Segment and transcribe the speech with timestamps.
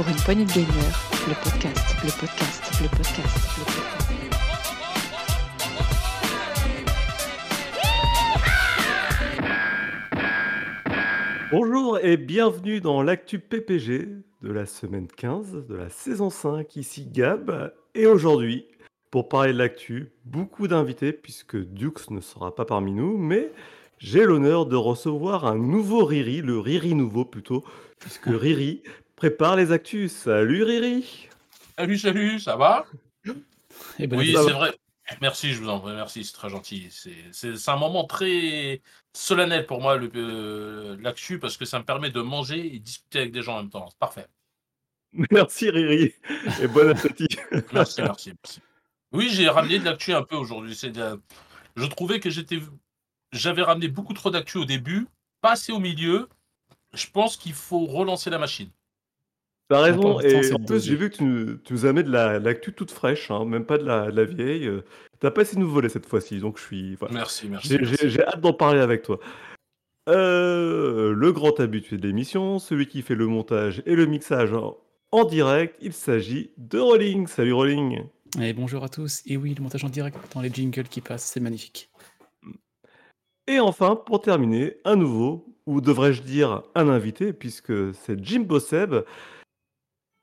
[0.00, 0.66] Pour une poignée de gamer,
[1.28, 4.08] le podcast, le podcast, le podcast, le podcast.
[11.50, 14.08] Bonjour et bienvenue dans l'actu PPG
[14.40, 16.76] de la semaine 15 de la saison 5.
[16.76, 18.68] Ici Gab et aujourd'hui,
[19.10, 23.52] pour parler de l'actu, beaucoup d'invités puisque Dux ne sera pas parmi nous, mais
[23.98, 27.64] j'ai l'honneur de recevoir un nouveau Riri, le Riri nouveau plutôt,
[27.98, 28.82] puisque Riri
[29.20, 30.12] prépare les actus.
[30.12, 31.28] Salut Riri
[31.78, 32.86] Salut, salut, ça va?
[33.98, 34.58] Eh ben, Oui, ça c'est va.
[34.58, 34.76] vrai.
[35.20, 36.88] Merci, je vous en prie, merci, c'est très gentil.
[36.90, 38.80] C'est- C'est c'est un moment très
[39.12, 43.18] solennel pour moi, le- euh, l'actu, parce que ça me permet de manger et discuter
[43.20, 43.88] avec des gens en même temps.
[43.90, 44.26] C'est parfait.
[45.30, 46.14] Merci Riri
[46.62, 47.28] et bon appétit.
[47.74, 48.60] Merci, merci, merci.
[49.12, 50.74] Oui, j'ai ramené de l'actu un peu aujourd'hui.
[50.74, 51.20] c'est de-
[51.76, 52.60] Je trouvais que j'étais,
[53.32, 55.06] j'avais ramené beaucoup trop d'actu au début,
[55.42, 56.28] pas assez au milieu.
[56.94, 58.70] Je pense qu'il faut relancer la machine.
[59.70, 62.10] T'as raison, et en plus j'ai vu que tu, nous- tu nous as mis de
[62.10, 64.66] la l'actu toute fraîche, hein, même pas de la, de la vieille.
[64.66, 64.82] euh,
[65.20, 66.94] T'as pas essayé de nous voler cette fois-ci, donc je suis...
[66.96, 67.14] voilà.
[67.14, 67.68] Merci, merci.
[67.68, 67.94] J'ai merci.
[68.00, 69.20] j'ai- j'ai hâte d'en parler avec toi.
[70.08, 74.76] Euh, le grand habitué de l'émission, celui qui fait le montage et le mixage en,
[75.12, 77.26] en direct, il s'agit de Rolling.
[77.28, 78.02] Salut Rolling.
[78.40, 79.22] Et bonjour à tous.
[79.26, 81.90] Et oui, le montage en direct dans les jingles qui passent, c'est magnifique.
[83.46, 88.94] Et enfin, pour terminer, un nouveau, ou devrais-je dire un invité, puisque c'est Jimbo Seb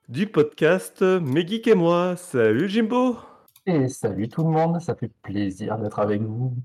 [0.08, 2.16] du podcast Mes Geeks et moi.
[2.16, 3.18] Salut Jimbo.
[3.66, 6.56] Et salut tout le monde, ça fait plaisir d'être avec vous.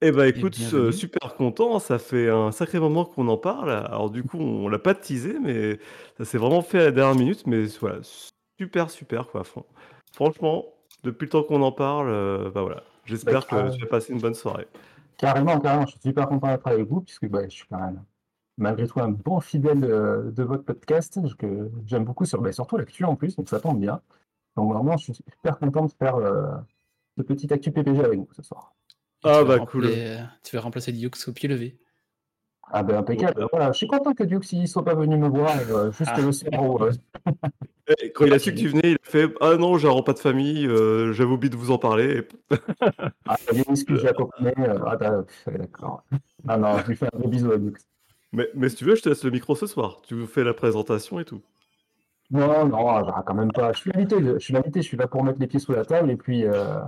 [0.00, 3.70] Eh ben écoute, euh, super content, ça fait un sacré moment qu'on en parle.
[3.70, 5.78] Alors du coup, on l'a pas teasé, mais
[6.16, 7.46] ça s'est vraiment fait à la dernière minute.
[7.46, 7.98] Mais voilà,
[8.60, 9.44] super, super quoi.
[9.44, 9.66] Fran-
[10.12, 10.64] Franchement,
[11.04, 12.82] depuis le temps qu'on en parle, euh, bah voilà.
[13.04, 13.70] J'espère que carrément.
[13.70, 14.66] tu vas passer une bonne soirée.
[15.16, 18.02] Carrément, carrément, je suis super content d'être avec vous, puisque bah, je suis quand même,
[18.58, 22.76] malgré tout, un bon fidèle euh, de votre podcast, que j'aime beaucoup, sur, bah, surtout
[22.76, 24.00] l'actu en plus, donc ça tombe bien.
[24.56, 26.48] Donc vraiment, je suis super content de faire euh,
[27.16, 28.74] ce petit actu PPG avec vous ce soir.
[29.24, 29.86] Ah bah cool.
[29.86, 31.76] remplir- Tu vas remplacer Dioux au pied levé.
[32.70, 33.48] Ah ben impeccable, Voilà.
[33.50, 36.20] voilà, je suis content que Duxy soit pas venu me voir euh, juste Ah.
[36.20, 36.92] le soir où, euh,
[38.02, 39.92] Et quand il a su que tu venais, il a fait Ah non, j'ai un
[39.92, 42.28] repas de famille, euh, j'avais oublié de vous en parler.
[43.26, 46.04] ah, il y a une excuse euh, ah bah, d'accord.
[46.44, 47.72] Non, non, je lui fais un gros bisou à Dux.
[48.32, 50.00] Mais, mais si tu veux, je te laisse le micro ce soir.
[50.06, 51.42] Tu fais la présentation et tout.
[52.30, 53.72] Non, non, ah, quand même pas.
[53.72, 55.84] Je suis l'invité, je suis l'invité, je suis là pour mettre les pieds sous la
[55.86, 56.80] table et puis euh,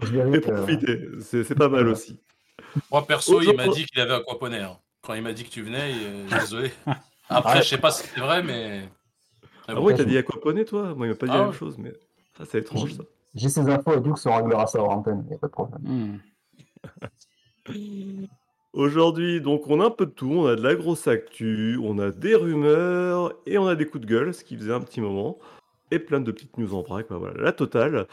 [0.00, 0.38] je verrai.
[0.38, 2.18] Euh, profiter, c'est c'est pas mal aussi.
[2.90, 4.60] Moi, perso, il m'a dit qu'il avait aquaponé.
[4.60, 4.78] hein.
[5.02, 6.72] Quand il m'a dit que tu venais, il- désolé.
[7.28, 7.62] Après, Ouais.
[7.62, 8.88] je sais pas si c'est vrai, mais.
[9.68, 9.82] Ah bon.
[9.84, 10.94] ouais, t'as dit aquaponé toi?
[10.94, 11.56] Moi, il m'a pas dit Ah la même ouais.
[11.58, 11.92] chose, mais
[12.38, 13.02] ça, c'est étrange ça.
[13.34, 15.52] J'ai ces infos et Dux, on réglera ça hors antenne, il n'y a pas de
[15.52, 15.82] problème.
[15.82, 16.18] Hmm.
[18.76, 20.30] Aujourd'hui, donc, on a un peu de tout.
[20.30, 24.04] On a de la grosse actu, on a des rumeurs et on a des coups
[24.04, 25.38] de gueule, ce qui faisait un petit moment.
[25.90, 27.06] Et plein de petites news en vrac.
[27.08, 28.06] Bah, voilà, la totale.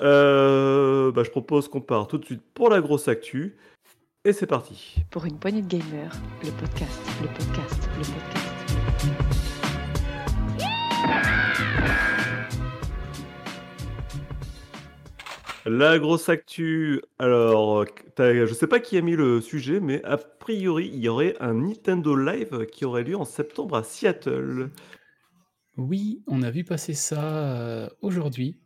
[0.00, 3.56] Euh, bah, je propose qu'on part tout de suite pour la grosse actu.
[4.24, 4.96] Et c'est parti.
[5.10, 6.10] Pour une poignée de gamer,
[6.42, 8.50] le podcast, le podcast, le podcast.
[15.72, 17.00] La grosse actu.
[17.20, 17.84] Alors,
[18.18, 21.54] je sais pas qui a mis le sujet, mais a priori, il y aurait un
[21.54, 24.70] Nintendo Live qui aurait lieu en septembre à Seattle.
[25.76, 28.58] Oui, on a vu passer ça euh, aujourd'hui.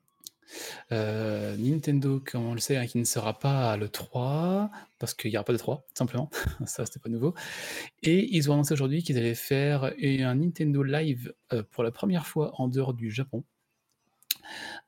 [0.92, 5.30] Euh, Nintendo, comme on le sait, hein, qui ne sera pas à l'E3, parce qu'il
[5.30, 6.30] n'y aura pas de 3, tout simplement.
[6.64, 7.34] ça, c'était pas nouveau.
[8.02, 12.26] Et ils ont annoncé aujourd'hui qu'ils allaient faire un Nintendo Live euh, pour la première
[12.26, 13.44] fois en dehors du Japon,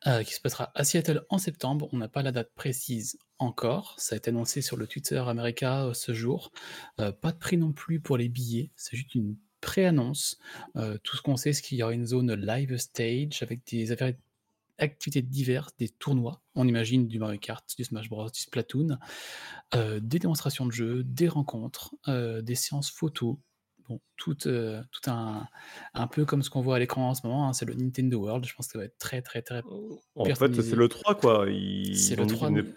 [0.07, 1.89] euh, qui se passera à Seattle en septembre.
[1.93, 3.95] On n'a pas la date précise encore.
[3.99, 6.53] Ça a été annoncé sur le Twitter américain euh, ce jour.
[7.01, 8.71] Euh, pas de prix non plus pour les billets.
[8.77, 10.39] C'est juste une pré-annonce.
[11.03, 13.91] Tout ce qu'on sait, c'est qu'il y aura une zone live stage avec des
[14.79, 16.41] activités diverses, des tournois.
[16.55, 18.99] On imagine du Mario Kart, du Smash Bros, du Splatoon,
[19.75, 23.39] des démonstrations de jeux, des rencontres, des séances photos.
[23.89, 25.47] Bon, tout, euh, tout un,
[25.95, 28.19] un peu comme ce qu'on voit à l'écran en ce moment, hein, c'est le Nintendo
[28.19, 28.45] World.
[28.45, 29.63] Je pense que ça va être très, très, très.
[30.15, 31.47] En fait, c'est le 3, quoi.
[31.49, 32.75] Ils C'est le dit 3 qu'ils de...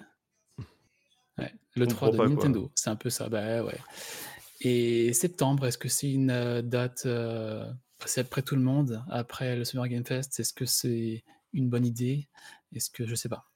[1.40, 2.28] ouais, le Je 3 de pas.
[2.28, 2.72] Nintendo.
[2.76, 3.28] C'est un peu ça.
[3.30, 3.80] Bah ouais.
[4.62, 7.66] Et septembre, est-ce que c'est une euh, date euh,
[8.06, 10.40] C'est après tout le monde, après le Summer Game Fest.
[10.40, 11.24] Est-ce que c'est
[11.54, 12.28] une bonne idée?
[12.76, 13.49] Est-ce que je sais pas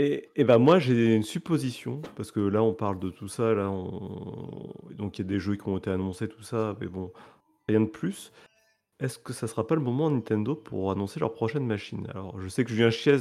[0.00, 3.68] Et, ben moi j'ai une supposition, parce que là on parle de tout ça, là
[3.68, 4.70] on...
[4.96, 7.12] donc il y a des jeux qui ont été annoncés, tout ça, mais bon,
[7.68, 8.32] rien de plus.
[9.00, 12.06] Est-ce que ça sera pas le moment Nintendo pour annoncer leur prochaine machine?
[12.10, 13.16] Alors je sais que Julien Chiez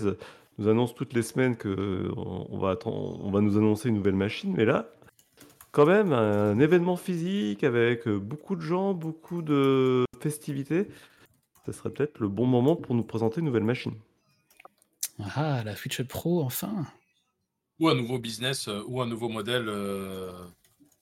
[0.59, 4.53] nous annonce toutes les semaines que on va on va nous annoncer une nouvelle machine,
[4.55, 4.91] mais là,
[5.71, 10.87] quand même, un événement physique avec beaucoup de gens, beaucoup de festivités,
[11.65, 13.93] ce serait peut-être le bon moment pour nous présenter une nouvelle machine.
[15.19, 16.85] Ah, la Switch Pro, enfin.
[17.79, 20.31] Ou un nouveau business, euh, ou un nouveau modèle, euh,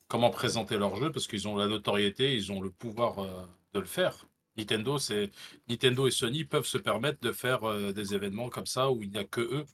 [0.07, 3.79] comment présenter leur jeu, parce qu'ils ont la notoriété, ils ont le pouvoir euh, de
[3.79, 4.27] le faire.
[4.57, 5.31] Nintendo, c'est
[5.67, 9.09] Nintendo et Sony peuvent se permettre de faire euh, des événements comme ça où il
[9.09, 9.65] n'y a que eux,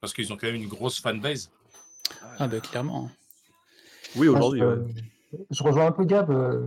[0.00, 1.50] parce qu'ils ont quand même une grosse fanbase.
[2.38, 3.10] Ah, bah, clairement.
[4.14, 4.94] Oui, aujourd'hui, je, ouais.
[5.50, 6.64] je rejoins un peu Gab euh,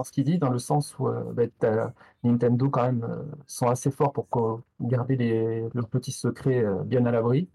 [0.00, 1.92] dans ce qu'il dit, dans le sens où euh, bah,
[2.24, 7.04] Nintendo quand même euh, sont assez forts pour garder les, leurs petits secrets euh, bien
[7.04, 7.50] à l'abri.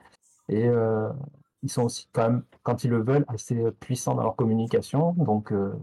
[0.47, 1.09] Et euh,
[1.63, 5.13] ils sont aussi quand même, quand ils le veulent, assez puissants dans leur communication.
[5.13, 5.73] Donc euh,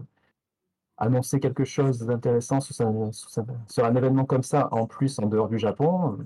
[0.97, 5.19] annoncer quelque chose d'intéressant sur, un- sur un- sur un événement comme ça, en plus
[5.19, 6.23] en dehors du Japon, euh,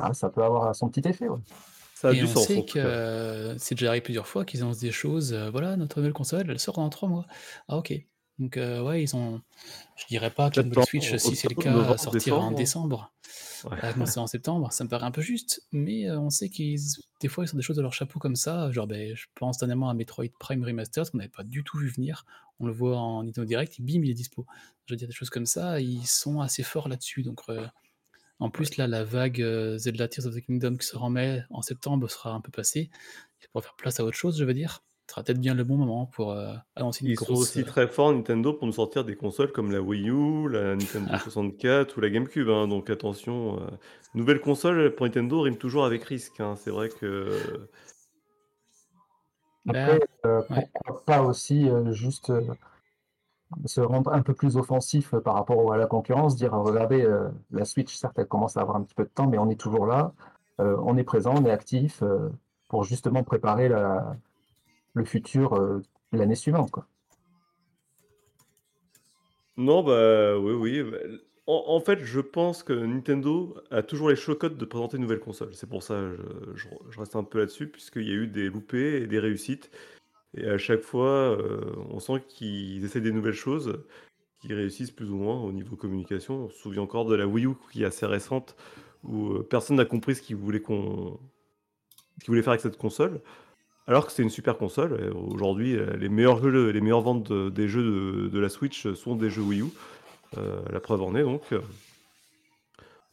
[0.00, 1.28] ah, ça peut avoir son petit effet.
[1.28, 1.38] ouais.
[1.94, 4.62] Ça a Et du on sens, en sait que c'est déjà arrivé plusieurs fois qu'ils
[4.62, 5.32] annoncent des choses.
[5.32, 7.24] euh, voilà, notre nouvelle console, elle sort dans trois mois.
[7.68, 7.94] Ah, ok.
[8.38, 9.40] Donc, euh, ouais, ils ont.
[9.96, 12.56] Je dirais pas que la Switch, si c'est le cas, sortira en décembre.
[12.56, 13.12] décembre.
[13.64, 13.78] Ouais.
[13.82, 16.50] Elle a commencé en septembre, ça me paraît un peu juste, mais euh, on sait
[16.50, 16.78] qu'ils.
[17.20, 18.70] Des fois, ils sont des choses de leur chapeau comme ça.
[18.70, 21.88] Genre, ben, je pense dernièrement à Metroid Prime Remastered, qu'on n'avait pas du tout vu
[21.88, 22.26] venir.
[22.60, 24.46] On le voit en Nintendo Direct, et bim, il est dispo.
[24.84, 27.22] Je veux dire, des choses comme ça, ils sont assez forts là-dessus.
[27.22, 27.66] Donc, euh,
[28.38, 29.42] en plus, là, la vague
[29.78, 32.90] Zelda Tears of the Kingdom qui sera en mai, en septembre, sera un peu passée.
[33.52, 34.82] Pour faire place à autre chose, je veux dire.
[35.08, 37.64] Ce sera peut-être bien le bon moment pour euh, annoncer une Ils sont aussi euh,
[37.64, 41.18] très forts, Nintendo, pour nous sortir des consoles comme la Wii U, la Nintendo Ah.
[41.20, 42.48] 64 ou la GameCube.
[42.48, 42.66] hein.
[42.66, 43.66] Donc attention, euh,
[44.14, 46.40] nouvelle console pour Nintendo rime toujours avec risque.
[46.40, 46.56] hein.
[46.56, 47.68] C'est vrai que
[49.64, 50.68] bah, Après, euh, ouais.
[50.84, 52.42] pourquoi pas aussi euh, juste euh,
[53.64, 57.02] se rendre un peu plus offensif euh, par rapport à la concurrence, dire euh, regardez,
[57.02, 59.48] euh, la Switch, certes, elle commence à avoir un petit peu de temps, mais on
[59.50, 60.12] est toujours là,
[60.60, 62.28] euh, on est présent, on est actif euh,
[62.68, 64.16] pour justement préparer la,
[64.96, 65.80] le futur euh,
[66.12, 66.74] l'année suivante.
[69.56, 70.90] Non, bah oui, oui.
[71.46, 75.54] En, fait, je pense que Nintendo a toujours les chocottes de présenter une nouvelle console.
[75.54, 78.48] C'est pour ça je, je, je reste un peu là-dessus, puisqu'il y a eu des
[78.48, 79.70] loupés et des réussites.
[80.34, 81.60] Et à chaque fois, euh,
[81.90, 83.82] on sent qu'ils essaient des nouvelles choses,
[84.40, 86.46] qui réussissent plus ou moins au niveau communication.
[86.46, 88.56] On se souvient encore de la Wii U qui est assez récente,
[89.04, 91.18] où euh, personne n'a compris ce qu'ils voulaient qu'on
[92.18, 93.20] ce qu'ils voulaient faire avec cette console.
[93.86, 95.00] Alors que c'est une super console.
[95.04, 98.92] Et Aujourd'hui, euh, les meilleurs jeux, les meilleures ventes de- des jeux de, la Switch
[98.94, 99.66] sont des jeux Wii U.
[100.38, 101.42] Euh, la preuve en est donc.
[101.52, 101.60] euh,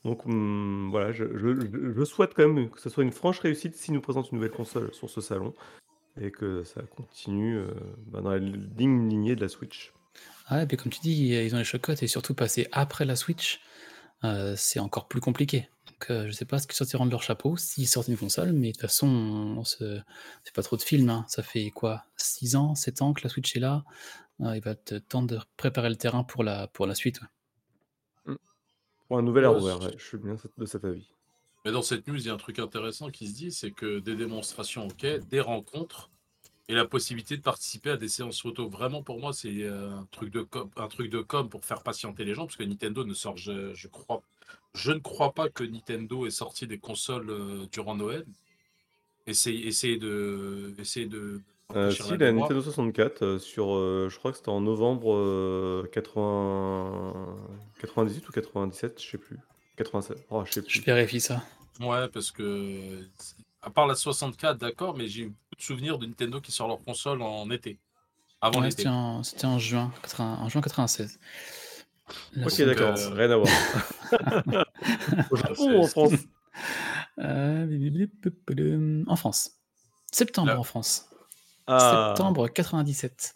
[0.03, 4.01] Donc hum, voilà, je, souhaite quand même que ce soit une franche réussite s'ils nous
[4.01, 5.53] présentent une nouvelle console sur ce salon
[6.19, 7.67] et que ça continue euh,
[8.07, 9.93] bah, dans la ligne lignée de la Switch.
[10.47, 13.15] Ah, et puis comme tu dis, ils ont les chocottes et surtout passer après la
[13.15, 13.61] Switch,
[14.23, 15.69] euh, c'est encore plus compliqué.
[15.87, 18.53] Donc, euh, je sais pas ce qu'ils sortiront de leur chapeau s'ils sortent une console,
[18.53, 19.99] mais de toute façon, on se...
[20.43, 21.09] c'est pas trop de films.
[21.09, 21.25] hein.
[21.27, 22.05] Ça fait quoi?
[22.17, 23.83] 6 ans, 7 ans que la Switch est là?
[24.41, 27.21] Euh, il va te temps de préparer le terrain pour la, pour la suite.
[27.21, 28.35] ouais.
[29.07, 31.05] Pour un nouvel Ouais, hardware, c'est- ouais, je suis bien de cet avis.
[31.65, 33.99] Mais dans cette news, il y a un truc intéressant qui se dit, c'est que
[33.99, 36.09] des démonstrations, ok, des rencontres
[36.69, 38.69] et la possibilité de participer à des séances photo.
[38.69, 41.83] Vraiment, pour moi, c'est euh, un truc de com, un truc de com pour faire
[41.83, 44.23] patienter les gens, parce que Nintendo ne sort, je, je crois,
[44.73, 48.25] je ne crois pas que Nintendo ait sorti des consoles euh, durant Noël.
[49.25, 51.41] Essayez, essayez de, essayez de
[51.75, 52.31] Euh, si, la.
[52.31, 57.35] Nintendo 64, euh, sur, euh, je crois que c'était en novembre euh, 80...
[57.79, 59.39] 98 ou 97, je sais plus.
[59.77, 60.81] 87, oh, je sais Je plus.
[60.81, 61.43] vérifie ça.
[61.79, 63.09] Ouais, parce que
[63.61, 66.67] à part la 64, d'accord, mais j'ai eu beaucoup de souvenirs de Nintendo qui sort
[66.67, 67.79] leur console en été,
[68.41, 68.77] avant Ouais, l'été.
[68.77, 71.19] c'était en, c'était en juin, 80 en juin 96.
[72.33, 73.51] La Ok, d'accord, euh, rien à voir.
[75.31, 76.11] Au Japon ou en France?
[77.19, 79.51] Euh, en France.
[80.11, 80.59] Septembre Là.
[80.59, 81.05] en France.
[81.67, 83.35] Ah, Septembre 97.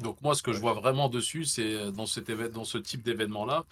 [0.00, 3.02] Donc moi, ce que je vois vraiment dessus, c'est euh, dans, cet dans ce type
[3.02, 3.64] d'événement-là,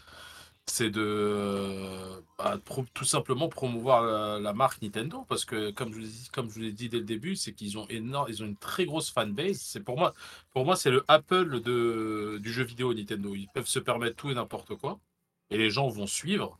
[0.70, 2.58] c'est de euh, bah,
[2.94, 6.72] tout simplement promouvoir la, marque Nintendo, parce que comme je vous comme je vous l'ai
[6.72, 9.58] dit dès le début, c'est qu'ils ont énorme, ils ont une très grosse fanbase.
[9.60, 10.14] C'est pour moi,
[10.52, 13.34] pour moi, c'est le Apple de, du jeu vidéo Nintendo.
[13.34, 15.00] Ils peuvent se permettre tout et n'importe quoi,
[15.50, 16.58] et les gens vont suivre.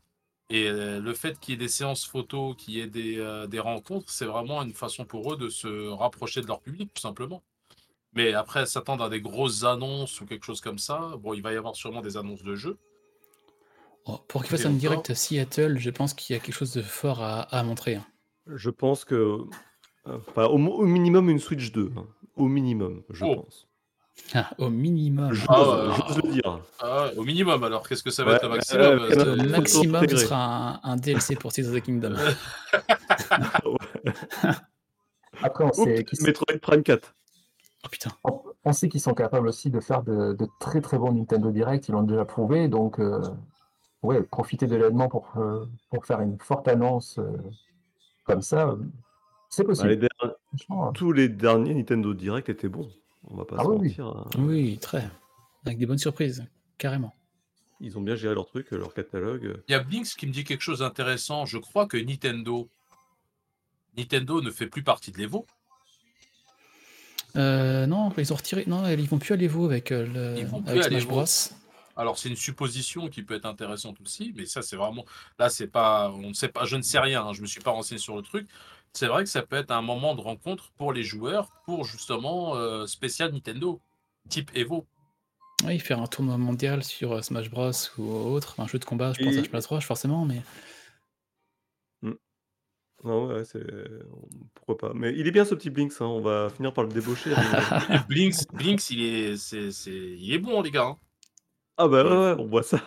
[0.51, 3.47] Et euh, le fait qu'il y ait des séances photos, qu'il y ait des, euh,
[3.47, 7.01] des rencontres, c'est vraiment une façon pour eux de se rapprocher de leur public, tout
[7.01, 7.43] simplement.
[8.15, 11.53] Mais après, s'attendre à des grosses annonces ou quelque chose comme ça, bon, il va
[11.53, 12.79] y avoir sûrement des annonces de jeux.
[14.13, 16.73] Oh, pour qu'il fasse un direct à Seattle, je pense qu'il y a quelque chose
[16.73, 17.97] de fort à, à montrer.
[17.97, 18.05] hein.
[18.47, 19.15] je pense que...
[19.15, 21.93] euh, Enfin, au, mo- au minimum une Switch 2.
[21.97, 22.07] hein.
[22.37, 23.37] Au minimum, je Oh.
[23.43, 23.67] pense.
[24.35, 25.33] Ah, au minimum.
[25.33, 25.95] J'ose Ah ouais.
[26.09, 26.61] j'ose le dire.
[26.81, 29.19] Ah ouais, au minimum, alors qu'est-ce que ça va Ouais, être le ouais, maximum ouais,
[29.19, 29.47] euh, Au ouais.
[29.47, 32.15] maximum, ce sera un, un DLC pour Tears of the Kingdom.
[35.43, 37.15] Après, on sait Metroid Prime 4.
[37.85, 38.11] Oh putain.
[38.25, 41.51] on- on sait qu'ils sont capables aussi de faire de, de très très bons Nintendo
[41.51, 43.23] Direct, ils l'ont déjà prouvé, donc euh,
[44.03, 47.37] ouais, profiter de l'événement pour, euh, pour faire une forte annonce euh,
[48.25, 48.77] comme ça, euh,
[49.49, 49.89] c'est Bah, possible.
[49.91, 52.91] les euh, tous les derniers Nintendo Direct étaient bons.
[53.29, 53.89] On va pas Ah se oui, oui.
[53.89, 54.07] mentir.
[54.07, 54.27] hein.
[54.39, 55.09] Oui, très.
[55.67, 56.45] Avec des bonnes surprises,
[56.79, 57.15] carrément.
[57.81, 59.63] Ils ont bien géré leur truc, leur catalogue.
[59.69, 61.45] Il y a Blinks qui me dit quelque chose d'intéressant.
[61.47, 62.69] Je crois que Nintendo,
[63.97, 65.47] Nintendo ne fait plus partie de l'Evo.
[67.37, 68.65] Euh, non, ils ont retiré.
[68.67, 70.35] Non, ils vont plus à l'Evo avec, le...
[70.39, 71.11] Ils vont plus avec à Smash l'Evo.
[71.11, 71.25] Bros.
[72.01, 75.05] Alors c'est une supposition qui peut être intéressante aussi, mais ça c'est vraiment
[75.39, 77.61] là c'est pas on ne sait pas je ne sais rien, hein, je me suis
[77.61, 78.47] pas renseigné sur le truc.
[78.95, 82.57] C'est vrai que ça peut être un moment de rencontre pour les joueurs pour justement
[82.57, 83.81] euh, spécial Nintendo
[84.31, 84.87] type Evo.
[85.65, 89.13] Oui, faire un tournoi mondial sur euh, Smash Bros ou autre, un jeu de combat,
[89.13, 90.41] je pense à Smash Bros forcément, mais
[93.03, 93.65] Non, ouais, c'est.
[94.55, 94.93] Pourquoi pas.
[94.95, 97.31] Mais il est bien ce petit Blinks, hein, on va finir par le débaucher.
[98.09, 100.85] Blinks, Blinks il est c'est, c'est- il est bon les gars.
[100.85, 100.99] hein.
[101.83, 102.81] Ah bah ouais, ouais, on voit ça.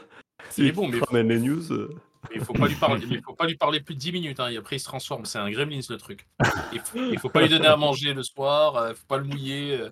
[0.50, 1.72] C'est Il est bon, mais- ramène les news.
[1.72, 1.90] euh.
[2.30, 4.40] Mais il faut pas lui parler mais faut pas lui parler plus de 10 minutes
[4.40, 6.26] hein, et après il se transforme, c'est un gremlins le truc.
[6.72, 9.26] Il faut, il faut pas lui donner à manger le soir, euh, faut pas le
[9.26, 9.90] mouiller, euh,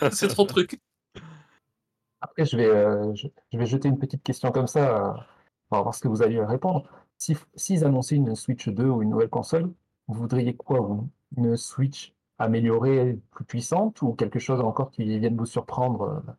[0.10, 0.80] c'est trop de trucs.
[2.20, 5.14] Après, je vais, euh, je, je vais jeter une petite question comme ça,
[5.70, 6.88] on va voir ce que vous allez répondre.
[7.18, 9.70] Si, S'ils annonçaient une Switch 2 ou une nouvelle console,
[10.08, 11.10] vous voudriez quoi, vous?
[11.36, 16.32] Une Switch améliorée, plus puissante, ou quelque chose encore qui vienne vous surprendre euh,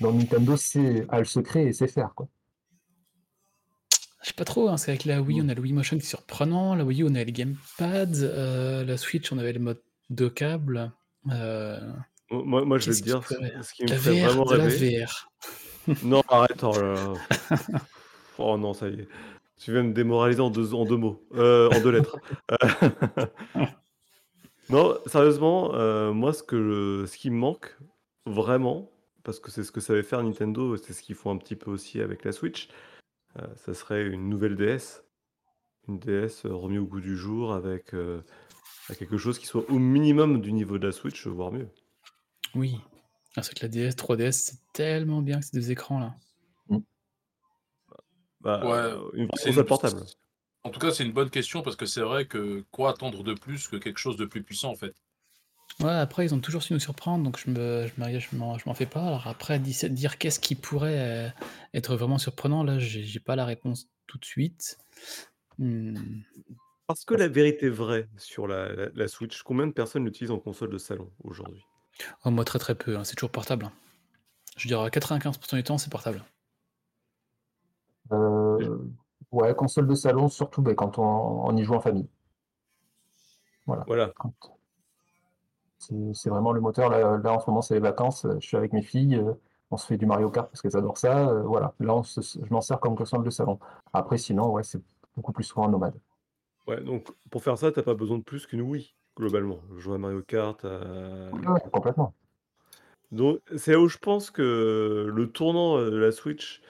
[0.00, 2.28] dans Nintendo, c'est a le secret et sait faire, quoi.
[4.22, 4.68] je sais pas trop.
[4.68, 5.44] Hein, c'est avec la Wii, Mm.
[5.46, 6.74] on a le Wii Motion qui est surprenant.
[6.74, 8.14] La Wii U, on a le gamepad.
[8.16, 10.90] euh, la Switch, on avait le mode deux câbles.
[11.30, 11.78] euh,
[12.30, 14.64] Moi, moi, je vais te dire, ce qui me la fait vraiment VR, de la
[14.64, 15.04] rêver.
[15.04, 15.30] VR.
[16.02, 17.12] Non, arrête, oh là là.
[18.38, 19.08] Oh non, ça y est.
[19.58, 22.16] Tu viens de me démoraliser en deux, en deux mots, euh, en deux lettres.
[22.50, 22.56] Euh,
[24.70, 27.76] non, sérieusement, euh, moi, ce, que, ce qui me manque,
[28.26, 28.90] vraiment,
[29.24, 31.70] parce que c'est ce que savait faire Nintendo, c'est ce qu'ils font un petit peu
[31.70, 32.68] aussi avec la Switch,
[33.38, 35.02] euh, ça serait une nouvelle DS.
[35.88, 38.22] Une DS euh, remise au goût du jour avec euh,
[38.88, 41.68] avec quelque chose qui soit au minimum du niveau de la Switch, voire mieux.
[42.54, 42.78] Oui.
[43.36, 46.14] Ah, c'est que la DS, 3DS, c'est tellement bien que ces deux écrans là.
[48.40, 50.00] Bah, Ouais, euh, une vraie C'est console une- portable.
[50.64, 53.34] En tout cas, c'est une bonne question parce que c'est vrai que quoi attendre de
[53.34, 54.94] plus que quelque chose de plus puissant en fait?
[55.80, 58.58] Ouais, après, ils ont toujours su nous surprendre, donc je me, je me- je m'en,
[58.58, 59.06] je m'en fais pas.
[59.06, 61.28] Alors après, dire, dire qu'est-ce qui pourrait euh,
[61.74, 64.78] être vraiment surprenant, là, j'ai, j'ai pas la réponse tout de suite.
[65.58, 65.96] Hmm.
[66.86, 70.38] Parce que la vérité vraie sur la, la- la Switch, combien de personnes l'utilisent en
[70.38, 71.64] console de salon aujourd'hui?
[72.24, 73.64] Oh, moi, très très peu, hein, c'est toujours portable.
[73.66, 73.72] hein.
[74.56, 76.22] Je dirais à 95% du temps, c'est portable.
[78.12, 78.78] Euh,
[79.32, 81.02] ouais, console de salon, surtout ben, quand on,
[81.48, 82.08] on y joue en famille.
[83.66, 84.12] Voilà.
[84.16, 84.34] Quand-
[85.88, 86.88] C'est c'est vraiment le moteur.
[86.90, 88.26] Là, là, en ce moment, c'est les vacances.
[88.40, 89.16] Je suis avec mes filles.
[89.16, 89.32] euh,
[89.70, 91.28] On se fait du Mario Kart parce qu'elles adorent ça.
[91.28, 91.74] euh, Voilà.
[91.80, 93.58] Là, on se- je m'en sers comme console de salon.
[93.92, 94.80] Après, sinon, ouais, c'est
[95.16, 95.94] beaucoup plus souvent un nomade.
[96.66, 99.58] Ouais, donc pour faire ça, t'as pas besoin de plus qu'une Wii, globalement.
[99.78, 100.64] Jouer à Mario Kart.
[100.64, 102.14] à- Ouais, complètement.
[103.12, 106.62] Donc c'est là où je pense que le tournant euh, de la Switch,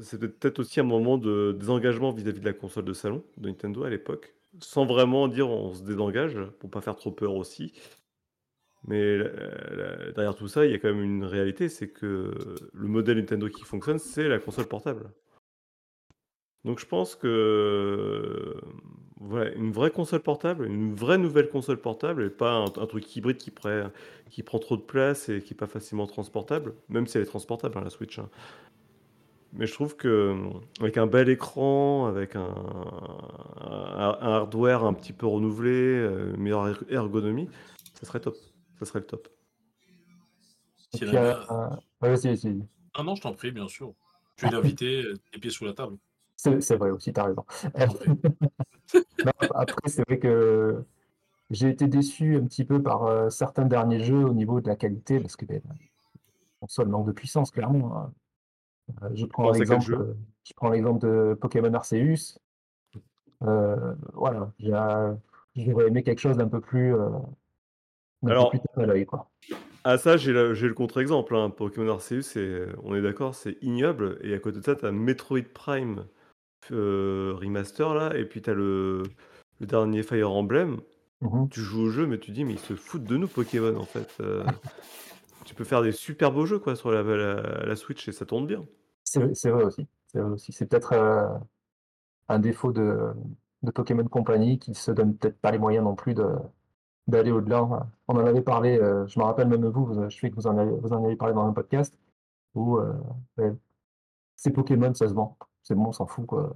[0.00, 3.84] c'était peut-être aussi un moment de désengagement vis-à-vis de la console de salon de Nintendo
[3.84, 7.72] à l'époque, sans vraiment dire on se désengage, pour pas faire trop peur aussi.
[8.84, 12.32] Mais la- derrière tout ça, il y a quand même une réalité, c'est que
[12.72, 15.10] le modèle Nintendo qui fonctionne, c'est la console portable.
[16.64, 18.54] Donc je pense que
[19.20, 23.36] voilà, une vraie console portable, une vraie nouvelle console portable, et pas un, truc hybride
[23.36, 23.90] qui, prend-
[24.58, 27.82] trop de place et qui est pas facilement transportable, même si elle est transportable, hein,
[27.84, 28.18] la Switch.
[28.18, 28.28] hein.
[29.54, 30.36] Mais je trouve que
[30.80, 32.54] avec un bel écran, avec un,
[33.60, 37.48] un- un hardware un petit peu renouvelé, euh, une meilleure er- ergonomie,
[37.94, 38.36] ça serait top.
[38.78, 39.28] Ça serait le top.
[40.94, 41.34] Et Thierry, puis, euh,
[42.02, 42.58] euh, ouais.
[42.94, 43.92] Ah non, je t'en prie, bien sûr.
[44.36, 45.96] Tu es l'invité, euh, les pieds sous la table.
[46.36, 47.44] C'est vrai aussi, tu as raison.
[49.24, 50.84] Non, après, c'est vrai que
[51.50, 54.76] j'ai été déçu un petit peu par euh, certains derniers jeux au niveau de la
[54.76, 55.74] qualité, parce que ben, la
[56.60, 57.96] console manque de puissance, clairement.
[57.98, 58.12] hein.
[59.02, 60.14] Euh, je prends l'exemple,
[60.44, 62.38] je prends l'exemple de Pokémon Arceus.
[63.42, 64.50] Euh, voilà,
[65.56, 67.08] j'aurais aimé quelque chose d'un peu plus, euh,
[68.22, 69.30] peu Alors- plus à l'œil, quoi.
[69.84, 71.34] Ah ça, j'ai le, le contre-exemple.
[71.36, 71.50] hein.
[71.50, 72.36] Pokémon Arceus,
[72.82, 74.18] on est d'accord, c'est ignoble.
[74.22, 76.04] Et à côté de ça, tu as Metroid Prime
[76.72, 79.02] euh, Remaster, là, et puis tu as le,
[79.60, 80.80] le dernier Fire Emblem.
[81.20, 81.48] Mhm.
[81.48, 83.84] Tu joues au jeu, mais tu dis, mais ils se foutent de nous, Pokémon, en
[83.84, 84.18] fait.
[85.44, 88.26] Tu peux faire des super beaux jeux, quoi, sur la, la- la Switch, et ça
[88.26, 88.64] tourne bien.
[89.04, 89.86] C'est vrai aussi.
[90.06, 90.52] C'est vrai aussi.
[90.52, 91.26] C'est peut-être euh,
[92.28, 93.10] un défaut de,
[93.62, 96.26] de Pokémon Company qui se donne peut-être pas les moyens non plus de
[97.06, 97.62] d'aller au-delà.
[98.06, 100.46] On en avait parlé, euh, je me rappelle même vous, vous- je sais que vous
[100.46, 101.98] en avez, vous en avez parlé dans un podcast
[102.54, 102.92] où euh,
[103.38, 103.50] ouais,
[104.36, 105.38] c'est Pokémon, ça se vend.
[105.62, 106.54] C'est bon, on s'en fout, quoi.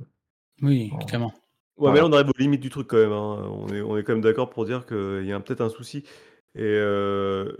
[0.61, 0.99] Oui, Bon.
[1.07, 1.33] clairement.
[1.79, 3.13] Ouais, mais là, on arrive aux limites du truc quand même.
[3.13, 3.49] hein.
[3.51, 6.05] On est, on est quand même d'accord pour dire qu'il y a peut-être un souci.
[6.55, 7.51] Et euh,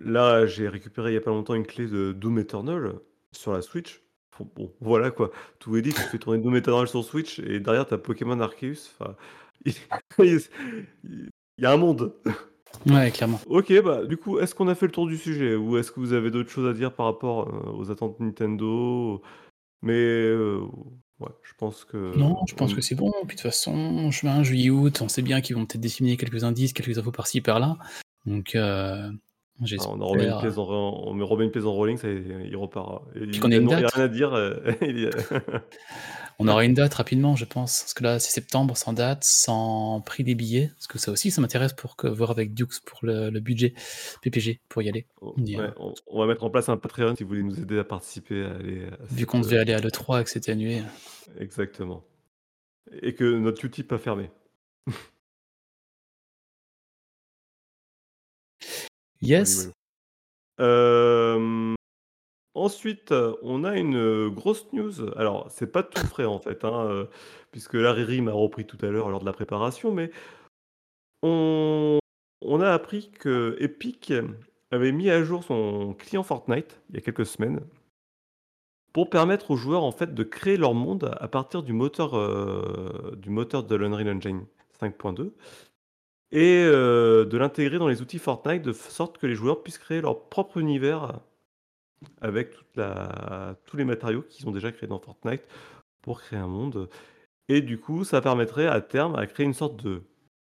[0.00, 2.94] là, j'ai récupéré il y a pas longtemps une clé de Doom Eternal
[3.32, 4.02] sur la Switch.
[4.38, 5.30] Bon, bon, voilà quoi.
[5.60, 8.38] Tout est dit, tu fais tourner Doom Eternal sur Switch et derrière, tu as Pokémon
[8.40, 8.90] Arceus.
[8.98, 9.16] Enfin,
[10.18, 10.40] il
[11.04, 11.30] il
[11.62, 12.12] y a un monde.
[12.86, 13.40] Ouais, clairement.
[13.46, 16.00] Ok, bah du coup, est-ce qu'on a fait le tour du sujet ou est-ce que
[16.00, 19.22] vous avez d'autres choses à dire par rapport euh, aux attentes Nintendo?
[19.82, 20.60] Mais euh,
[21.20, 22.16] ouais, je pense que.
[22.18, 23.12] Non, je pense on- que c'est bon.
[23.28, 26.42] Puis de toute façon, juin, juillet, août, on sait bien qu'ils vont peut-être disséminer quelques
[26.42, 27.78] indices, quelques infos par-ci, par-là.
[28.26, 29.10] Donc, euh,
[29.60, 29.90] Ah, j'espère.
[29.92, 32.56] on en remet une pièce en, on me remet une pièce en rolling, ça, il
[32.56, 33.02] repart.
[33.14, 33.92] Et Puis qu'on ait une non- il y a date.
[33.94, 34.34] rien à dire.
[34.34, 34.54] euh,
[36.40, 37.82] On aura une date rapidement, je pense.
[37.82, 40.72] Parce que là, c'est septembre, sans date, sans prix des billets.
[40.74, 43.72] Parce que ça aussi, ça m'intéresse pour que, voir avec Dukes pour le, le budget
[44.22, 45.06] PPG, pour y aller.
[45.22, 47.78] Euh, Ouais, on, on va mettre en place un Patreon si vous voulez nous aider
[47.78, 48.82] à participer à aller.
[48.86, 50.82] à vu qu'on devait euh, aller à l'E3 et que c'était annulé.
[51.38, 52.02] Exactement.
[53.00, 54.30] Et que notre Utip a fermé.
[59.24, 59.70] Yes.
[60.60, 61.74] Euh,
[62.54, 63.12] ensuite,
[63.42, 65.10] on a une euh, grosse news.
[65.16, 67.06] Alors, c'est pas tout frais en fait, hein, euh,
[67.50, 70.10] puisque la Riri m'a repris tout à l'heure lors de la préparation, mais
[71.22, 71.98] on,
[72.42, 74.12] on a appris que Epic
[74.70, 77.60] avait mis à jour son client Fortnite il y a quelques semaines
[78.92, 83.14] pour permettre aux joueurs en fait de créer leur monde à partir du moteur euh,
[83.16, 84.46] du moteur de l'Unreal Engine
[84.80, 85.32] 5.2
[86.34, 90.00] et euh, de l'intégrer dans les outils Fortnite de sorte que les joueurs puissent créer
[90.00, 91.20] leur propre univers
[92.20, 95.42] avec toute la, tous les matériaux qu'ils ont déjà créés dans Fortnite
[96.02, 96.90] pour créer un monde.
[97.48, 100.02] Et du coup, ça permettrait à terme à créer une sorte de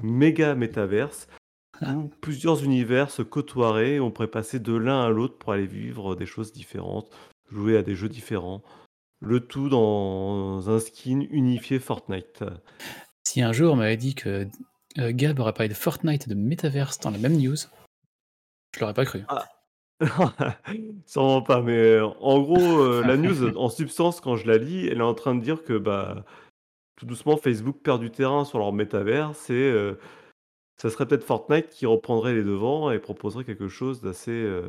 [0.03, 1.29] méga métaverse
[1.83, 5.67] où plusieurs univers se côtoieraient, et on pourrait passer de l'un à l'autre pour aller
[5.67, 7.09] vivre des choses différentes,
[7.53, 8.65] jouer à des jeux différents.
[9.21, 12.45] Le tout dans un skin unifié Fortnite.
[13.25, 14.49] Si un jour on m'avait dit que
[14.99, 17.57] euh, Gab aurait parlé de Fortnite et de Metaverse dans la même news,
[18.75, 19.25] je l'aurais pas cru.
[21.07, 24.87] Sûrement pas, mais euh, en gros, euh, la news, en substance, quand je la lis,
[24.87, 26.25] elle est en train de dire que bah,
[26.97, 29.99] tout doucement, Facebook perd du terrain sur leur métaverse et euh,
[30.81, 34.63] ça serait peut-être Fortnite qui reprendrait les devants et proposerait quelque chose d'assez euh,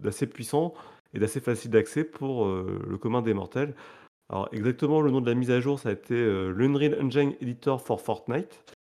[0.00, 0.72] d'assez puissant
[1.12, 3.74] et d'assez facile d'accès pour le commun des mortels.
[4.28, 7.80] Alors, exactement, le nom de la mise à jour, ça a été l'Unreal Engine Editor
[7.80, 8.75] for Fortnite.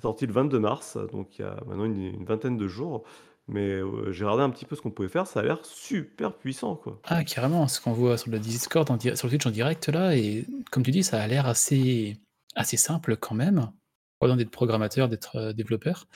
[0.00, 3.04] C'est sorti le 22 mars, donc il y a maintenant une, une vingtaine de jours.
[3.48, 6.32] Mais euh, j'ai regardé un petit peu ce qu'on pouvait faire, ça a l'air super
[6.34, 7.00] puissant, quoi.
[7.04, 10.16] Ah, carrément, ce qu'on voit sur le Discord, en sur le Twitch en direct là,
[10.16, 12.16] et comme tu dis, ça a l'air assez,
[12.54, 13.70] assez simple quand même,
[14.18, 16.06] pour d'être programmateur, d'être euh, développeur.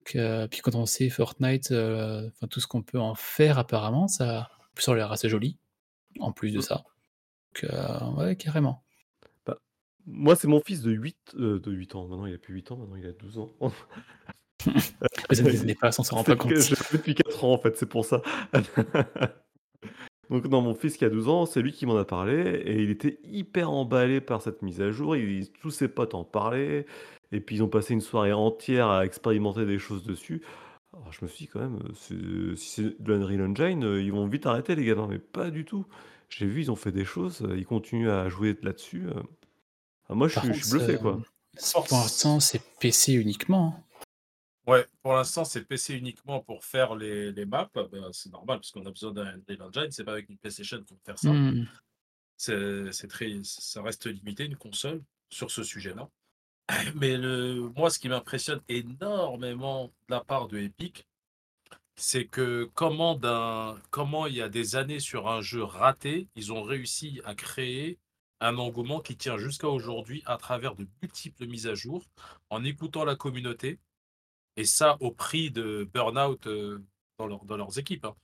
[0.00, 4.08] Donc, euh, puis quand on sait Fortnite, enfin, tout ce qu'on peut en faire apparemment,
[4.08, 5.58] ça, ça a l'air assez joli,
[6.18, 6.62] en plus de Mm.
[6.62, 6.84] ça.
[7.62, 7.70] Donc,
[8.16, 8.82] ouais, carrément.
[10.06, 12.06] Moi, c'est mon fils de 8, euh, de 8 ans.
[12.08, 13.50] Maintenant, il a plus 8 ans, maintenant, il a 12 ans.
[15.30, 16.56] Les années passent, on s'en rend pas compte.
[16.56, 18.22] je fait depuis 4 ans, en fait, c'est pour ça.
[20.30, 22.82] Donc, non, mon fils qui a 12 ans, c'est lui qui m'en a parlé et
[22.82, 25.14] il était hyper emballé par cette mise à jour.
[25.16, 26.86] Il, tous ses potes en parlaient
[27.32, 30.42] et puis ils ont passé une soirée entière à expérimenter des choses dessus.
[30.94, 34.00] Alors, je me suis dit, quand même, euh, c'est- si c'est de l'Unreal Engine, euh,
[34.02, 35.86] ils vont vite arrêter, les gamins, mais pas du tout.
[36.28, 39.04] J'ai vu, ils ont fait des choses, euh, ils continuent à jouer là-dessus.
[40.12, 41.82] Ah, moi, je suis, je suis contre, bluffé, euh, quoi.
[41.88, 43.76] pour l'instant, c'est PC uniquement.
[43.76, 43.84] hein.
[44.66, 47.68] Ouais, pour l'instant, c'est PC uniquement pour faire les, les maps.
[47.74, 49.90] Ben, c'est normal, parce qu'on a besoin d'un Engine.
[49.90, 51.30] C'est pas avec une PlayStation qu'on peut faire ça.
[51.32, 51.66] Hmm.
[52.36, 56.08] C'est c'est très, ça reste limité, une console, sur ce sujet-là.
[56.94, 61.06] Mais le, moi, ce qui m'impressionne énormément de la part de Epic,
[61.96, 66.52] c'est que comment, d'un, comment il y a des années sur un jeu raté, ils
[66.52, 67.98] ont réussi à créer
[68.42, 72.04] un engouement qui tient jusqu'à aujourd'hui à travers de multiples mises à jour,
[72.50, 73.80] en écoutant la communauté,
[74.56, 76.84] et ça au prix de burn-out euh,
[77.18, 78.04] dans, leur- dans leurs équipes.
[78.06, 78.16] hein.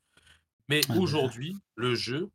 [0.69, 2.31] Mais Ah, aujourd'hui, le jeu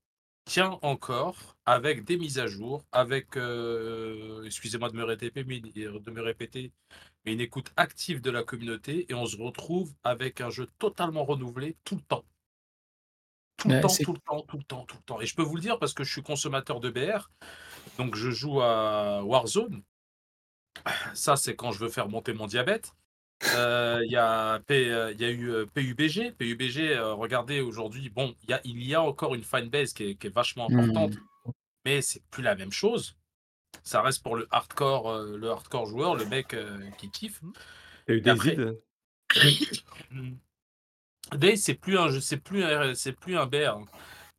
[0.45, 6.11] tient encore avec des mises à jour, avec, euh, excusez-moi de me répéter, mais, de
[6.11, 6.71] me répéter,
[7.25, 11.25] mais une écoute active de la communauté, et on se retrouve avec un jeu totalement
[11.25, 12.25] renouvelé tout le temps.
[13.57, 15.21] Tout le Ouais, temps, c'est- tout le temps, tout le temps, tout le temps.
[15.21, 17.31] Et je peux vous le dire parce que je suis consommateur de BR,
[17.97, 19.83] donc je joue à Warzone.
[21.13, 22.93] Ça, c'est quand je veux faire monter mon diabète.
[23.55, 26.31] Euh, Il y, a P- euh, il y a eu PUBG.
[26.37, 30.03] PUBG, euh, regardez aujourd'hui, bon, il y a, il y a encore une fanbase qui
[30.11, 30.79] est, qui est vachement Hmm.
[30.79, 31.13] importante,
[31.85, 33.15] mais c'est plus la même chose.
[33.83, 37.41] Ça reste pour le hardcore, euh, le hardcore joueur, le mec euh, qui kiffe.
[38.07, 38.79] Il y a eu Et des après- ides.
[40.11, 40.35] Hmm.
[41.35, 43.79] Day, c'est plus un jeu, c'est plus un, c'est plus un BR.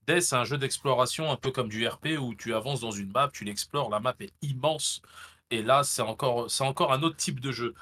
[0.07, 3.11] Death, c'est un jeu d'exploration un peu comme du RP où tu avances dans une
[3.11, 5.03] map, tu l'explores, la map est immense.
[5.51, 7.75] Et là, c'est encore, c'est encore un autre type de jeu.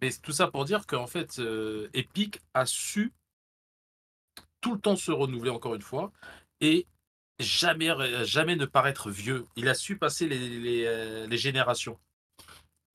[0.00, 3.12] Mais tout ça pour dire qu'en fait, euh, Epic a su
[4.60, 6.12] tout le temps se renouveler encore une fois
[6.60, 6.86] et
[7.38, 9.46] jamais, ne paraître vieux.
[9.56, 11.98] Il a su passer les, euh, les générations.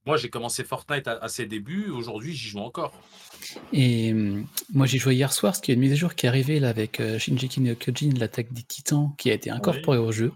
[0.05, 1.89] Moi, j'ai commencé Fortnite à, à ses débuts.
[1.89, 2.93] Aujourd'hui, j'y joue encore.
[3.71, 6.13] Et hum, moi, j'ai joué hier soir, parce qu'il y a une mise à jour
[6.15, 9.49] qui est arrivée là, avec euh, Shinji no Kyojin, l'attaque des titans, qui a été
[9.49, 10.33] incorporée au jeu,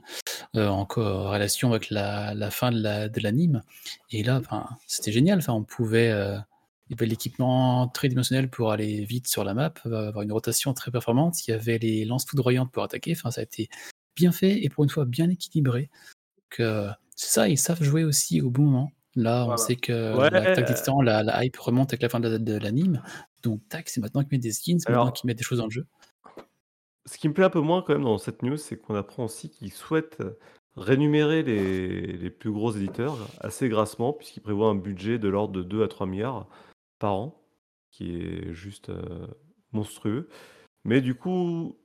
[0.56, 3.62] euh, en corrélation avec la, la fin de la- de l'anime.
[4.12, 4.41] Et là,
[4.88, 5.39] c'était génial.
[5.39, 6.10] Enfin, on pouvait.
[6.12, 6.38] euh,
[6.89, 10.73] il y avait l'équipement tridimensionnel pour aller vite sur la map, euh, avoir une rotation
[10.73, 11.45] très performante.
[11.45, 13.12] Il y avait les lances foudroyantes pour attaquer.
[13.12, 13.67] Enfin, ça a été
[14.15, 15.89] bien fait et pour une fois bien équilibré.
[16.38, 18.91] Donc, euh, c'est ça, ils savent jouer aussi au bon moment.
[19.17, 19.58] Là, on Voilà.
[19.58, 20.30] sait que Ouais.
[20.30, 23.01] l'attaque des titans, la, la hype remonte avec la fin de, la- de l'anime.
[23.43, 25.65] Donc, tac, c'est maintenant qu'ils mettent des skins, c'est maintenant qu'ils mettent des choses dans
[25.65, 25.86] le jeu.
[27.06, 29.25] Ce qui me plaît un peu moins quand même dans cette news, c'est qu'on apprend
[29.25, 30.21] aussi qu'ils souhaitent
[30.75, 35.63] rémunérer les, les plus gros éditeurs assez grassement, puisqu'ils prévoient un budget de l'ordre de
[35.63, 36.47] 2 à 3 milliards
[36.99, 37.41] par an,
[37.89, 39.25] qui est juste euh,
[39.71, 40.30] monstrueux.
[40.84, 41.80] Mais du coup,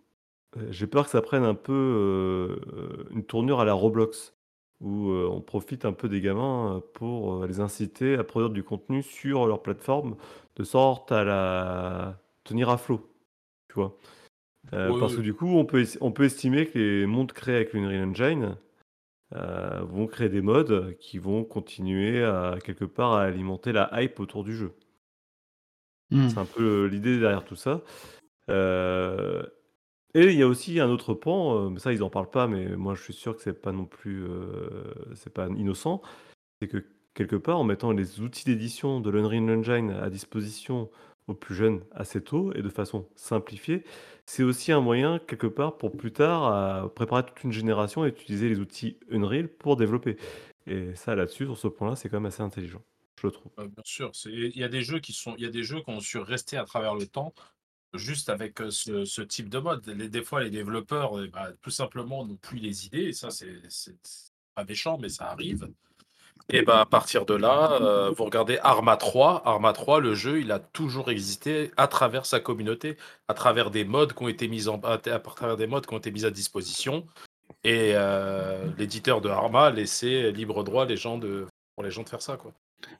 [0.58, 4.34] euh, j'ai peur que ça prenne un peu euh, une tournure à la Roblox,
[4.82, 8.50] où euh, on profite un peu des gamins euh, pour euh, les inciter à produire
[8.50, 10.16] du contenu sur leur plateforme,
[10.56, 13.08] de sorte à la tenir à flot,
[13.68, 13.96] tu vois.
[14.72, 17.56] Euh, parce que du coup, on peut, es- on peut estimer que les mondes créés
[17.56, 18.56] avec l'Unreal Engine
[19.34, 24.20] euh, vont créer des modes qui vont continuer à quelque part à alimenter la hype
[24.20, 24.72] autour du jeu.
[26.10, 26.28] Hmm.
[26.28, 27.82] C'est un peu l'idée derrière tout ça.
[30.14, 32.76] Et il y a aussi un autre pan, euh, ça ils n'en parlent pas, mais
[32.76, 36.02] moi je suis sûr que c'est pas non plus, euh, c'est pas innocent.
[36.60, 40.90] C'est que quelque part, en mettant les outils d'édition de l'Unreal Engine à disposition
[41.28, 43.84] aux plus jeunes assez tôt et de façon simplifiée,
[44.26, 48.08] c'est aussi un moyen quelque part pour plus tard à préparer toute une génération et
[48.08, 50.16] utiliser les outils Unreal pour développer.
[50.66, 52.82] Et ça là-dessus, sur ce point-là, c'est quand même assez intelligent,
[53.20, 53.52] je le trouve.
[53.58, 55.80] Euh, bien sûr, il y a des jeux qui sont, il y a des jeux
[55.80, 57.34] qui ont su rester à travers le temps,
[57.94, 59.82] juste avec euh, ce, type de mode.
[59.82, 63.12] Des fois, les développeurs, euh, bah, tout simplement, n'ont plus les idées.
[63.12, 63.60] Ça, c'est
[64.54, 65.68] pas méchant, mais ça arrive.
[66.48, 69.42] Et bah, à partir de là, euh, vous regardez Arma 3.
[69.44, 72.96] Arma 3, le jeu, il a toujours existé à travers sa communauté,
[73.28, 77.06] à travers des modes qui ont été mis à, disposition.
[77.64, 77.94] Et
[78.76, 82.22] l'éditeur de Arma a laissé libre droit les gens de, pour les gens de faire
[82.22, 82.36] ça.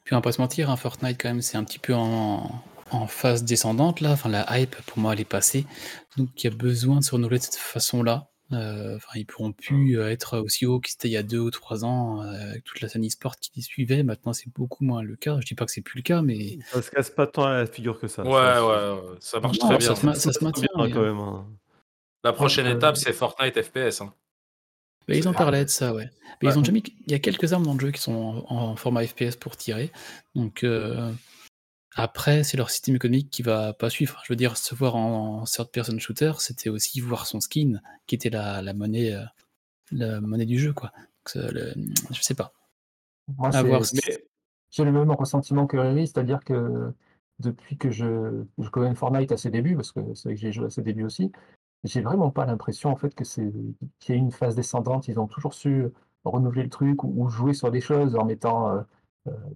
[0.05, 2.63] Puis on va pas se mentir, hein, Fortnite quand même c'est un petit peu en,
[2.93, 5.67] en phase descendante là, enfin la hype pour moi elle est passée,
[6.17, 8.29] donc il y a besoin de se renouveler de cette façon-là.
[8.53, 11.39] Euh, Enfin ils pourront plus euh, être aussi haut qu'ils étaient il y a deux
[11.39, 14.03] ou trois ans euh, avec toute la scène e-sport qui les suivait.
[14.03, 15.39] Maintenant c'est beaucoup moins le cas.
[15.41, 17.55] Je dis pas que c'est plus le cas, mais Ça se casse pas tant à
[17.55, 18.23] la figure que ça.
[18.25, 19.95] Ouais, ça, ouais, ouais, ça marche Non, très bien.
[20.15, 20.67] ça se maintient.
[20.77, 21.19] bien mais, quand même.
[21.19, 21.47] hein.
[22.25, 24.03] La prochaine Euh, étape, c'est Fortnite FPS.
[24.03, 24.13] hein.
[25.09, 26.11] mais ils en parlaient de ça, ouais.
[26.43, 26.55] Mais Ouais.
[26.55, 28.55] ils ont déjà mis, il y a quelques armes dans le jeu qui sont en,
[28.73, 29.91] en format FPS pour tirer.
[30.35, 31.11] Donc euh,
[31.95, 34.21] après, c'est leur système économique qui va pas suivre.
[34.25, 37.81] Je veux dire, se voir en, en third person shooter, c'était aussi voir son skin,
[38.07, 39.25] qui était la, la monnaie, euh,
[39.91, 40.93] la monnaie du jeu, quoi.
[41.35, 41.75] Donc, le-
[42.11, 42.53] je sais pas.
[43.39, 43.51] Moi,
[44.71, 46.93] j'ai le même ressentiment que Riri, c'est-à-dire que
[47.39, 50.53] depuis que je, je connais Fortnite à ses débuts, parce que c'est vrai que j'ai
[50.53, 51.31] joué à ses débuts aussi,
[51.85, 53.53] j'ai vraiment pas l'impression en fait que c'est
[53.99, 55.09] qu'il y ait une phase descendante.
[55.09, 55.87] Ils ont toujours su
[56.25, 58.83] renouveler le truc ou, ou jouer sur des choses en mettant euh,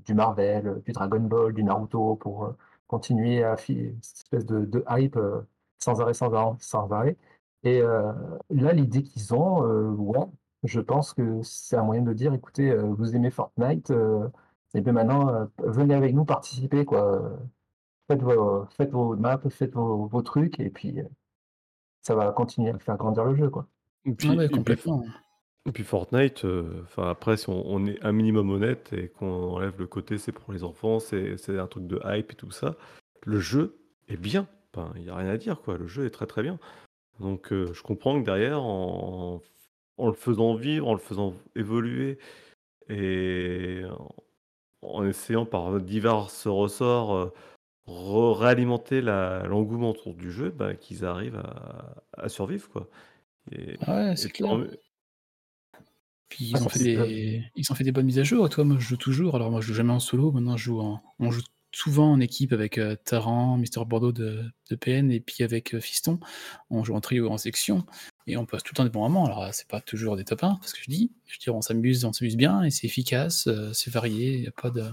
[0.04, 4.64] du Marvel, euh, du Dragon Ball, du Naruto pour euh, continuer à cette espèce de,
[4.64, 5.40] de hype euh,
[5.78, 7.16] sans arrêt, sans arrêt, sans arrêt.
[7.64, 8.12] Et euh,
[8.50, 10.24] là, l'idée qu'ils ont, euh, ouais,
[10.62, 14.28] je pense que c'est un moyen de dire, écoutez, euh, vous aimez Fortnite, euh,
[14.74, 17.22] et bien maintenant, euh, venez avec nous participer, quoi.
[18.08, 21.04] Faites vos, faites vos maps, faites vos, vos trucs, et puis euh,
[22.02, 23.66] ça va continuer à faire grandir le jeu, quoi.
[24.04, 25.04] et puis, Ah ouais, et puis- complètement.
[25.66, 29.54] Et puis Fortnite, euh, enfin après, si on, on est un minimum honnête et qu'on
[29.54, 32.50] enlève le côté c'est pour les enfants, c'est c'est un truc de hype et tout
[32.50, 32.76] ça,
[33.24, 33.76] le jeu
[34.08, 34.46] est bien.
[34.74, 35.78] Enfin, il n'y a rien à dire, quoi.
[35.78, 36.58] Le jeu est très très bien.
[37.18, 39.40] Donc euh, je comprends que derrière, en,
[39.96, 42.18] en le faisant vivre, en le faisant évoluer
[42.88, 44.14] et en,
[44.82, 47.32] en essayant par divers ressorts euh,
[47.88, 52.88] re- réalimenter la- l'engouement autour du jeu, bah, qu'ils arrivent à, à survivre, quoi.
[53.52, 54.58] Et, ouais, et c'est tant clair.
[54.58, 54.70] mieux.
[56.28, 58.48] Puis Ah, ils ont fait des, ils ont fait des bonnes mises à jour.
[58.48, 59.36] Toi, moi, je joue toujours.
[59.36, 60.32] Alors moi, je joue jamais en solo.
[60.32, 64.42] Maintenant, je joue en, on joue souvent en équipe avec euh, Taran, Mister Bordeaux de,
[64.70, 66.18] de PN et puis avec euh, Fiston.
[66.70, 67.84] On joue en trio, en section
[68.26, 69.26] et on passe tout le temps des bons moments.
[69.26, 71.60] Alors c'est pas toujours des top 1 parce que je dis, je veux dire, on
[71.60, 74.34] s'amuse, on s'amuse bien et c'est efficace, euh, c'est varié.
[74.36, 74.84] Il y a pas de.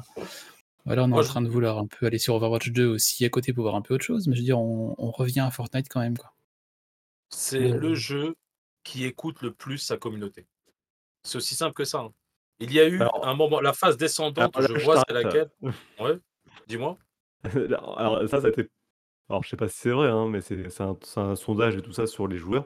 [0.86, 2.86] Voilà, on est Moi, en je- train de vouloir un peu aller sur Overwatch 2
[2.86, 4.28] aussi à côté pour voir un peu autre chose.
[4.28, 6.34] Mais je veux dire, on, on revient à Fortnite quand même, quoi.
[7.30, 8.36] C'est Euh, le jeu
[8.84, 10.46] qui écoute le plus sa communauté.
[11.23, 11.99] C'est aussi simple que ça.
[11.99, 12.12] hein.
[12.59, 15.13] Il y a eu Alors- un moment, la phase descendante, Alors là, je vois, c'est
[15.13, 15.49] laquelle?
[15.99, 16.17] Ouais,
[16.67, 16.97] dis-moi.
[17.97, 18.69] Alors ça, ça a été
[19.29, 21.81] alors je sais pas si c'est vrai, hein, mais c'est un c'est un sondage et
[21.81, 22.65] tout ça sur les joueurs.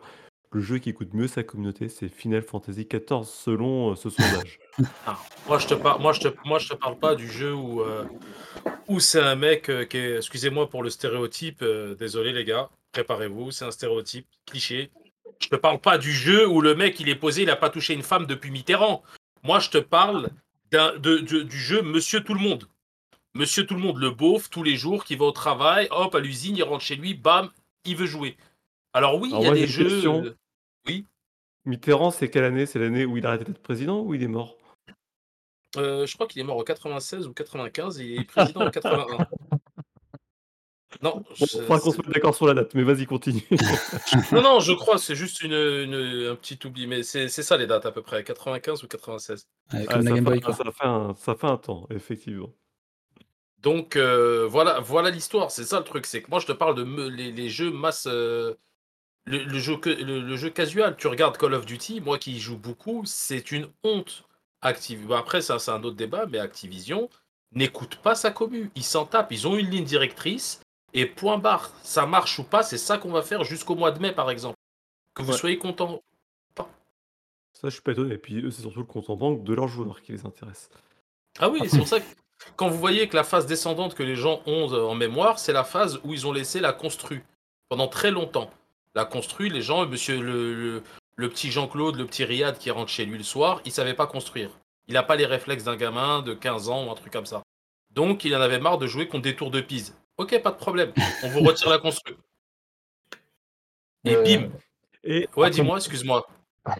[0.52, 4.60] Le jeu qui écoute mieux sa communauté, c'est Final Fantasy XIV selon, heu, ce sondage.
[5.06, 5.18] Ah,
[5.48, 7.82] moi, je te parle, moi, je te, moi, je te parle pas du jeu où,
[7.82, 8.06] euh,
[8.88, 12.70] où c'est un mec euh, qui est, excusez-moi pour le stéréotype, euh, désolé les gars,
[12.92, 14.90] préparez-vous, c'est un stéréotype cliché.
[15.40, 17.70] Je te parle pas du jeu où le mec il est posé, il a pas
[17.70, 19.04] touché une femme depuis Mitterrand.
[19.44, 20.30] Moi, je te parle
[20.72, 22.68] d'un- de- de- du jeu Monsieur Tout le Monde.
[23.36, 26.20] Monsieur Tout le Monde, le beauf, tous les jours, qui va au travail, hop, à
[26.20, 27.50] l'usine, il rentre chez lui, bam,
[27.86, 28.36] il veut jouer.
[28.94, 29.90] Alors oui, Alors il y a moi, des jeux.
[29.90, 30.26] question.
[30.26, 30.36] euh,
[31.66, 32.66] Mitterrand, c'est quelle année?
[32.66, 34.56] C'est l'année où il a arrêté d'être président ou il est mort?
[35.76, 38.72] euh, je crois qu'il est mort en 96 ou 95 et il est président en
[38.72, 39.28] 81.
[41.02, 43.44] Non, Bon, c'est- faudra qu'on se mette d'accord sur la date, mais vas-y, continue.
[44.32, 47.56] Non, non, je crois, c'est juste une, une- un petit oubli, mais c'est c'est ça
[47.58, 49.48] les dates à peu près, 95 ou 96.
[49.74, 50.54] Ouais, Ah, la ça Game fait Boy, un quoi.
[50.54, 52.52] ça fait un ça fait un temps, effectivement.
[53.60, 56.76] Donc euh, voilà, voilà l'histoire, c'est ça le truc, c'est que moi je te parle
[56.76, 58.54] de me- les, les jeux masse, euh,
[59.26, 60.96] le, le jeu que, le, le jeu casual.
[60.98, 64.24] Tu regardes Call of Duty, moi qui y joue beaucoup, c'est une honte.
[64.62, 65.06] Activ...
[65.06, 67.10] bon, après ça c'est un autre débat, mais Activision
[67.54, 70.60] n'écoute pas sa commu, ils s'en tapent, ils ont une ligne directrice
[70.94, 71.72] et point barre.
[71.84, 74.56] Ça marche ou pas, c'est ça qu'on va faire jusqu'au mois de mai par exemple.
[75.14, 75.38] Que vous Ouais.
[75.38, 76.02] soyez content.
[77.54, 78.14] Ça, je suis pas étonné.
[78.14, 80.70] Et puis eux, c'est surtout le compte en banque de leurs joueurs qui les intéresse.
[81.40, 82.06] Ah oui, c'est pour ça que
[82.56, 85.54] quand vous voyez que la phase descendante que les gens ont euh, en mémoire, c'est
[85.54, 87.22] la phase où ils ont laissé la construit
[87.68, 88.52] pendant très longtemps.
[88.94, 90.84] La construit, les gens, monsieur le, le,
[91.16, 94.06] le petit Jean-Claude, le petit Riyad qui rentre chez lui le soir, il savait pas
[94.06, 94.52] construire.
[94.88, 97.42] Il n'a pas les réflexes d'un gamin de 15 ans ou un truc comme ça.
[97.90, 99.96] Donc il en avait marre de jouer contre des tours de Pise.
[100.18, 100.92] Ok, pas de problème.
[101.24, 102.16] On vous retire la construit.
[104.04, 104.50] Et Euh, bim.
[105.04, 106.26] Et Ouais, dis-moi, excuse-moi.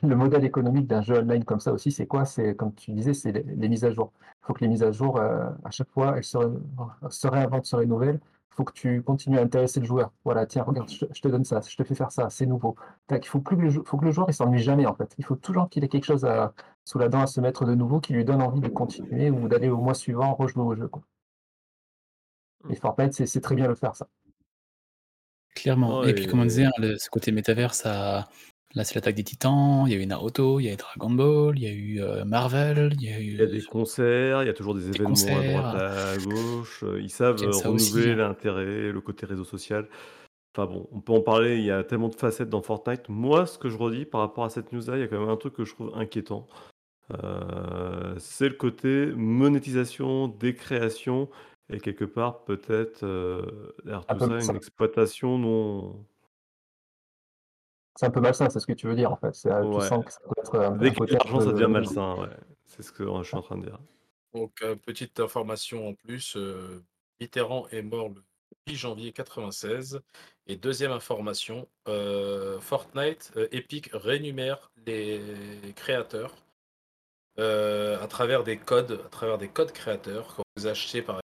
[0.04, 2.26] Le modèle économique d'un jeu online comme ça aussi, c'est quoi?
[2.26, 4.12] C'est, comme tu disais, c'est les, les mises à jour.
[4.44, 6.48] Il faut que les mises à jour, euh, à chaque fois, elles se, ré-
[7.10, 8.20] se réinventent, se rénouvellent.
[8.52, 10.12] Il faut que tu continues à intéresser le joueur.
[10.26, 12.46] Voilà, tiens, regarde, je, te- je te donne ça, je te fais faire ça, c'est
[12.48, 12.76] nouveau.
[13.06, 14.96] Tac, il faut plus que le, jou- faut que le joueur ne s'ennuie jamais, en
[14.96, 15.14] fait.
[15.20, 17.76] Il faut toujours qu'il ait quelque chose à- sous la dent à se mettre de
[17.76, 20.88] nouveau qui lui donne envie de continuer ou d'aller au mois suivant rejouer au jeu,
[20.90, 21.02] quoi.
[22.70, 24.08] Et Fortnite, c'est très bien le faire, ça.
[25.56, 26.02] Clairement.
[26.02, 28.28] Ouais, Et puis, comme on disait, hein, le- ce côté métavers, ça...
[28.76, 31.10] là, c'est l'attaque des titans, il y a eu Naruto, il y a eu Dragon
[31.10, 33.24] Ball, il y a eu euh, Marvel, il y a eu.
[33.24, 36.84] Il y a des concerts, il y a toujours des, événements à droite, à gauche.
[36.84, 38.16] euh, Ils savent euh, renouveler hein.
[38.16, 39.88] l'intérêt, le côté réseau social.
[40.56, 43.10] Enfin bon, on peut en parler, il y a tellement de facettes dans Fortnite.
[43.10, 45.30] Moi, ce que je redis par rapport à cette news-là, il y a quand même
[45.30, 46.48] un truc que je trouve inquiétant.
[47.24, 51.30] Euh, c'est le côté monétisation des créations
[51.70, 54.52] et quelque part peut-être euh, derrière Un tout peu ça ça.
[54.52, 56.06] une exploitation non...
[58.00, 59.34] C'est un peu malsain, c'est ce que tu veux dire, en fait.
[59.34, 59.88] C'est, euh, Tu Ouais.
[59.88, 61.46] sens que ça peut être un, Dès un qu'il y a de un l'argent, ça
[61.48, 62.30] peu- devient malsain, ouais.
[62.66, 63.80] C'est ce que je suis en train de dire.
[64.36, 66.84] Donc, euh, petite information en plus, euh,
[67.20, 68.24] Mitterrand est mort le
[68.68, 70.00] 10 janvier 96.
[70.46, 75.20] Et deuxième information, euh, Fortnite, euh, Epic rémunère les
[75.76, 76.36] créateurs
[77.40, 80.36] euh, à travers des codes, à travers des codes créateurs.
[80.36, 81.27] Quand vous achetez par exemple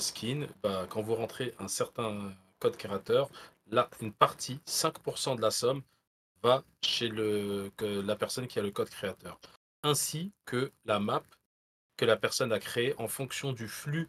[0.00, 3.30] skin, bah, quand vous rentrez un certain code créateur,
[3.70, 5.82] là, une partie, 5% de la somme,
[6.42, 9.38] va chez le, la personne qui a le code créateur.
[9.82, 11.22] Ainsi que la map
[11.96, 14.08] que la personne a créée en fonction du flux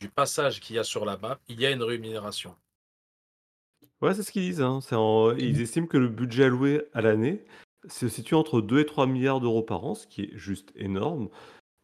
[0.00, 2.56] du passage qu'il y a sur la map, il y a une rémunération.
[4.00, 4.62] Ouais, c'est ce qu'ils disent.
[4.62, 4.80] hein.
[5.38, 7.44] Ils estiment que le budget alloué à l'année
[7.88, 11.28] se situe entre 2 et 3 milliards d'euros par an, ce qui est juste énorme.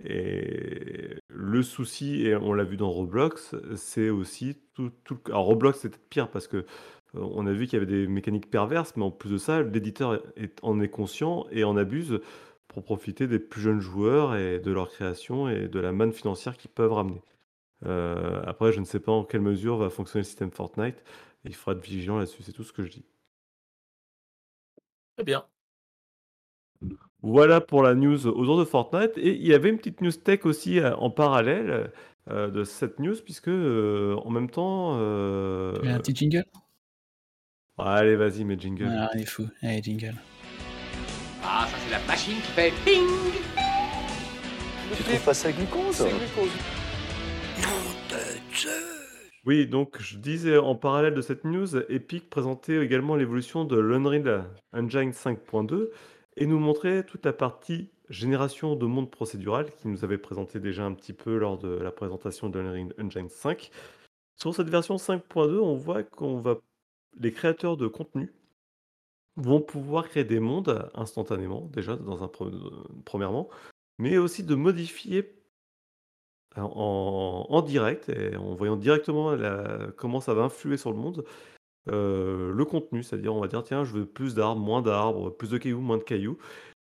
[0.04, 5.44] Et le souci, et on l'a vu dans Roblox, c'est aussi tout, tout le- Alors
[5.46, 6.64] Roblox, c'est pire parce que euh,
[7.14, 10.22] on a vu qu'il y avait des mécaniques perverses, mais en plus de ça, l'éditeur
[10.62, 12.20] en est conscient et en abuse
[12.68, 16.56] pour profiter des plus jeunes joueurs et de leur création et de la manne financière
[16.56, 17.22] qu'ils peuvent ramener.
[17.86, 21.02] Euh, après, je ne sais pas en quelle mesure va fonctionner le système Fortnite.
[21.44, 23.04] Il faudra être vigilant là-dessus, c'est tout ce que je dis.
[25.16, 25.46] Très bien.
[27.22, 29.12] Voilà pour la news autour de Fortnite.
[29.18, 31.90] Et il y avait une petite news tech aussi euh, en parallèle
[32.30, 34.96] euh, de cette news, puisque euh, en même temps.
[34.98, 36.44] euh, Tu veux un petit jingle?
[37.78, 38.88] Allez, vas-y, mets jingle.
[38.90, 39.46] Ah, il est fou.
[39.62, 40.14] Allez, jingle.
[41.42, 43.06] Ah, ça c'est la machine qui fait ping
[44.96, 45.92] Tu trouves pas ça glucose?
[45.94, 46.50] C'est glucose.
[49.46, 54.44] Oui, donc je disais en parallèle de cette news, Epic présentait également l'évolution de l'Unreal
[54.74, 55.88] Engine 5.2
[56.40, 60.84] et nous montrait toute la partie génération de monde procédural qui nous avait présenté déjà
[60.84, 63.70] un petit peu lors de la présentation de l'Unreal Engine 5.
[64.36, 66.58] Sur cette version 5.2, on voit qu'on va
[67.18, 68.32] les créateurs de contenu
[69.36, 72.50] vont pouvoir créer des mondes instantanément, déjà dans un pre
[73.04, 73.48] premièrement,
[73.98, 75.36] mais aussi de modifier
[76.56, 79.36] en direct et en voyant directement
[79.96, 81.24] comment ça va influer sur le monde,
[81.88, 83.02] heu, le contenu.
[83.02, 85.98] C'est-à-dire, on va dire: «Tiens, je veux plus d'arbres, moins d'arbres, plus de cailloux, moins
[85.98, 86.38] de cailloux,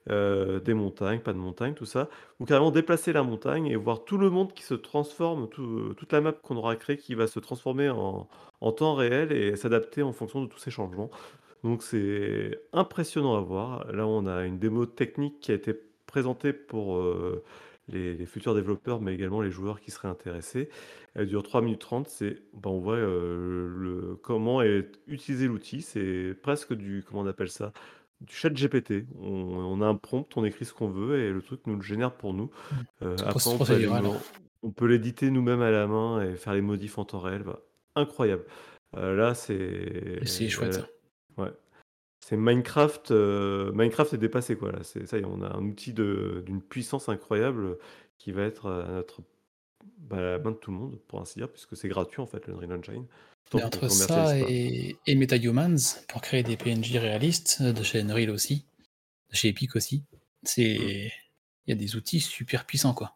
[0.10, 2.10] heu, des montagnes, pas de montagnes», tout ça.
[2.40, 6.14] Ou carrément déplacer la montagne et voir tout le monde qui se transforme, tout, toute
[6.14, 10.14] la map qu'on aura créée qui va se transformer en temps réel et s'adapter en
[10.14, 11.10] fonction de tous ces changements.
[11.64, 13.92] Donc c'est impressionnant à voir.
[13.92, 15.74] Là, on a une démo technique qui a été
[16.08, 17.02] présentée pour,
[17.88, 20.70] les les futurs développeurs, mais également les joueurs qui seraient intéressés.
[21.16, 22.08] Elle dure 3 minutes 30.
[22.08, 25.82] C'est bah, on voit, heu, le comment est utiliser l'outil.
[25.82, 27.74] C'est presque du comment on appelle ça?
[28.22, 29.06] Du ChatGPT.
[29.20, 31.82] On on a un prompt, on écrit ce qu'on veut et le truc nous le
[31.82, 32.50] génère pour nous.
[33.02, 33.50] Heu, C'est après
[34.64, 37.44] on peut on l'éditer nous-mêmes à la main et faire les modifs en temps réel,
[37.44, 37.62] bah,
[37.96, 38.44] incroyable.
[38.96, 40.84] Heu, là, c'est C'est chouette
[41.38, 41.52] ouais.
[42.28, 45.64] C'est Minecraft, heu, Minecraft est dépassé quoi là, c'est ça y est, on a un
[45.64, 47.78] outil de d'une puissance incroyable,
[48.18, 49.22] qui va être à notre
[50.00, 52.26] bah, à la main de tout le monde pour ainsi dire, puisque c'est gratuit en
[52.26, 53.06] fait le Unreal Engine,
[53.50, 54.52] tant Mais qu'on entre commercialise ça pas.
[54.52, 55.78] et et MetaHumans
[56.10, 58.66] pour créer des PNJ réalistes, de chez Unreal aussi,
[59.32, 60.04] de chez Epic aussi,
[60.44, 63.16] c'est il y a des outils super puissants quoi.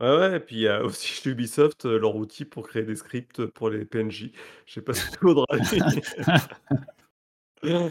[0.00, 2.84] Ouais, ouais et puis il y a aussi chez Ubisoft, heu, leur outil pour créer
[2.84, 4.30] des scripts pour les PNJ.
[4.66, 6.22] Je sais pas si tu se
[7.62, 7.90] Un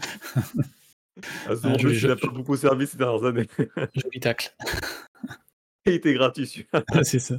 [1.54, 3.46] demander joli s'il jeu a pas beaucoup servi ces dernières années.
[3.94, 4.54] joli tacle.
[5.86, 6.84] Il était gratuit celui-là.
[6.94, 7.36] Ouais, c'est ça.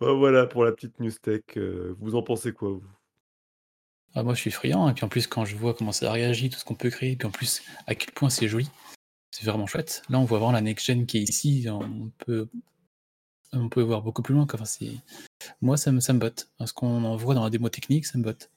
[0.00, 2.82] Bah, voilà pour la petite news tech, heu, vous en pensez quoi vous?
[4.14, 6.50] Ah moi je suis friand et puis en plus quand je vois comment ça réagit,
[6.50, 8.68] tout ce qu'on peut créer, puis en plus à quel point c'est joli,
[9.30, 10.02] c'est vraiment chouette.
[10.10, 12.48] Là on voit vraiment la next gen qui est ici, on peut
[13.52, 14.64] on peut voir beaucoup plus loin enfin
[15.62, 16.50] moi ça me ça me botte.
[16.64, 18.50] Ce qu'on en voit dans la démo technique, ça me botte.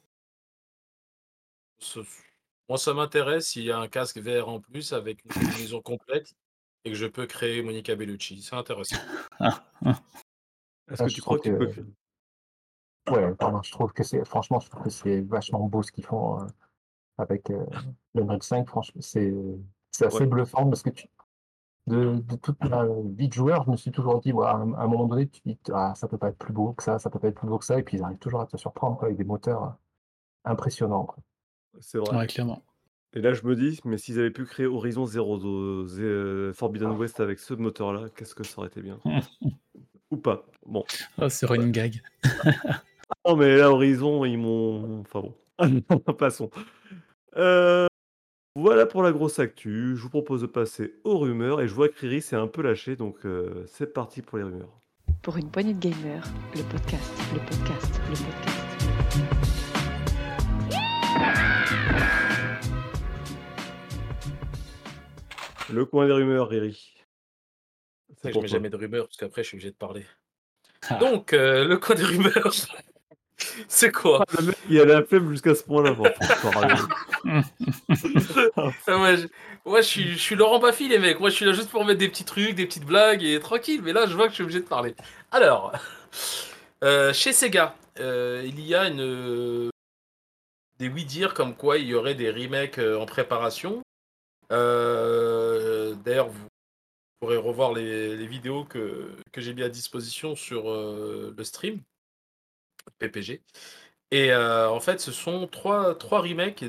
[2.70, 6.34] Moi, ça m'intéresse s'il y a un casque VR en plus avec une combinaison complète
[6.86, 9.08] et que je peux créer Monica Bellucci, c'est intéressant.
[9.40, 10.00] Ah, ah.
[10.90, 11.86] Est-ce Ah, que je tu crois trouve que tu peux créer
[13.10, 16.06] ouais, pardon, je trouve que c'est franchement, je trouve que c'est vachement beau ce qu'ils
[16.06, 16.48] font, heu,
[17.20, 17.66] avec, heu,
[18.16, 18.68] le Unreal 5.
[18.70, 19.34] Franchement, c'est
[19.92, 20.28] c'est assez Ouais.
[20.28, 21.08] bluffant parce que tu
[21.88, 25.06] de de toute ma vie de joueur, je me suis toujours dit: à un moment
[25.08, 27.20] donné, tu te dis: «Ah, ça peut pas être plus beau que ça, ça peut
[27.20, 29.08] pas être plus beau que ça» et puis ils arrivent toujours à te surprendre quoi,
[29.08, 29.70] avec des moteurs, heu,
[30.46, 31.18] impressionnants quoi.
[31.80, 32.16] C'est vrai.
[32.18, 32.64] Ouais, clairement.
[33.14, 35.40] Et là, je me dis: «Mais s'ils avaient pu créer Horizon Zero
[36.54, 39.00] Forbidden West avec ce moteur-là, qu'est-ce que ça aurait été bien?»
[40.12, 40.46] Ou pas.
[40.66, 40.84] Bon.
[41.20, 42.02] Oh c'est running gag.
[43.26, 46.50] Non mais là, Horizon, ils m'ont enfin bon, passons.
[47.38, 47.88] Heu,
[48.56, 49.96] voilà pour la grosse actu.
[49.96, 52.64] Je vous propose de passer aux rumeurs et je vois que Riri s'est un peu
[52.64, 54.80] lâché donc heu, c'est parti pour les rumeurs.
[55.22, 56.24] Pour une poignée de gamers,
[56.56, 58.56] le podcast, le podcast, le podcast.
[65.72, 66.94] Le coin des rumeurs, Riri.
[68.24, 68.48] Je mets toi.
[68.48, 70.06] jamais de rumeurs parce qu'après je suis obligé de parler.
[70.90, 70.96] Ah.
[70.96, 72.54] Donc heu, le coin des rumeurs,
[73.68, 74.24] c'est quoi?
[74.38, 75.96] Ah mec, il a la flemme jusqu'à ce point-là,
[76.52, 76.76] parler.
[78.58, 79.28] Ah je
[79.66, 81.86] moi je suis je suis Laurent Baffy les mecs, moi je suis là juste pour
[81.86, 84.36] mettre des petits trucs, des petites blagues et tranquille, mais là je vois que je
[84.36, 84.96] suis obligé de parler.
[85.32, 85.74] Alors,
[86.84, 89.72] heu, chez Sega, heu, il y a une,
[90.80, 93.82] des oui-dire comme quoi il y aurait des remakes, en préparation.
[94.52, 95.35] Heu,
[96.06, 96.48] d'ailleurs vous
[97.20, 101.82] pourrez revoir les vidéos que j'ai mis à disposition sur, heu, le stream
[103.00, 103.42] PPG
[104.12, 106.64] et heu, en fait ce sont 3- 3 remakes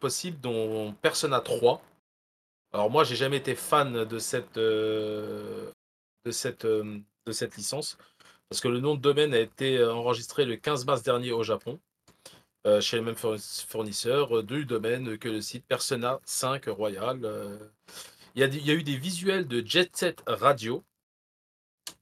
[0.00, 1.82] possibles dont Persona 3.
[2.72, 5.72] Alors moi j'ai jamais été fan de cette, heu,
[6.24, 7.98] de cette, licence
[8.48, 11.78] parce que le nom de domaine a été, enregistré le 15 mars dernier au Japon,
[12.80, 17.20] chez le même fournis fournisseur, du domaine que le site Persona 5 Royal.
[18.34, 20.84] Il y a des il y a eu des visuels de Jet Set Radio.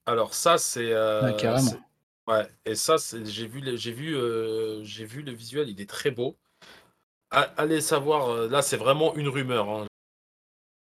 [0.07, 0.93] Alors ça c'est,
[1.39, 1.71] carrément.
[1.71, 1.81] c'est
[2.27, 6.11] ouais et ça j'ai vu j'ai vu, heu, j'ai vu le visuel, il est très
[6.11, 6.37] beau.
[7.31, 9.87] A allez savoir, heu, là c'est vraiment une rumeur, hein.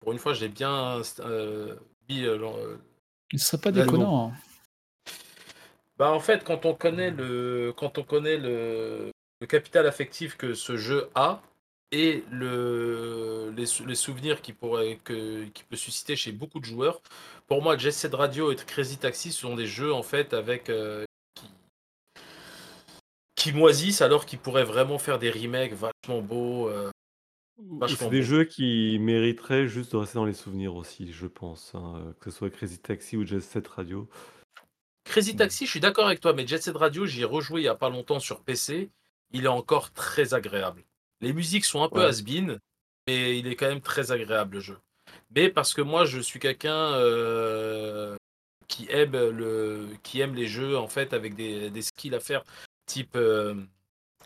[0.00, 2.24] Pour une fois j'ai bien heu, mis,
[3.32, 4.32] Ce serait pas déconnant, hein.
[5.98, 9.10] Bah, en fait, quand on connaît le quand on connaît le
[9.40, 11.42] le capital affectif que ce jeu a
[11.92, 16.64] et le les sou les souvenirs qu'il pourrait que qu'il peut susciter chez beaucoup de
[16.64, 17.00] joueurs,
[17.46, 21.04] pour moi, Jet Set Radio et Crazy Taxi sont des jeux, en fait, avec, heu,
[21.34, 21.46] qui
[23.36, 26.70] qui moisissent alors qu'ils pourraient vraiment faire des remakes vachement beaux,
[27.58, 28.22] ou vachement des beaux.
[28.22, 32.38] jeux qui mériteraient juste de rester dans les souvenirs aussi, je pense, hein, que ce
[32.38, 34.08] soit Crazy Taxi ou Jet Set Radio.
[35.04, 35.36] Crazy Mmh.
[35.36, 37.68] Taxi, je suis d'accord avec toi, mais Jet Set Radio, j'y ai rejoué il y
[37.68, 38.90] a pas longtemps sur PC,
[39.32, 40.84] il est encore très agréable.
[41.20, 42.06] Les musiques sont un peu Ouais.
[42.06, 42.58] has-been,
[43.06, 44.78] mais il est quand même très agréable le jeu.
[45.34, 48.16] Mais parce que moi, je suis quelqu'un euh,
[48.68, 52.44] qui aime le, qui aime les jeux en fait avec des, des skills à faire,
[52.86, 53.54] type euh,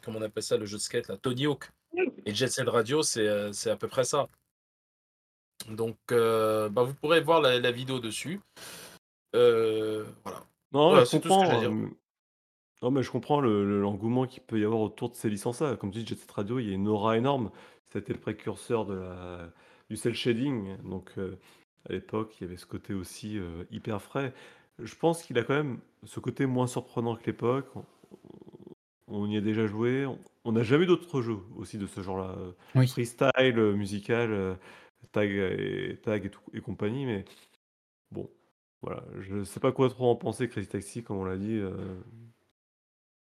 [0.03, 1.71] comment on appelle ça le jeu de skate là, Tony Hawk.
[2.27, 4.29] Et Jet Set Radio, c'est euh, c'est à peu près ça.
[5.69, 8.41] Donc, euh, bah, vous pourrez voir la, la vidéo dessus.
[9.33, 10.45] Voilà.
[10.73, 11.61] Non, Voilà, je c'est tout ce que comprends.
[11.61, 11.89] j'ai à dire.
[12.83, 15.77] Non, mais je comprends le- le- l'engouement qu'il peut y avoir autour de ces licences-là.
[15.77, 17.51] Comme tu dis, Jet Set Radio, il y a une aura énorme.
[17.89, 19.51] C'était le précurseur de la,
[19.91, 20.77] du cel shading.
[20.83, 21.37] Donc, euh,
[21.89, 24.33] à l'époque, il y avait ce côté aussi euh, hyper frais.
[24.79, 27.67] Je pense qu'il a quand même ce côté moins surprenant que l'époque.
[27.75, 27.85] On,
[29.09, 30.07] on y a déjà joué.
[30.07, 32.35] On- On n'a jamais eu d'autres jeux aussi de ce genre-là.
[32.75, 32.89] Oui.
[32.89, 34.57] Freestyle, euh, musical,
[35.13, 37.05] tag et, tag et, tout, et compagnie.
[37.05, 37.27] Mais
[38.11, 38.31] bon,
[38.83, 39.05] voilà.
[39.21, 41.61] Je sais pas quoi trop en penser, Crazy Taxi, comme on l'a dit.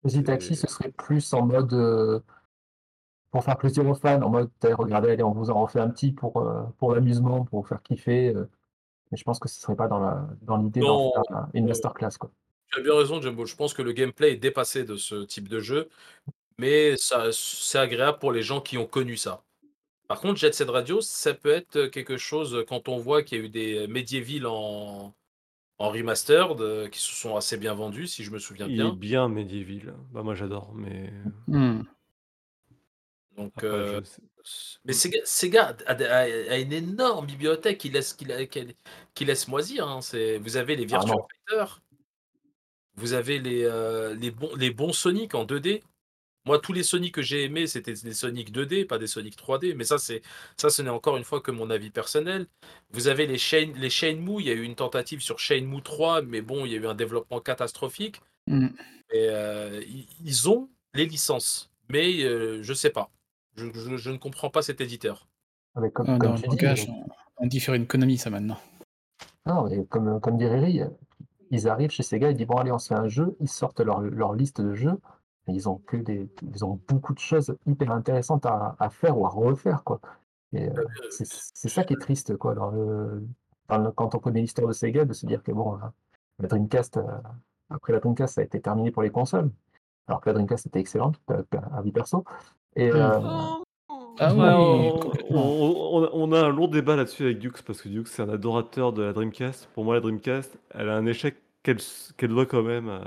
[0.03, 2.21] Crazy Taxi, ce serait plus en mode euh,
[3.31, 6.13] pour faire plaisir aux fans, en mode regardez, allez, on vous en refait un petit
[6.13, 8.35] pour, euh, pour l'amusement, pour vous faire kiffer.
[8.35, 8.49] euh.
[9.11, 12.17] mais je pense que ce serait pas dans la dans l'idée d'en faire une masterclass,
[12.19, 12.31] quoi.
[12.73, 13.47] Tu as bien raison, Jumbo.
[13.47, 15.89] Je pense que le gameplay est dépassé de ce type de jeu,
[16.59, 19.43] mais ça, c'est agréable pour les gens qui ont connu ça.
[20.07, 23.41] Par contre, Jet Set Radio, ça peut être quelque chose quand on voit qu'il y
[23.41, 25.13] a eu des Medieval en,
[25.81, 28.85] en remastered euh, qui se sont assez bien vendus, si je me souviens Il est
[28.85, 28.93] bien.
[28.93, 29.95] bien Medieval.
[30.13, 31.11] Bah, moi, j'adore, mais
[31.49, 31.83] Hmm.
[33.37, 34.01] Donc, après, euh,
[34.85, 38.77] mais Sega, Sega a, a- a une énorme bibliothèque qui laisse, qui, qui-
[39.15, 39.89] qui laisse moisir.
[39.89, 40.03] hein.
[40.03, 41.17] C'est- Vous avez les Virtua.
[41.49, 41.65] Fighter,
[42.97, 45.83] vous avez les, euh, les, bons, les bons Sonic en 2D.
[46.47, 49.75] Moi, tous les Sonic que j'ai aimés, c'était des Sonic 2D, pas des Sonic 3D.
[49.75, 50.23] Mais ça, c'est
[50.57, 52.47] ça, ce n'est encore une fois que mon avis personnel.
[52.93, 54.41] Vous avez les Shane, les Shenmue.
[54.41, 56.87] Il y a eu une tentative sur Shenmue 3, mais bon, il y a eu
[56.87, 58.21] un développement catastrophique.
[58.47, 58.69] Hmm.
[59.13, 59.83] Et, euh,
[60.25, 63.11] ils, ont les licences, mais euh, je sais pas.
[63.57, 65.29] Je, je- je ne comprends pas cet éditeur.
[65.75, 67.05] Avec, comme, Ah, comme dans le tu dis, langage, on,
[67.45, 68.59] on dit faire une Konami, ça maintenant.
[69.47, 70.81] non, mais comme, comme dit Riri,
[71.51, 73.81] ils arrivent chez Sega, ils disent bon allez, on se fait un jeu, ils sortent
[73.81, 74.99] leur, leur liste de jeux,
[75.55, 79.27] ils ont que des, ils ont beaucoup de choses hyper intéressantes à, à faire ou
[79.27, 80.01] à refaire, quoi.
[80.53, 83.23] Et euh, c'est c'est ça qui est triste, quoi, dans le,
[83.69, 85.79] dans le- quand on connaît l'histoire de Sega, de se dire que bon, euh,
[86.41, 87.03] la Dreamcast, euh,
[87.71, 89.51] après la Dreamcast, ça a été terminé pour les consoles,
[90.09, 91.43] alors que la Dreamcast était excellente, euh,
[91.73, 92.25] à vie perso.
[92.75, 93.21] Et, euh,
[94.19, 94.91] Ah Ouais, oui,
[95.31, 99.03] on, a un long débat là-dessus avec Dukes parce que Dukes c'est un adorateur de
[99.03, 99.69] la Dreamcast.
[99.75, 103.03] Pour moi, la Dreamcast, elle a un échec qu'elle doit quand même à,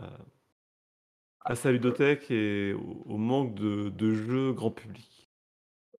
[1.45, 5.29] à sa ludothèque et au, au manque de, de jeux grand public.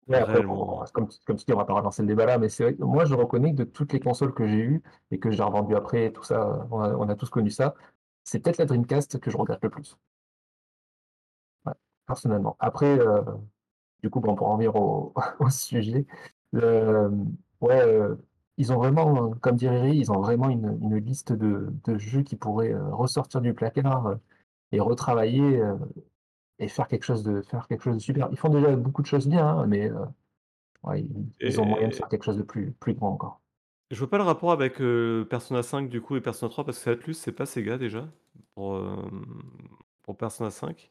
[0.07, 0.45] Ouais, après, Réellement.
[0.49, 3.07] on- comme, comme tu dis, on va pas relancer le débat là, mais c'est moi,
[3.07, 6.13] je reconnais que de toutes les consoles que j'ai eues et que j'ai revendues après,
[6.13, 7.75] tout ça, on a, on a tous connu ça,
[8.23, 9.97] c'est peut-être la Dreamcast que je regrette le plus.
[11.67, 11.73] Ouais,
[12.07, 12.57] personnellement.
[12.61, 13.23] Après, euh,
[14.03, 16.07] du coup, bon, pour en venir au, au sujet,
[16.53, 17.11] le-
[17.61, 18.17] ouais, euh,
[18.57, 21.99] ils ont vraiment, euh, comme dirait Riri, ils ont vraiment une, une liste de, de
[21.99, 24.17] jeux qui pourraient euh, ressortir du placard euh,
[24.75, 25.77] et retravailler euh,
[26.59, 28.29] et faire quelque chose de faire quelque chose de super.
[28.31, 30.05] Ils font déjà beaucoup de choses bien, hein, mais euh,
[30.85, 33.41] ouais, ils, ils ont moyen de faire quelque chose de plus, plus grand encore.
[33.91, 36.83] je vois pas le rapport avec euh, Persona 5 du coup et Persona 3 parce
[36.83, 38.09] que Atlus, c'est pas Sega déjà
[38.55, 38.81] pour,
[40.03, 40.91] pour Persona 5.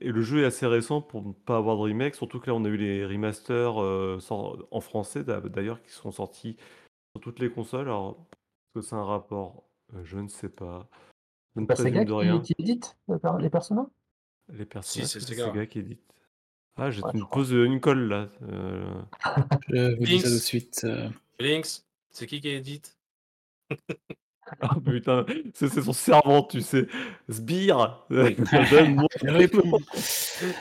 [0.00, 2.54] Et le jeu est assez récent pour ne pas avoir de remake, surtout que là
[2.54, 6.56] on a eu les remasters en français d'a- d'ailleurs qui sont sortis
[7.14, 7.88] sur toutes les consoles.
[7.88, 9.64] Alors, est-ce que c'est un rapport?
[10.04, 10.88] Je ne sais pas.
[11.56, 12.40] Je C'est pas Sega présume de rien.
[12.40, 13.86] qui, qui édite euh, les personnages?
[14.52, 15.46] Les personnages, que c'est Sega.
[15.46, 16.00] Sega qui édite.
[16.76, 17.34] Ah, j'ai Ouais, je une crois.
[17.42, 18.28] pause, une colle là.
[18.42, 19.02] euh.
[19.68, 20.80] Je vous dis ça tout de suite.
[20.84, 22.96] euh, Lynx, c'est qui qui édite?
[24.60, 25.24] Ah putain,
[25.54, 26.88] c'est c'est son servant, tu sais.
[27.28, 29.78] Sbire Donne-moi Réponds.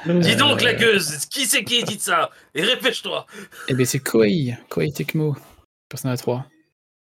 [0.06, 2.30] Dis donc, la Euh, gueuse, qui c'est qui édite ça?
[2.54, 3.26] Et répète-toi
[3.68, 5.36] Eh bien, c'est Koei, Koei Tecmo,
[5.90, 6.46] Persona 3.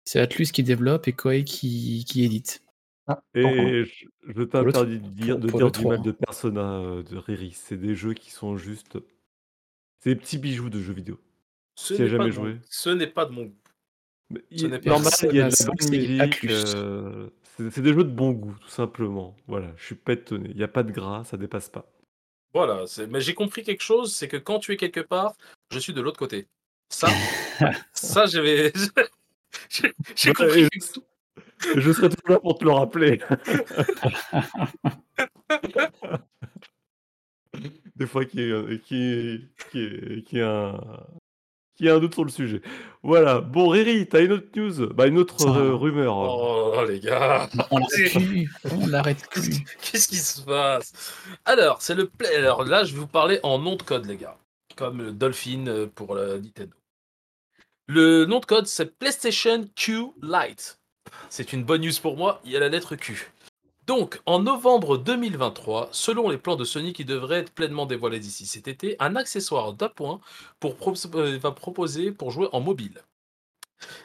[0.05, 2.63] C'est Atlus qui développe et Koei qui, qui édite.
[3.17, 3.51] Ah, pourquoi?
[3.51, 6.05] Et je, je Pour le, t'interdis de dire, pour, de pour dire du mal 3.
[6.05, 7.51] de Persona euh, de Riri.
[7.53, 8.97] C'est des jeux qui sont juste.
[9.99, 11.19] C'est des petits bijoux de jeux vidéo.
[11.75, 12.57] Ce Qui a n'est pas jamais de mon, joué.
[12.69, 13.55] ce n'est pas de mon goût.
[14.29, 15.89] Mais Ce il- n'est pas normal, il y a Persona de la 5, bonne c'est
[15.89, 16.45] musique.
[16.49, 19.35] Euh, c'est c'est des jeux de bon goût, tout simplement.
[19.47, 20.49] Voilà, je suis pas étonné.
[20.51, 21.85] Il n'y a pas de gras, ça dépasse pas.
[22.53, 25.35] Voilà, c'est- mais j'ai compris quelque chose, c'est que quand tu es quelque part,
[25.71, 26.47] je suis de l'autre côté.
[26.89, 27.07] Ça,
[27.93, 28.73] ça, j'avais,
[29.69, 30.61] j'ai j'ai Ouais, compris.
[30.63, 30.67] et
[31.75, 33.19] je serai toujours là pour te le rappeler.
[37.95, 40.79] Des fois ait- qu'il y ait un,
[41.75, 42.61] qu'il y ait un doute sur le sujet.
[43.03, 43.41] Voilà.
[43.41, 44.87] Bon, Riri, t'as une autre news?
[44.93, 46.15] Bah, une autre euh, rumeur.
[46.17, 48.49] Oh les gars, on l'arrête plus.
[48.71, 49.59] On l'arrête qu'est-ce plus.
[49.59, 50.93] qui- qu'est-ce qui se passe?
[51.45, 52.35] Alors, c'est le play.
[52.37, 54.37] Alors là, je vais vous parler en nom de code, les gars.
[54.77, 56.73] comme Dolphin euh, pour la Nintendo.
[57.87, 60.79] Le nom de code, c'est PlayStation Q Lite.
[61.29, 63.31] C'est une bonne news pour moi, il y a la lettre Q.
[63.87, 68.45] Donc, en novembre 2023, selon les plans de Sony qui devraient être pleinement dévoilés d'ici
[68.45, 70.19] cet été, un accessoire d'appoint
[70.63, 73.01] euh, va proposer pour jouer en mobile.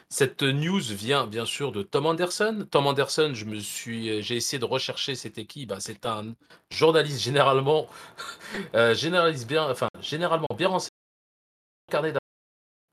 [0.09, 2.67] Cette news vient bien sûr de Tom Anderson.
[2.71, 5.65] Tom Anderson, je me suis, j'ai essayé de rechercher c'était qui.
[5.65, 6.33] Bah, c'est un
[6.71, 7.87] journaliste généralement,
[8.75, 9.47] euh, généraliste
[10.01, 10.91] généralement bien renseigné.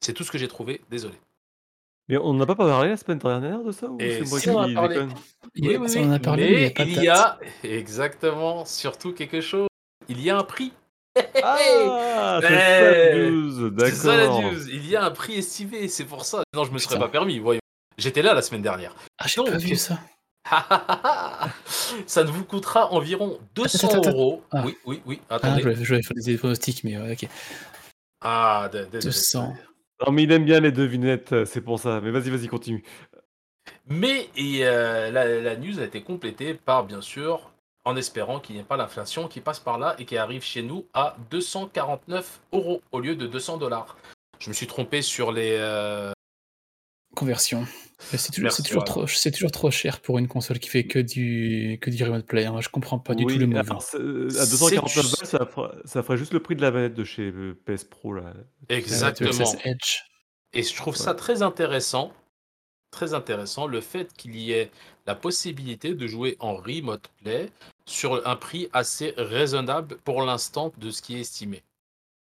[0.00, 0.82] C'est tout ce que j'ai trouvé.
[0.90, 1.18] Désolé.
[2.08, 4.50] Mais on n'a pas parlé la semaine dernière de ça ou Et c'est moi si
[4.50, 4.96] on a qui parlé.
[5.54, 6.88] Il- Oui, oui, oui, on en a parlé, mais il y a mais pas de
[6.90, 7.38] il y a
[7.78, 9.68] exactement surtout quelque chose.
[10.08, 10.72] Il y a un prix.
[11.42, 11.56] Ah,
[12.42, 14.42] c'est ça Eh, la news, C'est ça la d'accord.
[14.42, 14.68] news.
[14.68, 15.88] Il y a un prix estimé.
[15.88, 16.42] C'est pour ça.
[16.54, 17.06] Non, je me serais Putain.
[17.06, 17.38] pas permis.
[17.38, 17.60] Voyons.
[17.96, 18.94] J'étais là la semaine dernière.
[19.18, 19.98] Ah, j'ai pas vu ça.
[22.06, 24.10] ça ne vous coûtera environ 200 attends, attends.
[24.10, 24.42] euros.
[24.52, 24.62] Ah.
[24.66, 25.20] Oui, oui, oui.
[25.30, 25.62] Ah, Attendez.
[25.62, 27.28] je vais, je vais faire des pronostics, mais ok.
[28.20, 29.04] Ah, d- désolé.
[29.04, 29.54] 200.
[30.00, 32.00] Non, mais il aime bien les devinettes, euh, c'est pour ça.
[32.00, 32.82] Mais vas-y, vas-y, continue.
[33.86, 37.52] Mais et, euh, la, la news a été complétée par, bien sûr,
[37.84, 40.62] en espérant qu'il n'y ait pas l'inflation qui passe par là et qui arrive chez
[40.62, 43.96] nous à 249 euros au lieu de 200 dollars.
[44.38, 45.56] Je me suis trompé sur les.
[45.58, 46.12] euh,
[47.14, 47.64] Conversion.
[48.12, 48.30] C'est
[48.62, 52.02] toujours, trop, c'est toujours trop cher pour une console qui fait que du, que du
[52.04, 52.44] remote play.
[52.46, 52.60] hein.
[52.60, 53.58] Je comprends pas du Oui, tout le move.
[53.94, 56.70] euh, à C'est 249 juste- balles, ça ferait, ça ferait juste le prix de la
[56.70, 58.12] manette de chez euh, PS Pro.
[58.14, 58.34] Là.
[58.68, 59.30] Exactement.
[60.52, 62.12] Et je trouve ça très intéressant,
[62.92, 64.70] très intéressant, le fait qu'il y ait
[65.06, 67.50] la possibilité de jouer en remote play
[67.86, 71.62] sur un prix assez raisonnable pour l'instant de ce qui est estimé.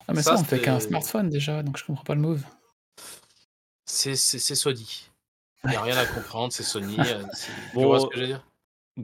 [0.07, 2.43] Ah, mais Ça, ça, on fait qu'un smartphone déjà, donc je comprends pas le move.
[3.86, 5.05] C'est c'est- c'est Sony.
[5.64, 6.97] Il n'y a rien à comprendre, c'est Sony.
[6.99, 8.43] euh, c'est- Tu Bon, vois ce que je veux dire?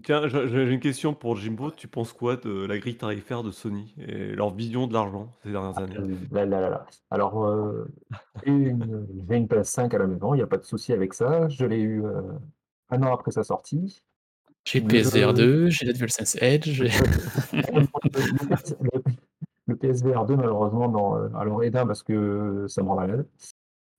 [0.03, 1.69] Tiens, j'ai une question pour Jimbo.
[1.69, 5.51] Tu penses quoi de la grille tarifaire de Sony et leur vision de l'argent ces
[5.51, 5.97] dernières années?
[5.97, 6.85] Euh, Là, là, là, là.
[7.11, 7.85] Alors, euh,
[8.43, 11.13] j'ai une, j'ai une PS5 à la maison, il n'y a pas de souci avec
[11.13, 11.47] ça.
[11.49, 12.21] Je l'ai eu euh,
[12.89, 14.01] un an après sa sortie.
[14.65, 16.69] J'ai Le- PSVR 2, j'ai la DualSense Edge.
[16.71, 16.87] j'ai-
[17.53, 17.85] le,
[18.47, 19.03] PS- le-
[19.67, 21.17] le PSVR 2, malheureusement, non.
[21.17, 23.27] euh, Alors, Edin, parce que ça me rend malade.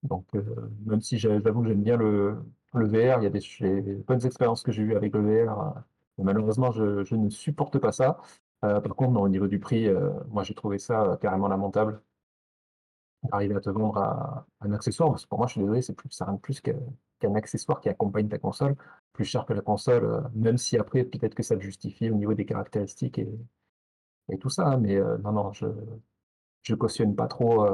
[0.04, 0.42] Donc, euh,
[0.86, 2.38] même si j'a- j'avoue que j'aime bien le,
[2.74, 5.60] le VR, il y a des, bonnes expériences que j'ai eues avec le VR.
[5.78, 5.80] euh,
[6.24, 8.18] malheureusement, je, ne supporte pas ça.
[8.64, 9.88] Euh, par contre, au niveau du prix,
[10.30, 12.00] moi, j'ai trouvé ça carrément lamentable.
[13.32, 16.10] Arriver à te vendre un accessoire, parce que pour moi, je suis désolé, c'est plus,
[16.10, 18.76] ça rien de plus qu'un accessoire qui accompagne ta console,
[19.14, 22.34] plus cher que la console, même si après, peut-être que ça le justifie au niveau
[22.34, 23.28] des caractéristiques et,
[24.30, 24.66] et tout ça.
[24.68, 25.66] hein, mais non, non, je
[26.62, 27.66] je cautionne pas trop.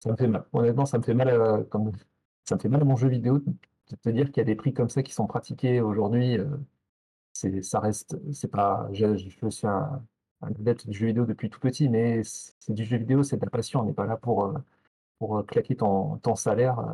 [0.00, 0.44] Ça me fait mal.
[0.52, 1.92] Honnêtement, ça me fait mal, euh, comme,
[2.44, 4.54] ça me fait mal à mon jeu vidéo de te dire qu'il y a des
[4.54, 6.38] prix comme ça qui sont pratiqués aujourd'hui.
[6.38, 6.46] euh,
[7.32, 10.02] c'est, ça reste, c'est pas, je, je suis un,
[10.42, 13.44] un adepte du jeu vidéo depuis tout petit, mais c'est du jeu vidéo, c'est de
[13.44, 13.80] la passion.
[13.80, 14.52] On n'est pas là pour, euh,
[15.18, 16.78] pour euh, claquer ton, ton salaire.
[16.78, 16.84] euh,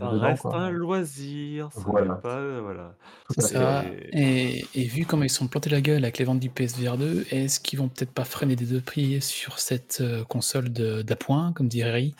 [0.00, 0.56] Ça dedans, reste quoi.
[0.56, 1.70] un loisir.
[1.72, 2.14] Ça Voilà.
[2.14, 2.94] pas, voilà.
[3.36, 3.84] À ça.
[4.12, 7.26] Et, et vu comment ils sont plantés la gueule avec les ventes du PSVR 2,
[7.30, 11.68] est-ce qu'ils vont peut-être pas freiner des deux prix sur cette console de- d'appoint, comme
[11.68, 12.14] dirait Ri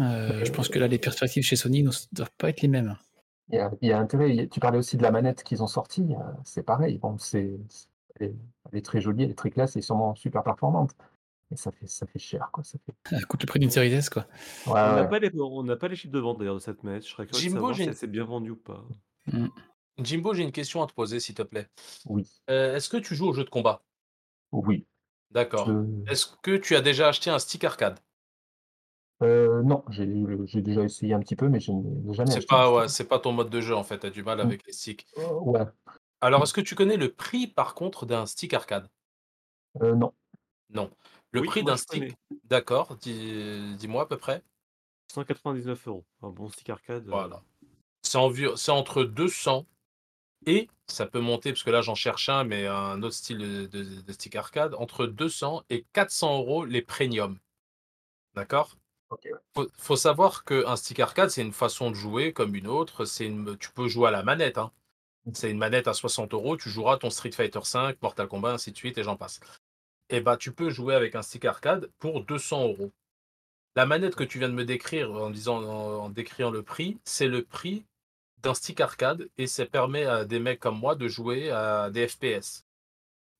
[0.00, 2.96] Euh, Je pense que là, les perspectives chez Sony ne doivent pas être les mêmes.
[3.48, 4.48] Il y a, il y a intérêt.
[4.50, 6.14] Tu parlais aussi de la manette qu'ils ont sortie.
[6.14, 6.98] euh, C'est pareil.
[6.98, 7.58] Bon, c'est,
[8.18, 8.34] elle, est,
[8.70, 10.92] elle est très jolie, elle est très classe et sûrement super performante.
[11.50, 12.64] Mais ça fait, ça fait cher, quoi.
[12.64, 13.16] Ça fait...
[13.18, 14.22] Ça coûte le prix d'une série S, quoi.
[14.66, 15.08] Ouais, On n'a ouais.
[15.10, 17.04] pas, les- on n'a pas les chiffres de vente d'ailleurs de cette manette.
[17.04, 18.82] Je serais curieux de Jimbo, savoir j'ai si une- elle s'est bien vendue ou pas.
[19.26, 19.48] Mm.
[19.98, 21.68] Jimbo, j'ai une question à te poser, s'il te plaît.
[22.06, 23.82] Oui, Euh, Est-ce que tu joues aux jeux de combat?
[24.52, 24.86] Oui.
[25.30, 25.66] D'accord.
[25.66, 27.98] Je- Est-ce que tu as déjà acheté un stick arcade?
[29.22, 30.06] Euh, non, j'ai
[30.46, 32.48] j'ai déjà essayé un petit peu, mais je n'ai jamais C'est acheté.
[32.48, 34.40] pas, ouais, c'est pas ton mode de jeu en fait, tu as du mal Mm.
[34.40, 35.06] avec les sticks.
[35.18, 35.64] Euh, ouais,
[36.20, 38.88] Alors, est-ce que tu connais le prix par contre d'un stick arcade?
[39.80, 40.12] Euh, non.
[40.70, 40.90] Non.
[41.30, 42.16] Le Oui, prix moi, d'un je stick, connais.
[42.44, 44.42] d'accord, dis- dis-moi à peu près.
[45.12, 46.04] 199 euros.
[46.22, 47.06] Un bon stick arcade.
[47.06, 47.42] euh, Voilà.
[48.02, 49.66] C'est envi- c'est entre 200
[50.46, 53.66] et ça peut monter, parce que là j'en cherche un, mais un autre style de,
[53.66, 57.38] de- de stick arcade, entre 200 et 400 euros les premium.
[58.34, 58.76] D'accord?
[59.12, 59.66] Ok, ouais.
[59.76, 63.04] faut, savoir qu'un stick arcade, c'est une façon de jouer comme une autre.
[63.04, 64.56] Tu peux jouer à la manette.
[64.56, 64.72] hein.
[65.34, 66.56] C'est une manette à 60 euros.
[66.56, 69.38] Tu joueras ton Street Fighter V, Mortal Kombat, ainsi de suite, et j'en passe.
[70.08, 72.90] Et bah, tu peux jouer avec un stick arcade pour 200 euros.
[73.76, 77.42] La manette que tu viens de me décrire en disant, en, le prix, c'est le
[77.44, 77.84] prix
[78.42, 82.08] d'un stick arcade et ça permet à des mecs comme moi de jouer à des
[82.08, 82.64] FPS.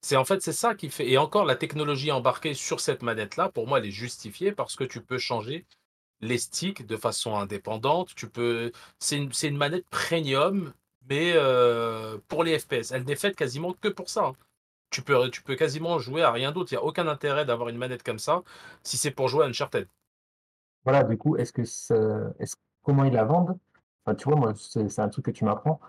[0.02, 3.36] C'est en fait c'est ça qui fait et encore la technologie embarquée sur cette manette
[3.36, 5.64] là pour moi elle est justifiée parce que tu peux changer
[6.20, 8.14] les sticks de façon indépendante.
[8.16, 10.72] Tu peux c'est une, manette premium
[11.08, 12.92] mais euh, pour les FPS.
[12.92, 14.26] Elle n'est faite quasiment que pour ça.
[14.26, 14.36] hein.
[14.90, 16.72] Tu peux, quasiment jouer à rien d'autre.
[16.72, 18.42] Il n'y a aucun intérêt d'avoir une manette comme ça
[18.82, 19.88] si c'est pour jouer à Uncharted.
[20.84, 21.62] voilà, du coup, est-ce que
[22.82, 23.58] comment ils la vendent?
[24.18, 25.80] Tu vois, moi, c'est un truc que tu m'apprends.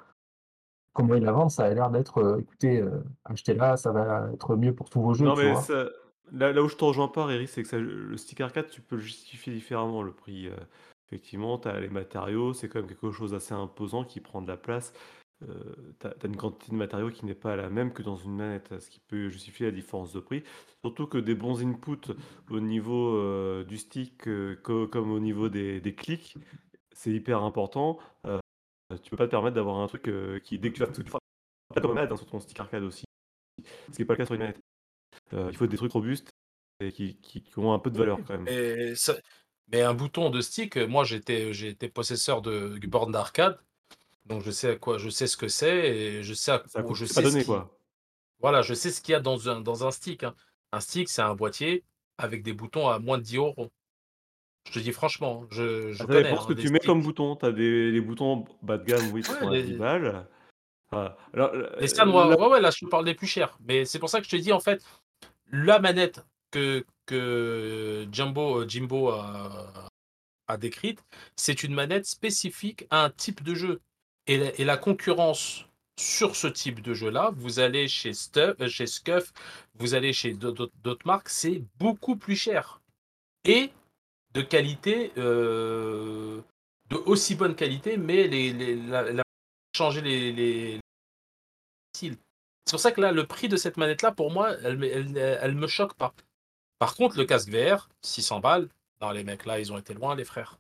[0.94, 4.56] Comment ils la vendent, ça a l'air d'être, heu: «Écoutez, heu, achetez-la, ça va être
[4.56, 5.56] mieux pour tous vos jeux», Non, tu mais vois?
[5.56, 5.90] ça
[6.32, 8.82] là là où je te rejoins pas, Riri, c'est que ça le stick arcade, tu
[8.82, 10.56] peux le justifier différemment le prix, heu,
[11.08, 14.48] effectivement, tu as les matériaux, c'est quand même quelque chose d'assez imposant qui prend de
[14.48, 14.94] la place.
[15.44, 18.36] Heu, tu as une quantité de matériaux qui n'est pas la même que dans une
[18.36, 20.44] manette, ce qui peut justifier la différence de prix.
[20.86, 22.14] Surtout que des bons inputs
[22.50, 24.24] au niveau, heu, du stick,
[24.64, 26.40] co comme au niveau des des clics,
[26.94, 28.00] c'est hyper important.
[29.02, 31.04] Tu peux pas te permettre d'avoir un truc, heu, qui dès que tu vas tu
[31.04, 31.20] feras
[31.82, 33.06] comme hein, sur ton stick arcade aussi,
[33.92, 34.60] ce qui est pas le cas sur une manette.
[35.34, 36.30] Heu, il faut des trucs robustes
[36.82, 38.48] et qui qui qui ont un peu de valeur quand même.
[38.48, 39.16] Et ça
[39.70, 43.60] mais un bouton de stick, moi j'étais été possesseur de bornes d'arcade,
[44.26, 46.98] donc je sais à quoi je sais ce que c'est et je sais à coûte
[46.98, 47.78] je pas sais ce donné, qui quoi.
[48.40, 50.36] voilà, je sais ce qu'il y a dans un dans un stick, hein.
[50.74, 51.86] Un stick, c'est un boîtier
[52.18, 53.72] avec des boutons à moins de 10 €.
[54.66, 56.80] Je te dis franchement, je Ah, je ça connais, dépend ce hein, que tu mets
[56.80, 57.36] comme bouton.
[57.36, 60.28] Tu as des les boutons bas de gamme, oui, qui sont à 10 les balles.
[60.92, 61.18] Voilà.
[61.34, 61.52] Alors,
[61.86, 64.20] Sanwa, là ouais, ouais, là, je te parle des plus chers, mais c'est pour ça
[64.20, 64.84] que je te dis, en fait,
[65.52, 69.88] la manette que que Jumbo, heu, Jimbo a
[70.48, 71.04] a décrite,
[71.38, 73.82] c'est une manette spécifique à un type de jeu
[74.28, 75.66] et la et la concurrence
[76.00, 79.32] sur ce type de jeu-là, vous allez chez heu, chez Scuf,
[79.76, 82.82] vous allez chez d'au d'autres d'autres marques, c'est beaucoup plus cher
[83.46, 83.72] et
[84.34, 86.44] de qualité, heu,
[86.90, 89.24] de aussi bonne qualité, mais les la
[89.76, 90.80] changer les les.
[91.96, 94.84] C'est pour ça que là, le prix de cette manette-là, pour moi, elle
[95.18, 96.14] elle me choque pas.
[96.80, 98.70] Par contre, le casque VR, 600 balles,
[99.02, 100.60] non les mecs là, ils ont été loin les frères.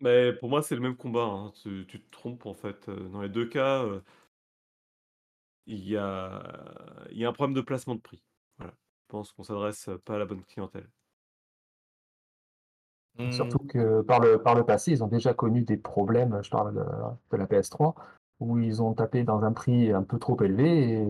[0.00, 1.52] mais pour moi, c'est le même combat, hein.
[1.62, 4.02] Tu te trompes, en fait, heu, dans les 2 cas, heu,
[5.66, 6.42] il y a
[7.10, 8.22] il y a un problème de placement de prix.
[8.58, 8.74] Voilà.
[9.02, 10.88] Je pense qu'on s'adresse pas à la bonne clientèle.
[13.18, 13.30] Mmh.
[13.32, 16.74] Surtout que par le par le passé, ils ont déjà connu des problèmes, je parle
[16.74, 16.80] de
[17.30, 17.94] de la PS3,
[18.40, 21.06] où ils ont tapé dans un prix un peu trop élevé et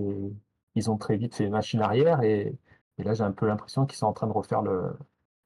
[0.74, 2.56] ils ont très vite fait machine arrière et
[2.98, 4.92] et là, j'ai un peu l'impression qu'ils sont en train de refaire le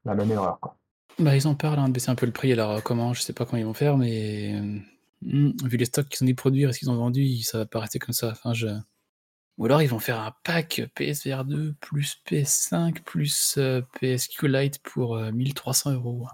[0.04, 0.76] la même erreur, quoi.
[1.18, 3.14] Bah, ils en parlent, hein, de baisser un peu le prix, alors, heu, comment?
[3.14, 4.82] Je sais pas comment ils vont faire, mais, hem,
[5.22, 7.66] mmh, vu les stocks qu'ils ont dû produire et ce qu'ils ont vendu, ça va
[7.66, 8.28] pas rester comme ça.
[8.30, 8.66] Enfin, je
[9.58, 14.80] ou alors ils vont faire un pack PSVR 2 plus PS5 plus, heu, PSQ Lite
[14.82, 16.28] pour, heu, 1 300 €.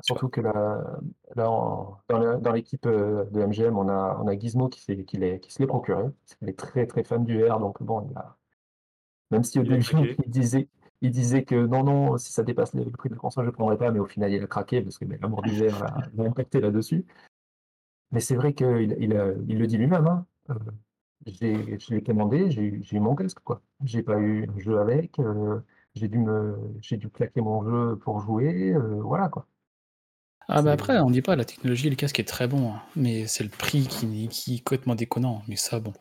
[0.00, 0.98] Surtout que là
[1.34, 5.66] là, en dans l'équipe, heu, de MGM, on a on a Gizmo qui se l'est
[5.66, 6.04] procuré,
[6.38, 8.36] qu'il est très, très fan du VR, donc bon, il a
[9.30, 10.68] même si au Il début, il disait
[11.00, 13.54] il disait que: «Non, non, si ça dépasse le prix de la console, je ne
[13.54, 15.84] prendrai pas», mais au final, il a craqué parce que, beh, l'amour du VR
[16.16, 17.06] l'a impacté là-dessus.
[18.12, 19.12] Mais c'est vrai qu'il il
[19.48, 20.26] il le dit lui-même, hein,
[21.26, 23.62] j'ai je l'ai commandé, j'ai eu mon casque, quoi.
[23.84, 25.62] J'ai pas eu un jeu avec, heu,
[25.98, 29.46] j'ai dû me j'ai dû claquer mon jeu pour jouer, heu, voilà, quoi.
[30.50, 33.26] Ah bah, après, on dit pas, la technologie, le casque est très bon, hein, mais
[33.26, 35.42] c'est le prix qui qui est complètement déconnant.
[35.46, 35.92] Mais ça, bon,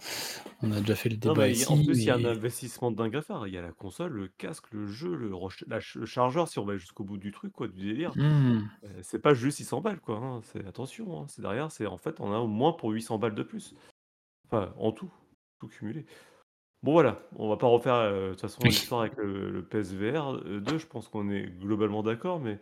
[0.64, 2.16] on a déjà fait le Non, débat mais a en ici plus, il y a
[2.16, 3.48] un investissement de dingue à faire.
[3.48, 5.32] Il y a la console, le casque, le jeu, le
[5.68, 8.16] la chargeur si on va jusqu'au bout du truc quoi, du délire.
[8.16, 8.70] mmh.
[8.84, 11.98] Heu, c'est pas juste 600 balles quoi, hein, c'est attention, hein, c'est derrière, c'est en
[11.98, 13.76] fait, on a au moins pour 800 balles de plus.
[14.48, 15.12] Enfin, en tout,
[15.60, 16.06] tout cumulé.
[16.84, 20.34] Bon voilà, on va pas refaire, heu, de toute façon l'histoire avec le le PSVR,
[20.36, 22.60] heu, 2, je pense qu'on est globalement d'accord, mais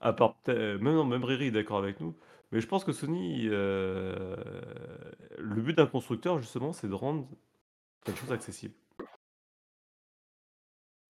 [0.00, 2.16] à part être même non, même Riri est d'accord avec nous,
[2.52, 4.36] mais je pense que Sony, le
[5.62, 7.28] but d'un constructeur justement, c'est de rendre
[8.04, 8.74] plein de choses accessibles.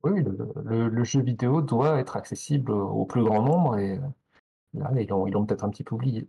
[0.05, 3.99] Oui, le le le jeu vidéo doit être accessible au plus grand nombre et
[4.75, 6.29] là, ils l'ont ils l'ont peut-être un petit peu oublié.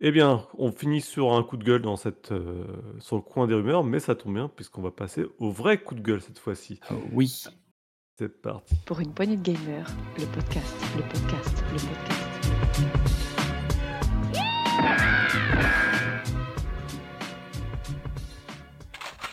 [0.00, 2.66] Eh bien, on finit sur un coup de gueule dans cette, heu,
[2.98, 5.94] sur le coin des rumeurs, mais ça tombe bien puisqu'on va passer au vrai coup
[5.94, 6.80] de gueule cette fois-ci.
[6.90, 7.44] Ah oui.
[8.18, 8.74] C'est parti.
[8.86, 9.86] Pour une poignée de gamers,
[10.18, 13.26] le podcast, le podcast, le podcast.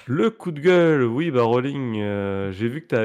[0.05, 2.95] Le coup de gueule, oui, bah, Rolling, heu, j'ai vu que tu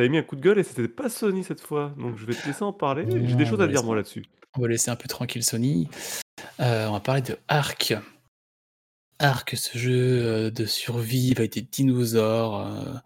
[0.00, 2.34] avais mis un coup de gueule et c'était pas Sony cette fois, donc je vais
[2.34, 3.06] te laisser en parler.
[3.08, 4.24] J'ai des On choses va à dire laisser moi là-dessus.
[4.58, 5.88] on va laisser un peu tranquille Sony.
[6.60, 7.94] Heu, on va parler de Ark.
[9.18, 13.02] Ark, ce jeu, heu, de survie avec des dinosaures,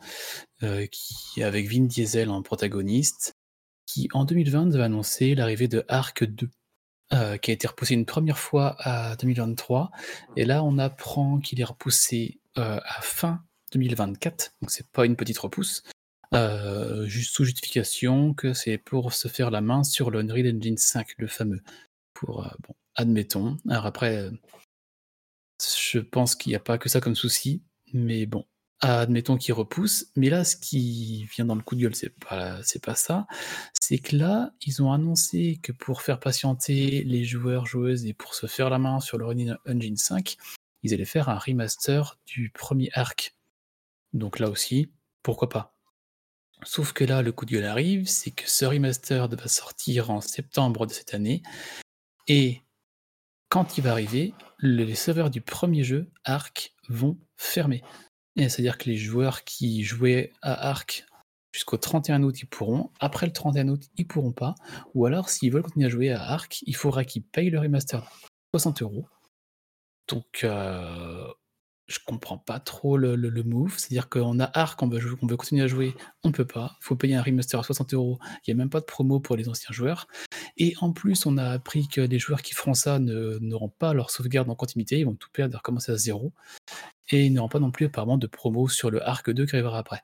[0.63, 3.35] heu, qui avec Vin Diesel en protagoniste,
[3.87, 6.51] qui en 2020 devait annoncer l'arrivée de Ark 2,
[7.13, 9.91] heu, qui a été repoussé une première fois à 2023
[10.37, 15.39] et là on apprend qu'il est repoussé, à fin 2024, donc c'est pas une petite
[15.39, 15.83] repousse,
[17.05, 21.27] juste sous justification que c'est pour se faire la main sur le Engine 5, le
[21.27, 21.63] fameux.
[22.17, 23.59] Pour, heu, bon, admettons.
[23.69, 24.33] Alors après, heu
[25.61, 27.63] je pense qu'il y a pas que ça comme souci,
[27.93, 28.45] mais bon,
[28.81, 32.61] admettons qu'ils repoussent, mais là, ce qui vient dans le coup de gueule, c'est pas
[32.83, 33.27] pas ça.
[33.81, 38.35] C'est que là, ils ont annoncé que pour faire patienter les joueurs, joueuses et pour
[38.35, 40.37] se faire la main sur le Unreal Engine 5,
[40.83, 43.35] ils allaient faire un remaster du premier Arc.
[44.13, 44.91] Donc là aussi,
[45.23, 45.75] pourquoi pas?
[46.65, 50.21] Sauf que là, le coup de gueule arrive, c'est que ce remaster va sortir en
[50.21, 51.43] septembre de cette année
[52.27, 52.63] et
[53.49, 57.83] quand il va arriver, les serveurs du premier jeu, Arc, vont fermer.
[58.37, 61.07] C'est-à-dire que les joueurs qui jouaient à Arc
[61.53, 62.91] jusqu'au 31 août, ils pourront.
[63.01, 64.55] Après le 31 août, ils pourront pas.
[64.95, 68.07] Ou alors, s'ils veulent continuer à jouer à Arc, il faudra qu'ils payent le remaster
[68.53, 69.09] 60 euros.
[70.09, 71.33] Donc, euh,
[71.87, 73.75] je comprends pas trop le, le- move.
[73.77, 76.77] C'est-à-dire qu'on a Arc, on veut, continuer à jouer, on peut pas.
[76.81, 78.19] Il faut payer un remaster à 60 euros.
[78.47, 80.07] Il n'y a même pas de promo pour les anciens joueurs.
[80.57, 83.95] Et en plus, on a appris que les joueurs qui feront ça ne- n'auront pas
[83.95, 84.99] leur sauvegarde en continuité.
[84.99, 86.33] Ils vont tout perdre et recommencer à zéro.
[87.11, 89.79] Et ils n'auront pas non plus apparemment de promo sur le Arc 2 qui arrivera
[89.79, 90.03] après.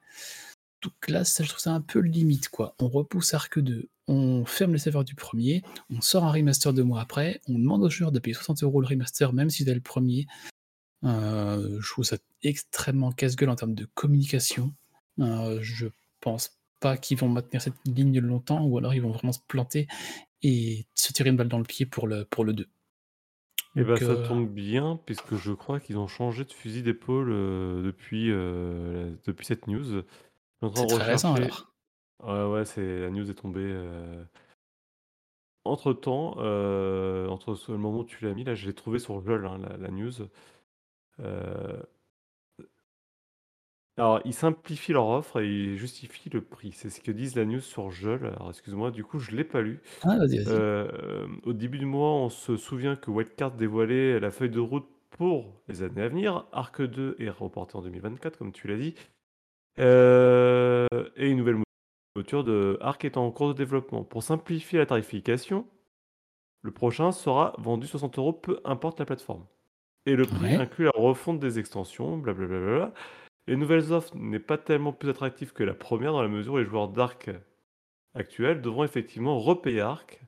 [0.82, 2.74] Donc là, ça, je trouve ça un peu limite, quoi.
[2.80, 6.82] On repousse Arc 2, on ferme les serveurs du premier, on sort un remaster deux
[6.82, 9.74] mois après, on demande aux joueurs de payer 60 euros le remaster, même si c'est
[9.74, 10.26] le premier.
[11.04, 14.72] Euh, je trouve ça extrêmement casse-gueule en termes de communication.
[15.18, 15.88] Euh, je
[16.20, 19.86] pense pas qu'ils vont maintenir cette ligne longtemps, ou alors ils vont vraiment se planter
[20.42, 22.68] et se tirer une balle dans le pied pour le, pour le 2.
[23.76, 27.30] Et bah ça euh, tombe bien, puisque je crois qu'ils ont changé de fusil d'épaule
[27.32, 30.02] euh, depuis, euh, depuis cette news.
[30.74, 31.72] C'est très récent alors.
[32.22, 33.60] Ouais, ouais, c'est la news est tombée.
[33.64, 34.24] euh,
[35.64, 39.46] Entre-temps, euh, entre le moment où tu l'as mis, là, je l'ai trouvé sur Jol,
[39.46, 40.12] hein, la, la news.
[41.20, 41.82] Euh,
[43.98, 46.72] Alors, ils simplifient leur offre et ils justifient le prix.
[46.72, 48.26] C'est ce que disent la news sur Jol.
[48.26, 49.80] Alors, excuse-moi, du coup, je l'ai pas lu.
[50.02, 50.46] Ah, vas-y, vas-y.
[50.48, 54.88] Euh, au début du mois, on se souvient que Wildcard dévoilait la feuille de route
[55.10, 56.46] pour les années à venir.
[56.52, 58.94] Arc 2 est reporté en 2024, comme tu l'as dit.
[59.78, 60.86] Euh,
[61.16, 61.58] et une nouvelle
[62.16, 64.04] mouture de Arc est en cours de développement.
[64.04, 65.66] Pour simplifier la tarification,
[66.62, 69.46] le prochain sera vendu 60 euros, peu importe la plateforme.
[70.06, 70.56] Et le prix Ouais.
[70.56, 72.92] inclut la refonte des extensions, blablabla.
[73.46, 76.58] Les nouvelles offres n'est pas tellement plus attractive que la première dans la mesure où
[76.58, 77.30] les joueurs d'Arc
[78.14, 80.20] actuels devront effectivement repayer Arc,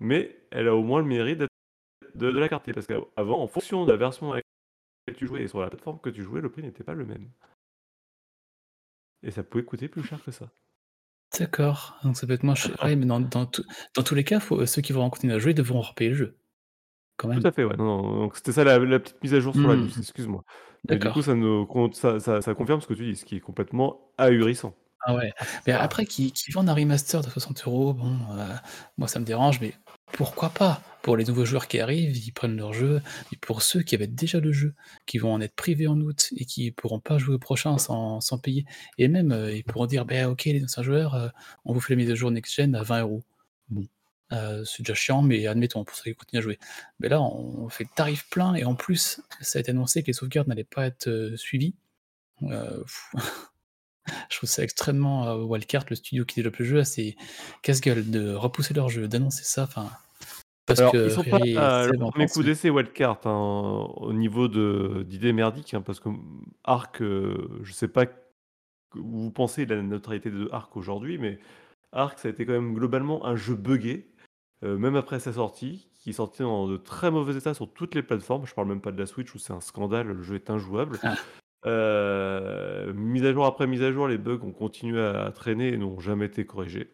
[0.00, 1.50] mais elle a au moins le mérite d'être
[2.14, 2.70] de, de la carte.
[2.72, 4.44] Parce qu'avant, en fonction de la version avec
[5.06, 7.04] laquelle tu jouais et sur la plateforme que tu jouais, le prix n'était pas le
[7.04, 7.28] même.
[9.22, 10.50] Et ça pouvait coûter plus cher que ça.
[11.38, 12.76] D'accord, donc ça peut être moins cher.
[12.84, 13.64] Ouais, mais dans, dans, tout-
[13.94, 16.36] dans tous les cas, faut, ceux qui vont continuer à jouer devront repayer le jeu.
[17.16, 17.40] Quand même.
[17.40, 17.76] Tout à fait, ouais.
[17.76, 20.44] Non, non, donc c'était ça la, la petite mise à jour sur la news, excuse-moi.
[20.88, 23.36] Mais du coup, ça, nous, ça, ça, ça confirme ce que tu dis, ce qui
[23.36, 24.74] est complètement ahurissant.
[25.08, 25.32] Ah ouais.
[25.66, 28.54] Mais après, qui, qui vendent un remaster de 60 euros, bon, euh,
[28.98, 29.72] moi ça me dérange, mais
[30.12, 30.80] pourquoi pas?
[31.02, 33.00] Pour les nouveaux joueurs qui arrivent, ils prennent leur jeu,
[33.32, 34.74] et pour ceux qui avaient déjà le jeu,
[35.06, 38.20] qui vont en être privés en août et qui pourront pas jouer au prochain sans,
[38.20, 38.64] sans payer,
[38.98, 41.28] et même euh, ils pourront dire, ben ok les anciens joueurs, euh,
[41.64, 43.22] on vous fait les mises à jour next-gen à 20 euros.
[43.68, 43.84] Bon,
[44.32, 46.58] euh, c'est déjà chiant, mais admettons, pour ceux qui continuent à jouer.
[47.00, 50.12] Mais là, on fait tarif plein, et en plus, ça a été annoncé que les
[50.12, 51.74] sauvegardes n'allaient pas être euh, suivies.
[52.42, 52.82] Euh,
[54.30, 57.16] je trouve ça extrêmement euh, Wildcard, le studio qui développe le jeu, c'est
[57.62, 59.64] casse-gueule de repousser leur jeu, d'annoncer ça.
[59.64, 59.90] Enfin,
[60.66, 61.38] parce Alors, que ils sont pas
[61.84, 66.08] Seb le premier coup d'essai Wildcard hein, au niveau d'idées merdiques, hein, parce que
[66.64, 68.16] Arc, euh, je sais pas que
[68.94, 71.38] vous pensez de la neutralité de Arc aujourd'hui, mais
[71.92, 74.10] Arc, ça a été quand même globalement un jeu buggé,
[74.64, 77.94] euh, même après sa sortie, qui est sorti dans de très mauvais état sur toutes
[77.94, 78.46] les plateformes.
[78.46, 80.98] Je parle même pas de la Switch où c'est un scandale, le jeu est injouable.
[81.64, 85.76] Euh, mise à jour après mise à jour, les bugs ont continué à traîner et
[85.76, 86.92] n'ont jamais été corrigés.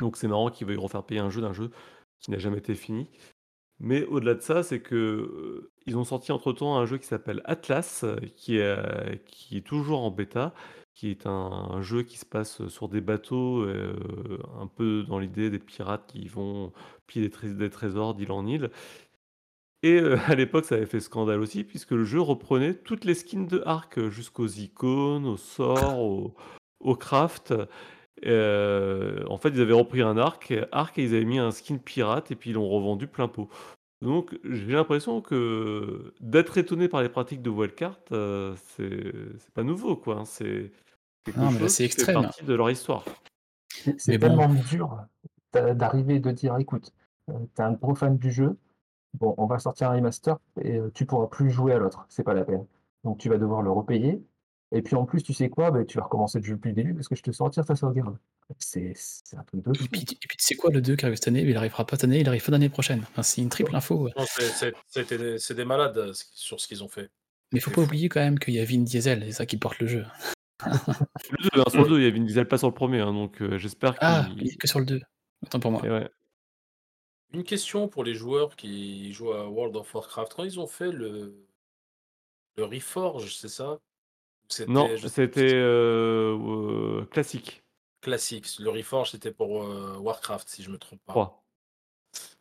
[0.00, 1.70] Donc c'est marrant qu'ils veuillent refaire payer un jeu d'un jeu
[2.18, 3.08] qui n'a jamais été fini.
[3.78, 7.42] Mais au-delà de ça, c'est que euh, ils ont sorti entre-temps un jeu qui s'appelle
[7.44, 8.04] Atlas,
[8.34, 10.52] qui est, qui est toujours en bêta,
[10.96, 13.94] qui est un, un jeu qui se passe sur des bateaux, euh,
[14.60, 16.72] un peu dans l'idée des pirates qui vont
[17.06, 18.70] piller des, trés- des trésors d'île en île.
[19.82, 23.14] Et euh, à l'époque, ça avait fait scandale aussi, puisque le jeu reprenait toutes les
[23.14, 26.34] skins de Ark, euh, jusqu'aux icônes, aux sorts, au,
[26.80, 27.54] au craft.
[28.24, 31.76] Euh, en fait, ils avaient repris un arc, arc et ils avaient mis un skin
[31.78, 33.48] pirate et puis ils l'ont revendu plein pot.
[34.02, 39.62] Donc, j'ai l'impression que d'être étonné par les pratiques de Wildcard, euh, c'est c'est pas
[39.64, 40.18] nouveau, quoi.
[40.20, 40.24] hein.
[40.26, 40.70] C'est
[41.24, 42.12] quelque Non, mais là, chose c'est qui fait extrême.
[42.12, 43.04] partie de leur histoire.
[43.68, 44.28] C'est c'est Mais bon.
[44.28, 45.06] tellement dur
[45.52, 46.92] d'a- d'arriver et de dire, écoute,
[47.30, 48.56] euh, t'es un gros fan du jeu,
[49.14, 52.24] bon, on va sortir un remaster et euh, tu pourras plus jouer à l'autre, c'est
[52.24, 52.66] pas la peine.
[53.04, 54.22] Donc tu vas devoir le repayer.
[54.72, 56.74] Et puis en plus, tu sais quoi, Ben, tu vas recommencer le jeu depuis le
[56.76, 58.18] début parce que je te sortir ta sauvegarde.
[58.58, 58.94] C'est
[59.36, 59.70] un truc de.
[59.84, 61.84] Et puis, et puis tu sais quoi, le 2 qui arrive cette année, il arrivera
[61.84, 63.00] pas cette année, il arrive pas l'année prochaine.
[63.10, 64.08] Enfin, c'est une triple info.
[64.26, 67.10] c'est- des- c'est des malades euh, sur ce qu'ils ont fait.
[67.52, 67.82] Mais faut pas fou.
[67.82, 70.04] oublier quand même qu'il y a Vin Diesel, c'est ça qui porte le jeu.
[71.30, 73.00] Le 2, hein, sur le 2, il y a Vin Diesel, pas sur le premier,
[73.00, 74.42] hein, donc euh, j'espère Ah, qu'il.
[74.46, 75.00] il est que sur le 2.
[75.44, 75.82] Autant pour moi.
[75.82, 76.08] Ouais.
[77.34, 80.32] Une question pour les joueurs qui jouent à World of Warcraft.
[80.34, 81.46] Quand ils ont fait le,
[82.56, 83.78] le Reforge, c'est ça?
[84.68, 87.64] Non, c'était euh, euh, classique.
[88.00, 88.58] Classique.
[88.58, 91.12] Le Reforge, c'était pour euh, Warcraft, si je me trompe pas.
[91.12, 91.44] 3.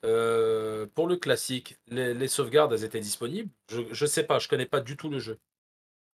[0.06, 3.50] Euh, pour le classique, les, les sauvegardes, elles étaient disponibles?
[3.70, 5.40] Je, je sais pas, je connais pas du tout le jeu.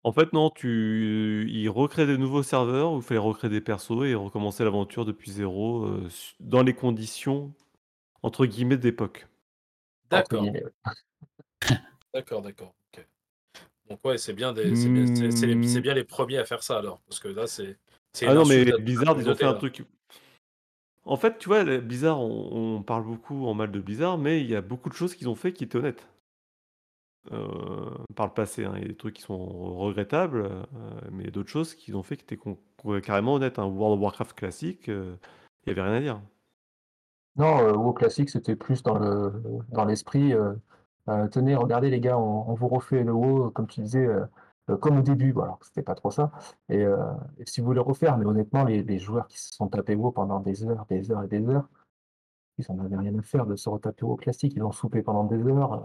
[0.04, 1.46] En fait, non, tu...
[1.48, 5.30] ils recréent des nouveaux serveurs où il fallait recréer des persos et recommencer l'aventure depuis
[5.30, 6.08] zéro euh,
[6.40, 7.52] dans les conditions
[8.22, 9.26] entre guillemets d'époque.
[10.10, 10.44] D'accord,
[12.14, 12.74] d'accord, d'accord.
[13.88, 15.82] Donc ouais, c'est bien, des- c'est bien, c'est- c'est les, c'est Hmm.
[15.82, 17.78] bien les premiers à faire ça alors, parce que là, c'est.
[18.12, 19.84] C'est Ah non, mais Blizzard, ils ont fait un truc.
[21.04, 24.48] En fait, tu vois, Blizzard, on, on parle beaucoup en mal de Blizzard, mais il
[24.48, 26.06] y a beaucoup de choses qu'ils ont fait qui étaient honnêtes.
[27.30, 28.72] Euh, par le passé, hein.
[28.76, 29.46] Il y a des trucs qui sont
[29.76, 30.62] regrettables, euh,
[31.12, 33.58] mais il y a d'autres choses qu'ils ont fait qui étaient con- con- carrément honnêtes.
[33.60, 35.14] Un World of Warcraft classique, euh,
[35.64, 36.20] il n'y avait rien à dire.
[37.36, 39.32] Non, euh, WoW classique, c'était plus dans le
[39.70, 40.34] dans l'esprit.
[40.34, 40.52] euh,
[41.08, 44.06] euh, tenez, regardez les gars, on, on vous refait le WoW, comme tu disais,
[44.80, 45.32] comme au début.
[45.32, 46.30] Bon, alors que c'était pas trop ça.
[46.68, 46.96] Et, euh,
[47.38, 50.12] et si vous voulez refaire, mais honnêtement, les, les joueurs qui se sont tapés WoW
[50.12, 51.68] pendant des heures, des heures et des heures,
[52.58, 54.52] ils en avaient rien à faire de se retaper WoW classique.
[54.56, 55.72] Ils ont soupé pendant des heures.
[55.74, 55.80] euh,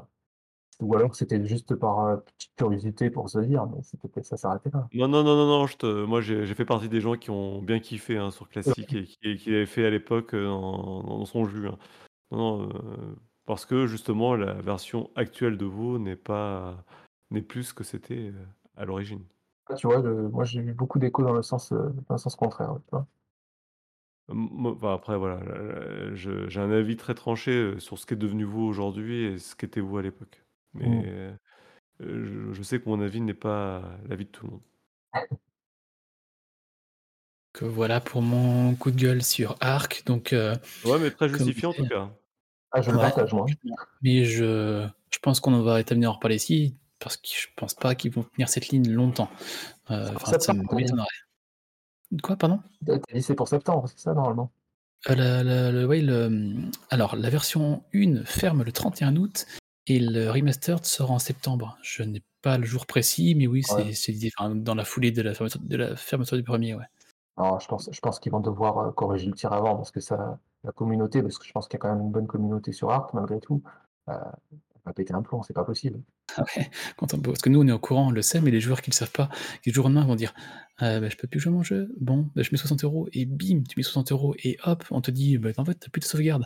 [0.81, 4.69] Ou alors c'était juste par euh, petite curiosité pour se dire, mais c'était ça s'arrêtait
[4.71, 4.87] là.
[4.93, 7.61] Non, non, non, non, non, je te- moi j'ai fait partie des gens qui ont
[7.63, 11.25] bien kiffé hein, sur classique et qui, qui l'avaient fait à l'époque euh, dans, dans
[11.25, 11.67] son jus.
[11.67, 11.77] hein.
[12.31, 13.15] Non, non, euh,
[13.45, 16.83] parce que justement la version actuelle de WoW n'est pas
[17.31, 18.45] n'est plus ce que c'était euh,
[18.77, 19.23] à l'origine.
[19.69, 22.17] Ah, Tu vois, le- moi j'ai eu beaucoup d'échos dans le sens euh, dans le
[22.17, 22.75] sens contraire.
[22.85, 23.05] tu vois.
[24.29, 25.39] Enfin, après voilà,
[26.15, 29.79] j'ai un avis très tranché euh, sur ce qu'est devenu WoW aujourd'hui et ce qu'était
[29.81, 30.43] WoW à l'époque.
[30.73, 31.03] Mais Mm.
[31.05, 31.33] euh,
[32.01, 34.61] je, je sais que mon avis n'est pas l'avis de tout le monde.
[37.53, 40.03] Que voilà pour mon coup de gueule sur Arc.
[40.05, 40.55] Donc, euh,
[40.85, 42.11] Ouais, mais très Comme justifié en tout cas.
[42.71, 43.45] Ah, je le partage moi.
[44.03, 47.47] mais je, je pense qu'on va être amené à en reparler ici parce que je
[47.55, 49.29] pense pas qu'ils vont tenir cette ligne longtemps.
[49.91, 51.05] Euh, ça m'étonnerait.
[52.23, 52.59] Quoi, pardon?
[52.85, 54.51] T'as dit c'est pour septembre, c'est ça normalement?
[55.09, 56.55] Euh, la- la- le- ouais, le-
[56.89, 59.45] alors, la version 1 ferme le 31 août
[59.87, 61.77] et le remastered sort en septembre.
[61.81, 63.93] Je n'ai pas le jour précis, mais oui, c'est Ouais.
[63.93, 66.73] c'est l'idée, enfin, dans la foulée de la fermeture, de la fermeture du premier.
[66.75, 66.85] Ouais.
[67.35, 69.99] Alors, je pense, je pense qu'ils vont devoir euh, corriger le tir avant parce que
[69.99, 72.71] ça, la communauté, parce que je pense qu'il y a quand même une bonne communauté
[72.71, 73.61] sur Arc malgré tout,
[74.09, 74.13] euh,
[74.87, 76.01] va péter un plomb, c'est pas possible.
[76.35, 78.51] Ah ouais, quand on- parce que nous, on est au courant, on le sait, mais
[78.51, 79.29] les joueurs qui ne le savent pas,
[79.63, 80.33] qui du jour au lendemain vont dire
[80.81, 83.07] euh, bah, Je peux plus jouer à mon jeu Bon, bah, je mets 60 euros,
[83.13, 85.89] et bim, tu mets 60 euros, et hop, on te dit bah, En fait, t'as
[85.89, 86.45] plus de sauvegarde.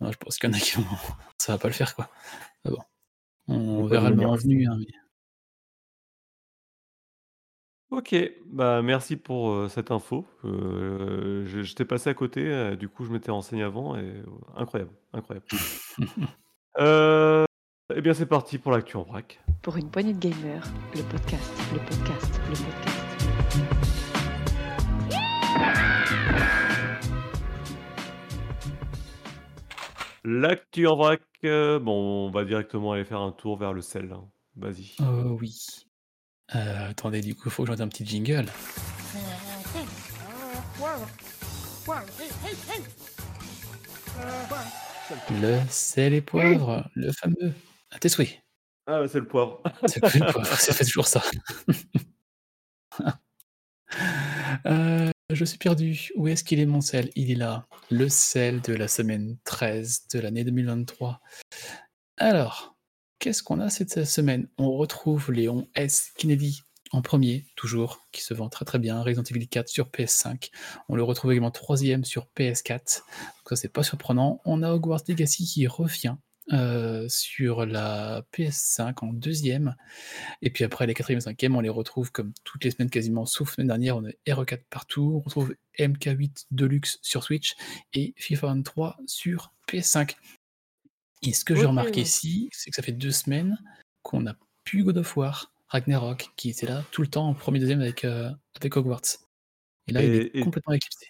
[0.00, 0.84] Alors, je pense qu'il y en a qui vont.
[1.38, 2.08] Ça va pas le faire, quoi.
[2.64, 2.78] Ah bon.
[3.48, 4.66] On verra le moment venu.
[4.66, 4.86] hein, mais-
[7.90, 8.14] Ok,
[8.46, 10.24] bah merci pour euh, cette info.
[10.44, 14.22] Euh, je je t'ai passé à côté, euh, du coup je m'étais renseigné avant et
[14.54, 15.46] incroyable, incroyable.
[17.94, 19.40] Eh bien c'est parti pour l'actu en vrac.
[19.62, 24.10] Pour une poignée de gamers, le podcast, le podcast, le podcast.
[30.24, 34.12] L'actu en vrac, euh, bon on va directement aller faire un tour vers le sel.
[34.12, 34.28] hein.
[34.56, 34.94] Vas-y.
[35.00, 35.56] Oh oui.
[36.54, 38.46] Euh, attendez, du coup, il faut que j'entende un petit jingle.
[45.40, 47.52] Le sel et poivre, le fameux.
[47.90, 48.42] À tes souhaits.
[48.86, 49.62] Ah c'est le poivre.
[49.86, 51.22] C'est le poivre, c'est fait toujours ça.
[54.66, 56.10] Euh, je suis perdu.
[56.14, 57.10] Où est-ce qu'il est mon sel?
[57.16, 57.66] Il est là.
[57.90, 61.20] Le sel de la semaine 13 de l'année 2023.
[62.16, 62.76] Alors,
[63.18, 64.48] qu'est-ce qu'on a cette semaine?
[64.58, 66.12] On retrouve Léon S.
[66.16, 66.62] Kennedy
[66.92, 69.02] en premier, toujours, qui se vend très très bien.
[69.02, 70.50] Resident Evil 4 sur PS5.
[70.88, 72.98] On le retrouve également troisième sur PS4.
[72.98, 74.40] Donc ça, c'est pas surprenant.
[74.44, 76.16] On a Hogwarts Legacy qui revient
[76.52, 79.76] euh, sur la PS5 en deuxième.
[80.42, 83.26] Et puis après, les quatrième et cinquième, on les retrouve comme toutes les semaines quasiment,
[83.26, 85.12] sauf semaine dernière, on a RE4 partout.
[85.16, 87.54] On retrouve MK8 Deluxe sur Switch
[87.94, 90.16] et FIFA 23 sur PS5.
[91.22, 91.68] Et ce que j'ai Ok.
[91.70, 93.58] remarqué ici, c'est que ça fait deux semaines
[94.02, 97.58] qu'on n'a plus God of War, Ragnarok, qui était là tout le temps en premier,
[97.60, 99.02] deuxième avec, euh, avec Hogwarts.
[99.88, 101.06] Et là, il est Et- complètement éclipsé.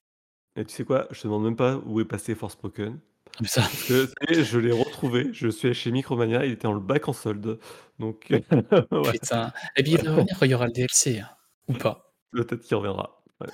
[0.57, 1.07] Et tu sais quoi?
[1.13, 2.99] Je te demande même pas où est passé Forspoken.
[2.99, 3.10] Ah,
[3.41, 4.07] Mais ça, Parce que
[4.43, 5.29] je l'ai retrouvé.
[5.33, 7.59] Je suis allé chez Micromania, il était en le bac en solde.
[7.99, 9.53] Donc ouais, putain.
[9.77, 11.29] Et puis il va revenir quand il y aura le DLC, hein.
[11.69, 12.13] ou pas.
[12.33, 13.23] peut-être qu'il reviendra.
[13.41, 13.47] Ouais.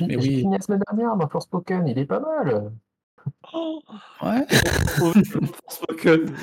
[0.00, 0.38] Mais J'ai oui.
[0.40, 2.72] fini la semaine dernière, ma Forspoken, il est pas mal.
[3.52, 3.82] Oh!
[4.22, 4.46] Ouais.
[5.68, 6.34] Forspoken.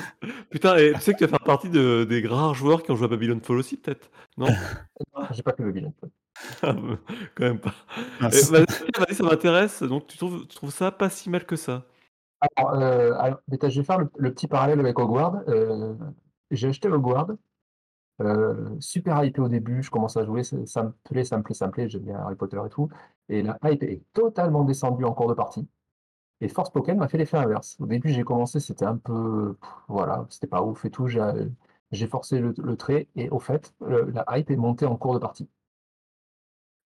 [0.50, 2.96] Putain, et tu sais que tu vas faire partie de, des rares joueurs qui ont
[2.96, 4.46] joué à Babylon Fall aussi, peut-être Non?
[5.32, 5.92] J'ai pas fait Babylon.
[6.62, 6.98] Ah, bah,
[7.34, 7.74] Quand même pas.
[8.20, 8.48] Mince.
[8.50, 8.64] Et Vas-y,
[8.98, 9.82] vas-y, ça m'intéresse.
[9.82, 11.86] Donc, tu trouves, tu trouves ça pas si mal que ça?
[12.40, 15.42] Alors, euh, je vais faire le, petit parallèle avec Hogwarts.
[15.48, 15.94] Euh,
[16.50, 17.32] j'ai acheté Hogwarts.
[18.20, 21.54] Euh, super hypé au début, je commence à jouer, ça, me plaît, ça me plaît,
[21.54, 22.88] ça me plaît, j'aime bien Harry Potter et tout.
[23.28, 25.68] Et la hype est totalement descendue en cours de partie.
[26.40, 27.76] Et Forspoken m'a fait l'effet inverse.
[27.80, 29.56] Au début, j'ai commencé, c'était un peu,
[29.88, 31.08] voilà, c'était pas ouf et tout.
[31.08, 35.48] J'ai forcé le, trait et au fait, la hype est montée en cours de partie.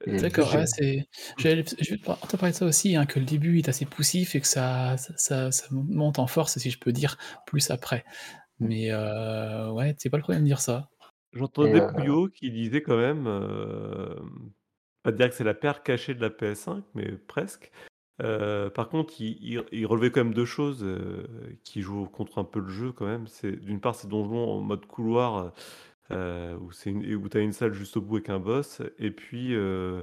[0.06, 1.06] D'accord, ouais, c'est.
[1.38, 3.84] Je vais te par- te parler de ça aussi, hein, que le début est assez
[3.84, 8.04] poussif et que ça, ça, ça- monte en force, si je peux dire, plus après.
[8.60, 10.88] Mais euh, ouais, c'est pas le problème de dire ça.
[11.32, 14.14] J'entendais euh, Pouillot qui disait quand même, euh,
[15.02, 17.70] pas dire que c'est la paire cachée de la PS5, mais presque.
[18.22, 21.24] Euh, par contre, il, il- il relevait quand même deux choses euh,
[21.64, 23.26] qui jouent contre un peu le jeu quand même.
[23.26, 25.52] C'est d'une part ces donjons en mode couloir
[26.14, 29.10] euh, où c'est une, où t'as une salle juste au bout avec un boss, et
[29.10, 30.02] puis euh,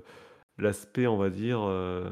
[0.58, 2.10] l'aspect, on va dire, euh,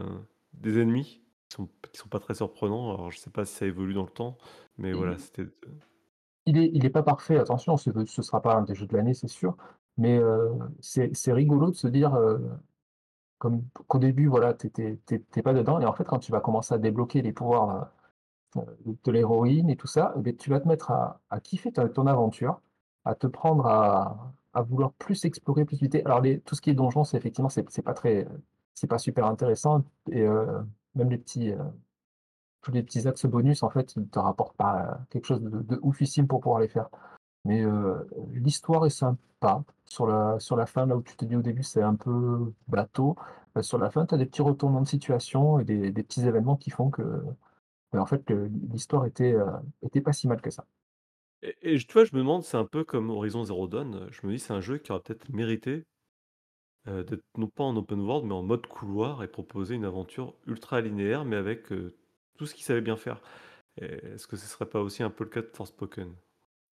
[0.54, 2.94] des ennemis qui sont qui sont pas très surprenants.
[2.94, 4.38] Alors je sais pas si ça évolue dans le temps,
[4.78, 5.20] mais voilà, Mhm.
[5.20, 5.48] c'était.
[6.46, 8.96] Il est, il est pas parfait, attention, ce ne sera pas un des jeux de
[8.96, 9.58] l'année, c'est sûr.
[9.98, 12.38] Mais euh, c'est c'est rigolo de se dire euh,
[13.40, 14.72] comme qu'au début, voilà, t'es-
[15.06, 15.80] t'es pas dedans.
[15.82, 17.92] Et en fait, quand tu vas commencer à débloquer les pouvoirs
[18.58, 18.62] euh,
[19.06, 21.90] de l'héroïne et tout ça, eh bien, tu vas te mettre à, à kiffer ta-
[21.90, 22.62] ton aventure,
[23.08, 24.34] à te prendre à,
[24.64, 26.04] vouloir plus explorer, plus lutter.
[26.06, 28.28] Alors, tout ce qui est donjon, c'est effectivement, c'est pas très,
[28.74, 29.84] c'est pas super intéressant.
[30.12, 30.62] Et euh,
[30.96, 31.58] même les petits, euh,
[32.62, 36.28] tous les petits axes bonus, en fait, ils te rapportent pas quelque chose de, oufissime
[36.28, 36.90] pour pouvoir les faire.
[37.46, 37.96] Mais euh,
[38.34, 39.64] l'histoire est sympa.
[39.86, 42.52] Sur la, sur la fin, là où tu te dis au début, c'est un peu
[42.68, 43.16] bateau.
[43.62, 46.72] sur la fin, tu as des petits retournements de situation et des, petits événements qui
[46.72, 47.24] font que,
[47.94, 48.30] mais en fait,
[48.72, 49.36] l'histoire était,
[49.84, 50.66] était pas si mal que ça.
[51.44, 54.08] Et, tu vois, je me demande, c'est un peu comme Horizon Zero Dawn.
[54.12, 55.86] Je me dis, c'est un jeu qui aurait peut-être mérité
[56.86, 60.80] d'être non pas en open world, mais en mode couloir et proposer une aventure ultra
[60.80, 61.68] linéaire, mais avec
[62.38, 63.22] tout ce qu'il savait bien faire.
[63.80, 66.14] Est-ce que ce serait pas aussi un peu le cas de Forspoken?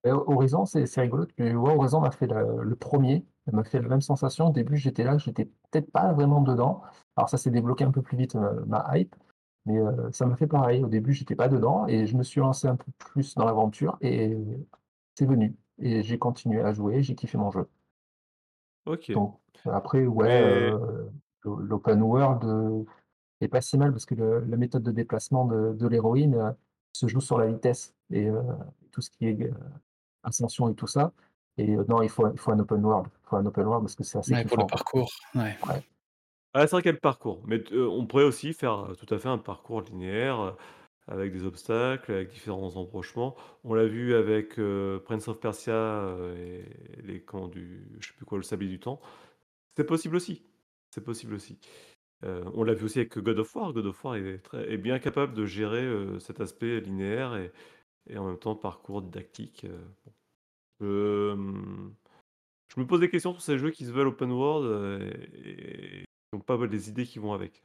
[0.05, 1.25] Et Horizon, c'est rigolo.
[1.39, 4.47] Horizon m'a fait le premier, elle m'a fait la même sensation.
[4.47, 6.81] Au début, j'étais là, j'étais peut-être pas vraiment dedans.
[7.17, 8.35] Alors, ça s'est débloqué un peu plus vite,
[8.67, 9.15] ma hype.
[9.65, 10.83] Mais euh, ça m'a fait pareil.
[10.83, 13.97] Au début, j'étais pas dedans et je me suis lancé un peu plus dans l'aventure
[14.01, 14.37] et
[15.15, 15.55] c'est venu.
[15.79, 17.67] Et j'ai continué à jouer, j'ai kiffé mon jeu.
[18.85, 19.11] Ok.
[19.11, 21.05] Donc, après, ouais, Mais- euh,
[21.43, 22.83] l'open world euh,
[23.41, 26.51] est pas si mal parce que le- la méthode de déplacement de, de l'héroïne euh,
[26.93, 28.41] se joue sur la vitesse et euh,
[28.91, 29.51] tout ce qui est euh,
[30.23, 31.11] ascension et tout ça.
[31.57, 33.07] Et euh, non, il faut, il faut un open world.
[33.23, 35.09] Il faut un open world parce que c'est assez Ouais, pour le parcours.
[35.33, 35.55] Ouais.
[36.57, 39.19] Ah, c'est vrai qu'il y a le parcours, mais on pourrait aussi faire tout à
[39.19, 40.55] fait un parcours linéaire
[41.07, 43.35] avec des obstacles, avec différents embranchements.
[43.65, 44.55] On l'a vu avec
[45.03, 46.63] Prince of Persia et
[47.03, 49.01] les camps du, je sais plus quoi, le sablier du temps.
[49.75, 50.43] C'est possible aussi.
[50.91, 51.59] C'est possible aussi.
[52.23, 53.73] On l'a vu aussi avec God of War.
[53.73, 55.85] God of War est, bien capable de gérer
[56.21, 59.65] cet aspect linéaire et, en même temps parcours didactique.
[60.79, 65.03] je me pose des questions sur ces jeux qui se veulent open world
[65.43, 66.05] et
[66.39, 67.63] qui n'ont pas les idées qui vont avec.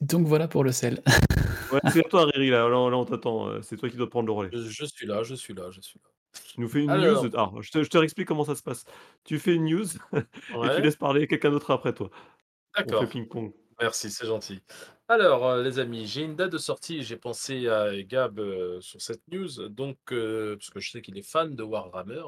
[0.00, 1.02] Donc voilà pour le sel.
[1.72, 3.48] Ouais, c'est à toi, Riri, là, là, là, on t'attend.
[3.48, 4.50] euh, C'est toi qui dois prendre le relais.
[4.52, 6.10] Je, je suis là, je suis là, je suis là.
[6.48, 7.22] Tu nous fais une Alors.
[7.24, 7.30] news?
[7.34, 8.84] Alors, je te, je te réexplique comment ça se passe.
[9.24, 9.84] Tu fais une news
[10.16, 12.10] et tu laisses parler quelqu'un d'autre après toi.
[12.76, 13.08] On d'accord.
[13.08, 13.52] ping-pong.
[13.80, 14.60] Merci, c'est gentil.
[15.08, 17.02] Alors, euh, les amis, j'ai une date de sortie.
[17.02, 21.18] J'ai pensé à Gab euh, sur cette news, donc euh, parce que je sais qu'il
[21.18, 22.22] est fan de Warhammer.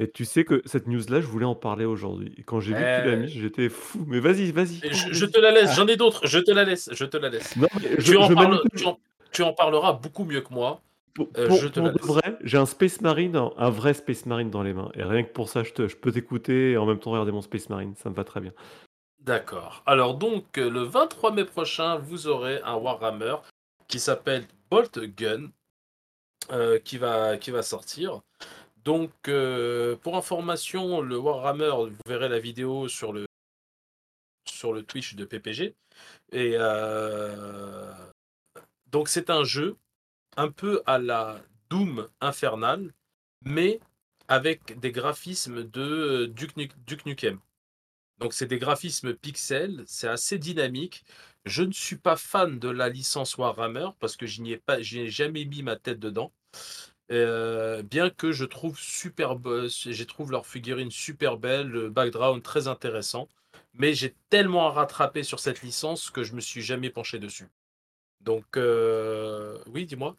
[0.00, 2.32] Et tu sais que cette news-là, je voulais en parler aujourd'hui.
[2.36, 4.04] Et quand j'ai vu que tu l'as Euh, mis, j'étais fou.
[4.06, 4.80] Mais vas-y, vas-y.
[5.12, 5.74] Je, te la laisse.
[5.74, 6.24] J'en ai d'autres.
[6.26, 6.88] Je te la laisse.
[6.92, 7.56] Je te la laisse.
[7.56, 8.78] Non, je, tu, en je parles- manipule.
[8.80, 8.98] tu, en,
[9.32, 10.80] tu en parleras beaucoup mieux que moi.
[11.14, 12.06] Pour, euh, pour- je te pour la de laisse.
[12.06, 14.90] vrai, j'ai un Space Marine, un, vrai Space Marine dans les mains.
[14.94, 17.32] Et rien que pour ça, je, te- je peux t'écouter et en même temps regarder
[17.32, 17.94] mon Space Marine.
[17.96, 18.52] Ça me va très bien.
[19.20, 19.82] D'accord.
[19.84, 23.34] Alors donc, euh, le 23 mai prochain, vous aurez un Warhammer
[23.88, 25.48] qui s'appelle Bolt Gun
[26.52, 28.20] euh, qui, va, qui va sortir.
[28.88, 33.26] Donc, euh, pour information, le Warhammer, vous verrez la vidéo sur le,
[34.48, 35.74] sur le Twitch de PPG.
[36.32, 37.92] Et euh,
[38.90, 39.76] donc, c'est un jeu
[40.38, 42.94] un peu à la Doom infernale,
[43.44, 43.78] mais
[44.26, 47.40] avec des graphismes de euh, Duke, Duke Nukem.
[48.20, 51.04] Donc c'est des graphismes pixels, c'est assez dynamique.
[51.44, 55.10] Je ne suis pas fan de la licence Warhammer parce que je n'y ai ai
[55.10, 56.32] jamais mis ma tête dedans.
[57.10, 62.68] Euh, bien que je trouve super, je trouve leur figurine super belle, le background très
[62.68, 63.28] intéressant.
[63.74, 67.48] mais j'ai tellement à rattraper sur cette licence que je me suis jamais penché dessus.
[68.20, 70.16] Donc, euh, oui, dis-moi.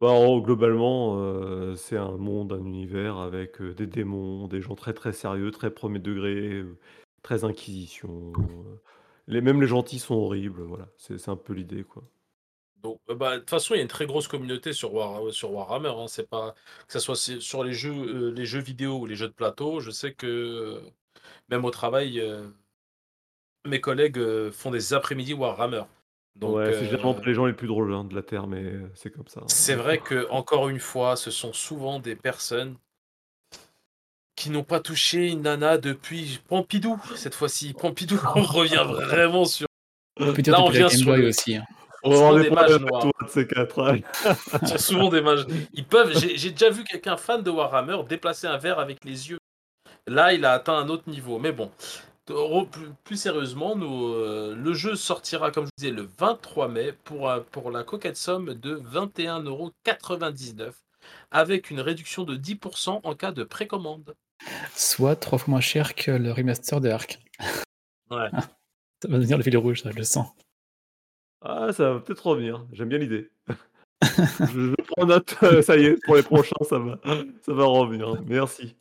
[0.00, 4.92] Bah, en globalement, heu, c'est un monde, un univers avec, des démons, des gens très,
[4.92, 6.62] très sérieux, très premier degré,
[7.22, 8.32] très inquisition,
[9.26, 12.04] les même les gentils sont horribles, voilà, c'est c'est un peu l'idée, quoi.
[12.82, 15.32] Donc, euh, bah, de toute façon, il y a une très grosse communauté sur War
[15.32, 16.06] sur Warhammer, hein.
[16.08, 16.54] C'est pas
[16.86, 19.80] que ça soit sur les jeux, heu, les jeux vidéo ou les jeux de plateau,
[19.80, 20.80] je sais que,
[21.48, 22.22] même au travail,
[23.66, 25.82] mes collègues, font des après-midi Warhammer.
[26.36, 28.46] Donc, Ouais, c'est généralement heu pas les gens les plus drôles, hein, de la terre,
[28.46, 30.24] mais c'est comme ça, hein, c'est vrai fois.
[30.24, 32.76] qu'encore une fois, ce sont souvent des personnes
[34.36, 37.72] qui n'ont pas touché une nana depuis Pompidou, cette fois-ci.
[37.72, 39.66] Pompidou, on revient vraiment sur
[40.18, 41.64] dire là, on depuis la vient Game sur Boy le aussi, hein.
[42.06, 43.02] On va des des mages noirs.
[43.02, 44.02] toi, de ces 4, ouais.
[44.62, 45.46] Ce sont souvent des mages.
[45.72, 49.30] Ils peuvent j'ai j'ai déjà vu quelqu'un fan de Warhammer déplacer un verre avec les
[49.30, 49.38] yeux.
[50.06, 51.38] Là, il a atteint un autre niveau.
[51.38, 51.70] Mais bon,
[53.04, 57.44] plus sérieusement, nous, heu, le jeu sortira, comme je disais, le 23 mai pour, heu,
[57.50, 60.72] pour la coquette somme de 21,99 €
[61.30, 62.58] avec une réduction de 10
[63.04, 64.14] en cas de précommande.
[64.74, 67.18] Soit 3 fois moins cher que le remaster de Ark.
[68.10, 68.30] Ouais.
[69.02, 70.26] Ça va devenir le fil rouge, ça, je le sens.
[71.42, 73.30] Ah, ça va peut-être revenir, j'aime bien l'idée.
[74.40, 76.98] Je je prends note, heu, ça y est, pour les prochains, ça va
[77.42, 78.76] ça va revenir, merci.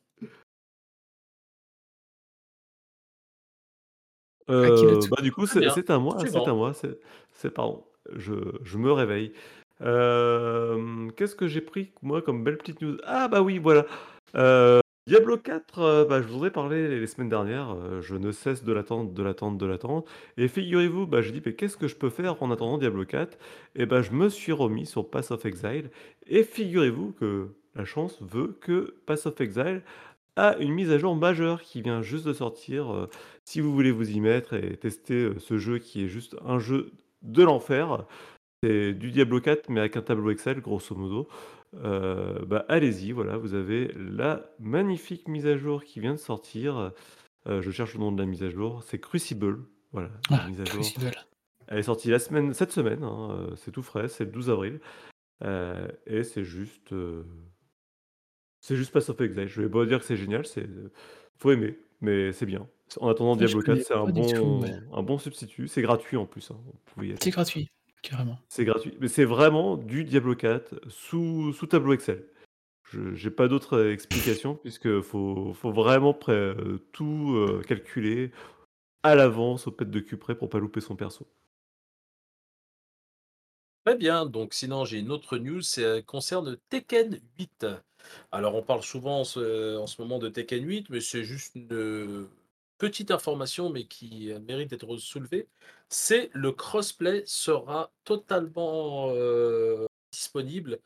[4.47, 5.10] Tour?
[5.10, 6.45] bah, du coup, c'est c'est à moi c'est suivant.
[6.45, 6.99] à moi, c'est
[7.32, 7.86] c'est pardon,
[8.16, 8.34] je
[8.64, 9.34] je me réveille.
[9.82, 12.97] Hem, qu'est-ce que j'ai pris, moi, comme belle petite news?
[13.06, 13.86] Ah bah oui, voilà,
[15.08, 18.32] Diablo 4, heu, bah, je vous en ai parlé les semaines dernières, heu, je ne
[18.32, 20.03] cesse de l'attendre, de l'attendre, de l'attendre
[20.36, 23.38] et figurez-vous, bah, j'ai «Mais qu'est-ce que je peux faire en attendant Diablo 4?»
[23.76, 25.91] et bah, je me suis remis sur Path of Exile
[26.26, 29.84] et figurez-vous que la chance veut que Path of Exile
[30.38, 33.10] a une mise à jour majeure qui vient juste de sortir, heu,
[33.43, 36.91] si vous voulez vous y mettre et tester, ce jeu qui est juste un jeu
[37.24, 38.06] de l'enfer.
[38.64, 41.28] C'est du Diablo 4 mais avec un tableau Excel grosso modo,
[41.84, 46.93] heu, bah, allez-y, voilà, vous avez la magnifique mise à jour qui vient de sortir,
[47.47, 50.45] heu, je cherche le nom de la mise à jour, c'est Crucible, voilà, la Ah,
[50.45, 50.95] mise à jour.
[50.95, 51.15] Crucible.
[51.67, 54.49] Elle est sortie la semaine cette semaine, hein, heu, c'est tout frais, c'est le 12
[54.51, 54.82] avril,
[56.07, 56.93] et c'est juste,
[58.61, 59.47] c'est juste Path of Exile.
[59.47, 60.67] Je vais pas dire que c'est génial, c'est,
[61.38, 62.67] faut aimer, mais c'est bien.
[62.99, 64.76] En attendant Diablo 4, connais c'est un tout, ouais.
[64.78, 65.67] bon un bon substitut.
[65.67, 66.57] C'est gratuit en plus, hein,
[67.21, 67.67] C'est gratuit,
[68.10, 68.38] carrément.
[68.49, 72.26] C'est gratuit, mais c'est vraiment du Diablo 4 sous sous tableau Excel.
[72.91, 78.32] Je j'ai pas d'autre, heu, explication puisque faut faut vraiment pré heu, tout, heu, calculer
[79.03, 81.28] à l'avance au pet de cul près pour pas louper son perso.
[83.86, 87.66] Très bien, donc sinon j'ai une autre news, heu, concerne Tekken 8.
[88.32, 91.56] Alors on parle souvent en ce en ce moment de Tekken 8, mais c'est juste
[91.56, 92.28] une,
[92.78, 95.47] petite information, mais qui, heu, mérite d'être soulevée.
[95.89, 99.13] C'est le crossplay sera totalement,
[100.11, 100.80] disponible,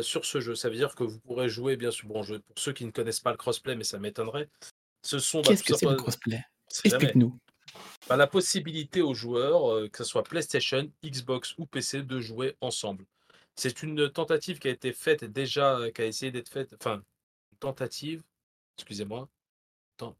[0.00, 0.54] sur ce jeu.
[0.54, 2.90] Ça veut dire que vous pourrez jouer bien sûr bon je pour ceux qui ne
[2.90, 4.48] connaissent pas le crossplay, mais ça m'étonnerait,
[5.02, 6.44] ce sont, bah, Qu'est-ce que c'est le crossplay?
[6.84, 7.38] Explique-nous.
[8.08, 13.04] Bah, la possibilité aux joueurs, que ça soit PlayStation, Xbox ou PC, de jouer ensemble.
[13.56, 17.02] C'est une tentative qui a été faite déjà, qui a essayé d'être faite enfin,
[17.60, 18.22] tentative,
[18.78, 19.28] excusez-moi,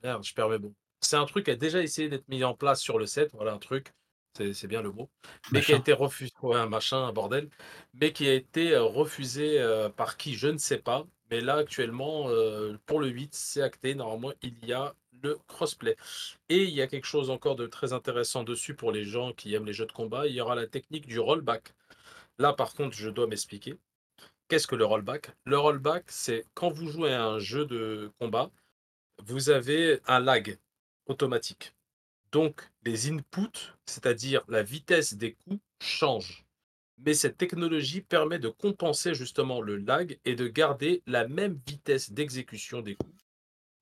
[0.03, 0.75] merde, je perds mes mots.
[1.03, 3.53] C'est un truc qui a déjà essayé d'être mis en place sur le 7, voilà
[3.53, 3.93] un truc,
[4.37, 5.11] c'est bien le mot,
[5.51, 7.51] mais qui a été refusé ouais, un machin, un bordel,
[7.95, 10.35] mais qui a été, heu, refusé, heu, par qui?
[10.35, 14.65] Je ne sais pas, mais là actuellement, heu, pour le 8, c'est acté, normalement il
[14.65, 15.97] y a le crossplay
[16.49, 19.55] et il y a quelque chose encore de très intéressant dessus pour les gens qui
[19.55, 21.75] aiment les jeux de combat, il y aura la technique du rollback.
[22.39, 23.77] Là par contre, je dois m'expliquer.
[24.49, 25.31] Qu'est-ce que le rollback?
[25.45, 28.51] Le rollback, c'est quand vous jouez à un jeu de combat,
[29.25, 30.59] vous avez un lag
[31.07, 31.75] automatique.
[32.31, 36.45] Donc les inputs, c'est-à-dire la vitesse des coups changent.
[36.99, 42.13] Mais cette technologie permet de compenser justement le lag et de garder la même vitesse
[42.13, 43.25] d'exécution des coups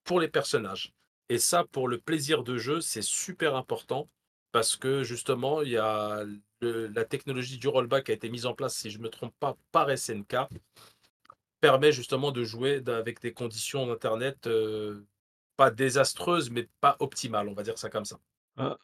[0.05, 0.92] pour les personnages
[1.30, 4.10] et ça, pour le plaisir de jeu, c'est super important
[4.51, 6.24] parce que justement, il y a
[6.60, 9.56] la technologie du rollback qui a été mise en place, si je me trompe pas,
[9.70, 10.48] par SNK
[11.60, 15.06] permet justement de jouer avec des conditions d'internet, heu,
[15.61, 18.19] pas désastreuses, mais pas optimales, on va dire ça comme ça.
[18.57, 18.78] Ah,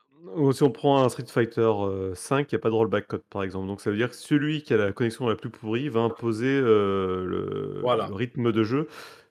[0.53, 3.23] si on prend un Street Fighter, heu, 5, il y a pas de rollback code,
[3.31, 3.67] par exemple.
[3.67, 6.59] Donc ça veut dire que celui qui a la connexion la plus pourrie va imposer,
[6.61, 8.89] heu, le rythme de jeu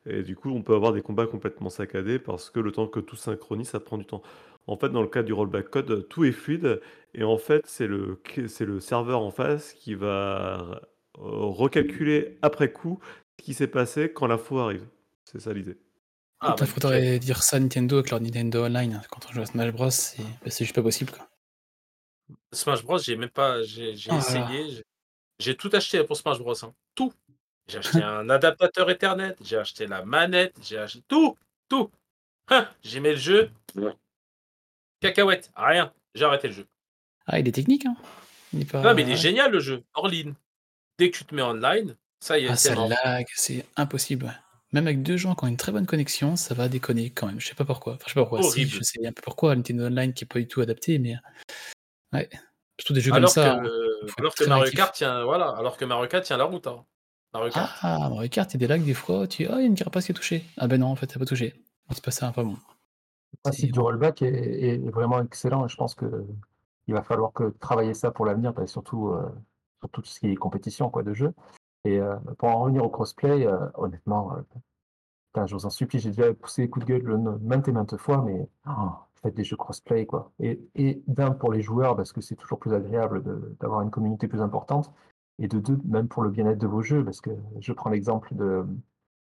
[0.08, 3.00] et du coup, on peut avoir des combats complètement saccadés parce que le temps que
[3.00, 4.24] tout synchronise, ça prend du temps.
[4.68, 6.82] En fait, dans le cas du rollback code, tout est fluide
[7.14, 8.20] et en fait, c'est le
[8.62, 10.82] le serveur en face qui va
[11.16, 13.00] recalculer après coup
[13.40, 14.88] ce qui s'est passé quand l'info arrive.
[15.24, 15.78] C'est ça l'idée.
[16.41, 19.02] Ah, Putain, bah, faudrait dire ça à Nintendo avec leur Nintendo Online.
[19.10, 21.12] Quand on joue à Smash Bros, c'est bah, juste pas possible.
[21.12, 21.28] Quoi.
[22.52, 24.84] Smash Bros, j'ai même pas, j'ai là essayé,
[25.40, 26.53] j'ai- tout acheté pour Smash Bros.
[26.66, 26.74] hein.
[26.94, 27.14] Tout.
[27.68, 31.38] J'ai acheté un adaptateur Ethernet, j'ai acheté la manette, j'ai acheté tout,
[31.70, 31.90] tout.
[32.49, 33.49] Hein, j'ai mis le jeu.
[35.02, 35.91] Cacahuète, rien.
[36.14, 36.68] J'ai arrêté le jeu.
[37.28, 37.95] Ah, il est technique, hein
[38.53, 38.82] Il est pas...
[38.82, 40.34] Non, mais il est génial le jeu, hors ligne.
[40.98, 44.34] Dès que tu te mets online, ça y est, Ah, c'est ça lag, c'est impossible.
[44.76, 47.39] Même avec deux gens qui ont une très bonne connexion, ça va déconner quand même.
[47.39, 47.93] Je sais pas pourquoi.
[47.93, 48.41] Enfin, je sais pas pourquoi.
[48.43, 48.72] Si, Horrible.
[48.72, 49.56] je sais un peu pourquoi.
[49.56, 51.15] Nintendo Online qui est pas du tout adapté, mais
[52.11, 52.30] ouais.
[52.77, 53.56] Surtout des jeux Alors comme ça.
[53.56, 53.69] que, hein.
[54.02, 54.72] Faut être alors que Mario.
[54.73, 56.68] Kart tient, voilà, alors que Mario Kart tient la route.
[56.68, 56.84] Hein.
[57.34, 57.72] Mario Kart.
[57.81, 59.27] Ah, Mario Kart, il y a des lags des fois.
[59.27, 60.43] Tu ah, il y a une carapace qui est touchée.
[60.57, 61.53] Ah ben non, en fait, ça n'a pas touché.
[61.89, 62.57] Il se passait un pas bon.
[63.31, 66.06] Le principe C'est- du rollback est, est vraiment excellent et je pense que
[66.88, 69.23] il va falloir que travailler ça pour l'avenir, surtout euh,
[69.80, 71.34] sur tout ce qui est compétition quoi, de jeu.
[71.86, 74.41] Et euh, pour en revenir au crossplay, euh, honnêtement, euh,
[75.32, 77.72] putain, je vous en supplie, j'ai déjà poussé les coups de gueule le- maintes et
[77.72, 78.90] maintes fois, mais oh,
[79.22, 80.32] faites des jeux crossplay quoi.
[80.40, 83.24] Et, et d'un pour les joueurs parce que c'est toujours plus agréable
[83.60, 84.91] d'avoir une communauté plus importante,
[85.40, 88.34] et de deux même pour le bien-être de vos jeux parce que je prends l'exemple
[88.34, 88.66] de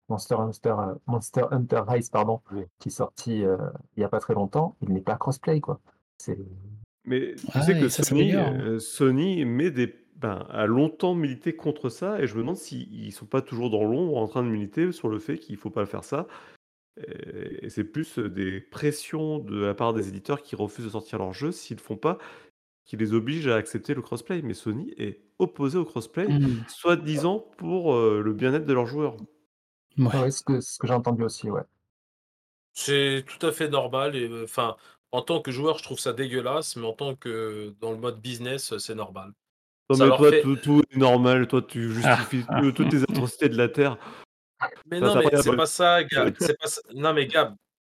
[0.08, 0.76] Monster Hunter,
[1.06, 2.40] Monster Hunter Rise pardon,
[2.78, 3.56] qui est sorti euh,
[3.96, 5.80] il n'y a pas très longtemps, il n'est pas crossplay quoi.
[6.18, 6.38] C'est
[7.04, 11.90] Mais tu Ah sais que Sony, euh, Sony met des, ben, a longtemps milité contre
[11.90, 14.90] ça, et je me demande s'ils sont pas toujours dans l'ombre en train de militer
[14.90, 16.26] sur le fait qu'il faut pas faire ça.
[16.96, 21.34] Et, c'est plus des pressions de la part des éditeurs qui refusent de sortir leurs
[21.34, 22.16] jeux s'ils le font pas,
[22.86, 24.40] qui les obligent à accepter le crossplay.
[24.40, 26.64] Mais Sony est opposé au crossplay, Hmm.
[26.68, 29.18] soi-disant pour euh, le bien-être de leurs joueurs.
[29.98, 30.06] Ouais.
[30.06, 31.64] ouais, ce que, ce que j'ai entendu aussi, ouais.
[32.72, 34.16] C'est tout à fait normal.
[34.16, 34.74] Et euh, enfin,
[35.12, 38.22] en tant que joueur, je trouve ça dégueulasse, mais en tant que dans le mode
[38.22, 39.34] business, c'est normal.
[39.90, 42.44] Non Ça mais toi, fait- tout, tout est normal, toi tu justifies
[42.74, 43.98] toutes les atrocités de la Terre.
[44.90, 46.34] Mais Ça, non, mais c'est pas ça, Gab.
[46.40, 46.80] C'est pas ça.
[46.94, 47.54] Non, mais Gab,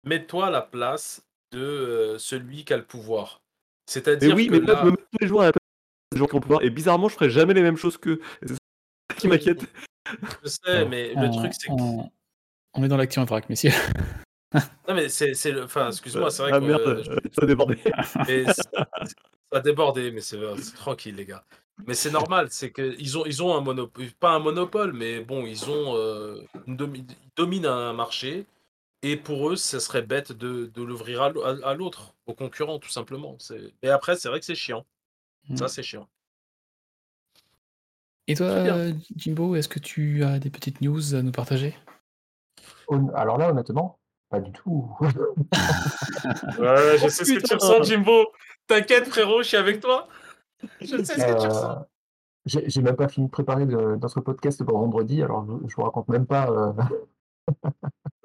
[0.05, 3.41] mets-toi à la place de euh, celui qui a le pouvoir.
[3.43, 5.61] Mais C'est-à-dire oui, que mais là, je me mets tous les jours à la place
[6.13, 7.99] des gens qui ont le pouvoir, et bizarrement, je ferai jamais les mêmes choses.
[8.07, 8.17] Et
[8.47, 9.67] C'est ça qui m'inquiète.
[10.43, 11.73] je sais, mais le on, truc, c'est que.
[11.73, 12.11] on-
[12.77, 13.71] on est dans l'action en vrac, messieurs.
[14.89, 15.65] Non, mais c'est c'est le.
[15.65, 16.65] Enfin, excuse-moi, c'est vrai ah que.
[16.65, 17.03] merde, euh,
[17.33, 17.79] ça a débordé.
[18.29, 18.89] mais c'est- ça
[19.53, 20.39] a débordé, mais c'est
[20.77, 21.45] tranquille, les gars.
[21.87, 25.45] Mais c'est normal, c'est qu'ils ont, ils ont un monopole, pas un monopole, mais bon,
[25.45, 28.47] ils ont euh, une domi- ils dominent un marché,
[29.03, 32.35] et pour eux, ça serait bête de, de l'ouvrir à l'au- à à l'autre, aux
[32.35, 33.37] concurrents, tout simplement.
[33.39, 34.87] C'est- Et après, c'est vrai que c'est chiant.
[35.57, 35.69] Ça, Hmm.
[35.69, 36.09] c'est chiant.
[38.29, 38.65] Et toi,
[39.17, 41.77] Jimbo, est-ce que tu as des petites news à nous partager?
[43.15, 43.99] Alors là, honnêtement,
[44.31, 44.91] pas du tout.
[46.59, 48.33] Ouais, je Oh, sais ce que tu ressens, Jimbo.
[48.67, 50.09] T'inquiète, frérot, je suis avec toi.
[50.81, 51.71] Je sais ce que tu ressens.
[51.71, 51.83] Euh,
[52.47, 55.75] J'ai j'ai même pas fini de préparer le- notre podcast pour vendredi, alors je, je
[55.77, 56.51] vous raconte même pas.
[56.51, 56.73] euh,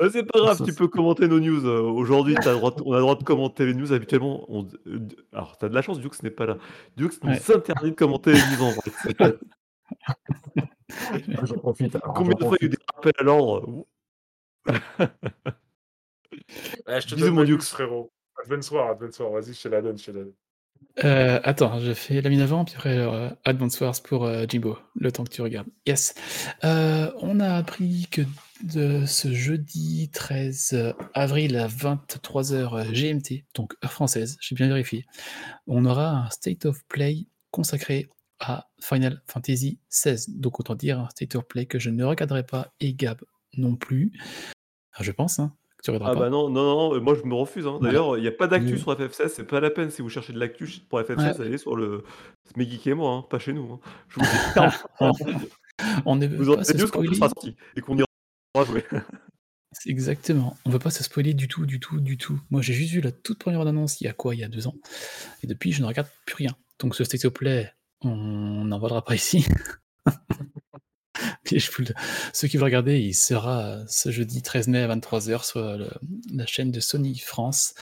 [0.01, 1.65] Euh, c'est pas grave, Ça, tu peux commenter nos news.
[1.65, 3.91] Euh, Aujourd'hui, on a le droit de commenter les news.
[3.91, 4.65] Habituellement, on...
[4.87, 4.99] euh,
[5.33, 6.57] alors t'as de la chance, Dux n'est pas là.
[6.95, 7.55] Dux nous Ouais.
[7.55, 8.91] interdit de commenter les news en vrai.
[11.43, 11.95] J'en profite.
[11.95, 13.85] alors, Combien de fois il y a eu des rappels à l'ordre?
[16.87, 17.59] Ouais, je te Bisous, donne mon Dux.
[17.61, 18.11] frérot.
[18.43, 20.33] Advance War, Advance War, vas-y, je te la donne, je te la donne.
[21.03, 24.77] Euh, attends, je fais la mine avant, puis après euh, Advance Wars pour euh, Jimbo,
[24.95, 25.67] le temps que tu regardes.
[25.87, 26.13] Yes.
[26.63, 28.21] Euh, on a appris que
[28.63, 35.05] de ce jeudi 13 avril à 23h GMT, donc heure française, j'ai bien vérifié,
[35.67, 38.09] on aura un State of Play consacré
[38.41, 40.25] à Final Fantasy XVI.
[40.27, 43.21] Donc autant dire un State of Play que je ne regarderai pas et Gab
[43.57, 44.11] non plus.
[44.93, 46.19] Ah, je pense, hein, tu regarderas Ah pas.
[46.21, 47.65] bah non, non, non, euh, moi je me refuse.
[47.67, 47.77] hein.
[47.79, 47.87] Voilà.
[47.93, 48.77] D'ailleurs, il n'y a pas d'actu Mm.
[48.77, 51.45] sur FF16, c'est pas la peine si vous cherchez de l'actu pour FF16, Ouais.
[51.45, 52.03] allez sur le
[52.53, 53.73] Smeggeek et moi, hein, pas chez nous.
[53.73, 53.79] hein.
[54.09, 55.49] Je vous le dis clairement.
[56.05, 57.15] On ne veut vous pas aurez se des news quand tout spoiler.
[57.15, 58.83] sera sorti et qu'on ira jouer.
[59.71, 60.57] C'est Exactement.
[60.65, 62.39] On veut pas se spoiler du tout, du tout, du tout.
[62.49, 64.33] Moi, j'ai juste vu la toute première annonce il y a quoi?
[64.35, 64.73] Il y a deux ans.
[65.43, 66.51] Et depuis, je ne regarde plus rien.
[66.79, 69.45] Donc, ce of Play, on n'en parlera pas ici.
[71.51, 71.57] Je
[72.33, 75.89] Ceux qui veulent regarder, il sera ce jeudi 13 mai à 23h sur le-
[76.33, 77.73] la chaîne de Sony France,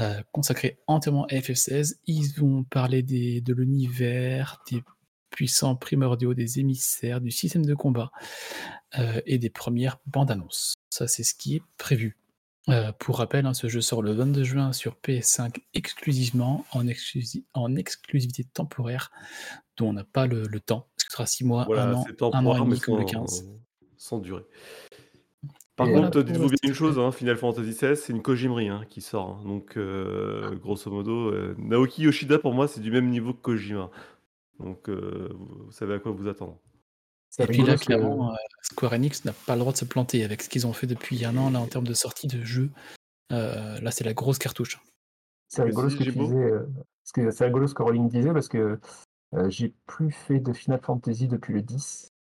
[0.00, 1.96] euh, consacrée entièrement à FF16.
[2.06, 4.82] Ils vont parler de l'univers, des
[5.30, 8.10] puissants primordiaux, des émissaires, du système de combat
[8.98, 10.74] euh, et des premières bandes annonces.
[10.90, 12.16] Ça, c'est ce qui est prévu.
[12.68, 17.44] Euh, pour rappel, hein, ce jeu sort le 22 juin sur PS5 exclusivement, en, exclusi-
[17.54, 19.10] en exclusivité temporaire,
[19.78, 21.96] dont on n'a pas le, le temps, parce que ce sera 6 mois, un Voilà,
[21.96, 23.48] an, c'est un an et demi comme le sans, 15.
[23.96, 24.44] sans durée.
[25.76, 28.20] Par Et contre, Voilà pour dites-vous bien une chose, hein, Final Fantasy XVI, c'est une
[28.22, 29.38] Kojimri hein, qui sort.
[29.40, 29.44] hein.
[29.46, 33.90] Donc, euh, grosso modo, euh, Naoki Yoshida, pour moi, c'est du même niveau que Kojima.
[34.58, 36.58] Donc, euh, vous, vous savez à quoi vous attendre.
[37.30, 40.24] C'est Et puis là, clairement, euh, Square Enix n'a pas le droit de se planter
[40.24, 42.70] avec ce qu'ils ont fait depuis un an là en termes de sortie de jeu.
[43.32, 44.80] Euh, là, c'est la grosse cartouche.
[45.46, 46.66] C'est rigolo ce que disais, euh,
[47.04, 48.80] parce que c'est rigolo ce que Rowling disait parce que
[49.34, 52.12] euh, j'ai plus fait de Final Fantasy depuis le 10,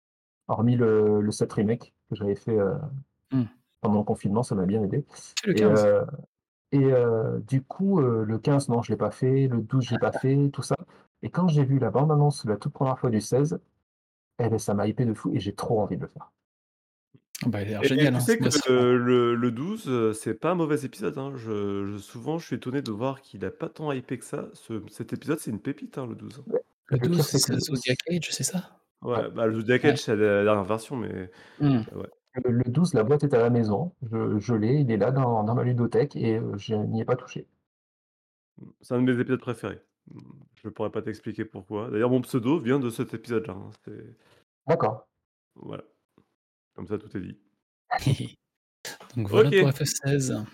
[0.48, 2.76] hormis le, le 7 remake que j'avais fait euh,
[3.32, 3.44] Hmm.
[3.82, 5.06] pendant le confinement, ça m'a bien aidé.
[5.46, 5.84] Le Et, 15.
[5.86, 6.06] euh,
[6.72, 9.92] et euh, du coup, euh, le 15, non, je l'ai pas fait, le 12, je
[9.92, 10.76] l'ai pas fait, tout ça.
[11.24, 13.60] Et quand j'ai vu la bande-annonce la toute première fois du 16,
[14.40, 16.32] eh ben, ça m'a hypé de fou et j'ai trop envie de le faire.
[17.46, 18.08] Ah bah, il a l'air Et, et génial.
[18.10, 21.18] tu hein, sais ce que euh, le, le 12, euh, c'est pas un mauvais épisode.
[21.18, 21.34] hein.
[21.36, 24.50] Je, je- souvent, je suis étonné de voir qu'il a pas tant hypé que ça.
[24.54, 26.44] Ce- cet épisode, c'est une pépite, hein, le 12.
[26.88, 28.80] Le Le pire, 12, c'est le- Zodiac Age, c'est ça?
[29.02, 29.90] Ouais, bah, le Zodiac Ouais.
[29.92, 31.82] Age, c'est la dernière version, mais Hmm.
[32.46, 35.12] Le, le 12, la boîte est à la maison, je, je l'ai, il est là
[35.12, 37.48] dans, dans ma ludothèque et euh, je n'y ai pas touché.
[38.82, 39.82] c'est un de mes épisodes préférés.
[40.64, 41.90] Je pourrais pas t'expliquer pourquoi.
[41.90, 43.54] D'ailleurs, mon pseudo vient de cet épisode-là.
[43.54, 43.72] hein.
[44.68, 45.08] D'accord.
[45.56, 45.84] Voilà.
[46.76, 47.40] Comme ça, tout est dit.
[49.18, 49.60] Donc voilà Ok.
[49.60, 50.46] pour FF16.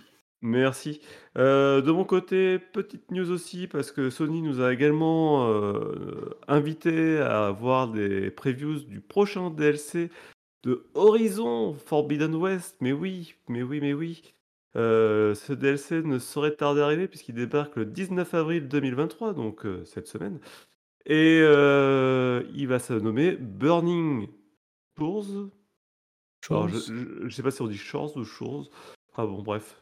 [0.43, 0.99] Merci.
[1.37, 7.17] Euh, de mon côté, petite news aussi, parce que Sony nous a également euh, invités
[7.19, 10.11] à voir des previews du prochain DLC
[10.63, 12.75] de Horizon Forbidden West.
[12.81, 14.33] Mais oui, mais oui, mais oui.
[14.75, 19.65] Euh, ce DLC ne saurait tarder à arriver puisqu'il débarque le 19 avril 2023, donc
[19.85, 20.41] cette semaine.
[21.05, 24.27] Et il va se nommer Burning
[24.97, 25.51] Shores.
[26.49, 26.93] Alors, je, Chose.
[26.93, 28.69] je, je sais pas si on dit Shores ou Shores.
[29.15, 29.81] Ah bon, bref.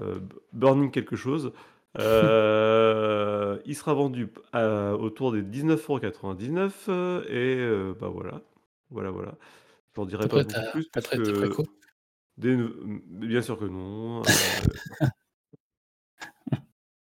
[0.00, 0.18] Euh,
[0.52, 1.52] Burning quelque chose.
[1.98, 8.40] Euh, il sera vendu à- autour des 19,99€ euh, et euh, bah voilà.
[8.90, 9.34] Voilà, voilà.
[9.96, 11.16] J'en dirai pas beaucoup plus parce que
[12.36, 12.56] des
[13.06, 14.20] bien sûr que non.
[14.20, 14.22] euh,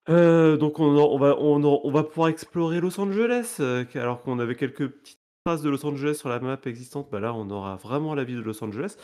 [0.09, 3.85] euh, donc on, en- on va, on, en- on va pouvoir explorer Los Angeles, euh,
[3.95, 7.09] alors qu'on avait quelques petites traces de Los Angeles sur la map existante.
[7.11, 8.97] Bah là, on aura vraiment la ville de Los Angeles.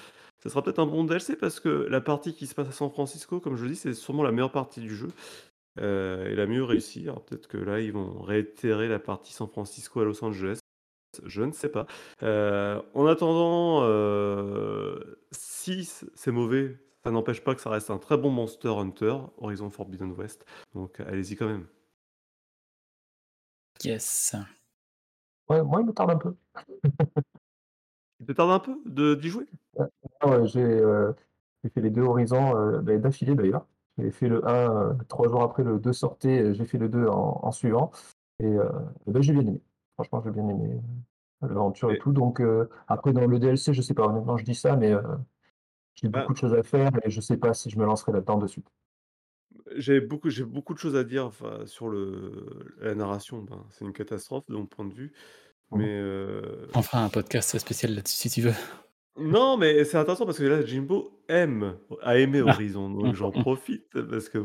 [0.43, 2.91] Ça sera peut-être un bon DLC parce que la partie qui se passe à San
[2.91, 5.09] Francisco, comme je le dis, c'est sûrement la meilleure partie du jeu
[5.81, 7.03] euh, et la mieux réussie.
[7.03, 10.59] Alors peut-être que là, ils vont réitérer la partie San Francisco à Los Angeles.
[11.25, 11.87] Je ne sais pas.
[12.23, 14.99] Euh, en attendant, euh,
[15.31, 15.85] si
[16.15, 20.13] c'est mauvais, ça n'empêche pas que ça reste un très bon Monster Hunter, Horizon Forbidden
[20.13, 20.47] West.
[20.75, 21.67] Donc allez-y quand même.
[23.85, 24.37] Yes.
[25.49, 26.35] Ouais, moi, il me tarde un peu.
[28.21, 29.47] Il te tarde un peu d'y jouer?
[30.21, 31.13] Ah ouais, j'ai euh,
[31.63, 33.67] j'ai fait les deux horizons euh, ben, d'affilée d'ailleurs.
[33.99, 37.07] J'ai fait le 1 euh, trois jours après le 2 sortait, j'ai fait le 2
[37.07, 37.91] en, en suivant.
[38.39, 38.69] Et euh,
[39.07, 39.61] ben, j'ai bien aimé.
[39.95, 40.81] Franchement, j'ai bien aimé
[41.43, 42.13] l'aventure et Et- tout.
[42.13, 42.43] Donc
[42.89, 44.93] après dans le DLC, je sais pas, honnêtement, je dis ça, mais
[45.95, 46.21] j'ai Bah.
[46.21, 48.47] beaucoup de choses à faire et je sais pas si je me lancerai là-dedans de
[48.49, 48.67] suite.
[49.77, 53.43] J'ai beaucoup, beaucoup de choses à dire enfin, sur le, la narration.
[53.43, 55.13] Ben, c'est une catastrophe de mon point de vue.
[55.73, 58.55] Mais euh, On fera un podcast spécial là-dessus si tu veux.
[59.19, 62.51] Non, mais c'est intéressant parce que là, Jimbo aime, a aimé Ah.
[62.51, 64.43] Horizon, donc j'en profite parce que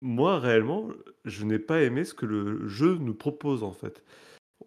[0.00, 0.88] moi, réellement,
[1.24, 4.02] je n'ai pas aimé ce que le jeu nous propose en fait.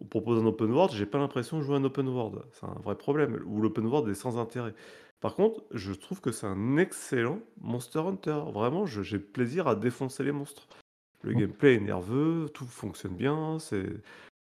[0.01, 2.39] On propose un open world, j'ai pas l'impression de jouer un open world.
[2.53, 4.73] C'est un vrai problème, où l'open world est sans intérêt.
[5.21, 8.39] Par contre, je trouve que c'est un excellent Monster Hunter.
[8.53, 10.67] Vraiment, j'ai plaisir à défoncer les monstres.
[11.23, 11.37] Le Mm.
[11.39, 13.87] gameplay est nerveux, tout fonctionne bien, c'est...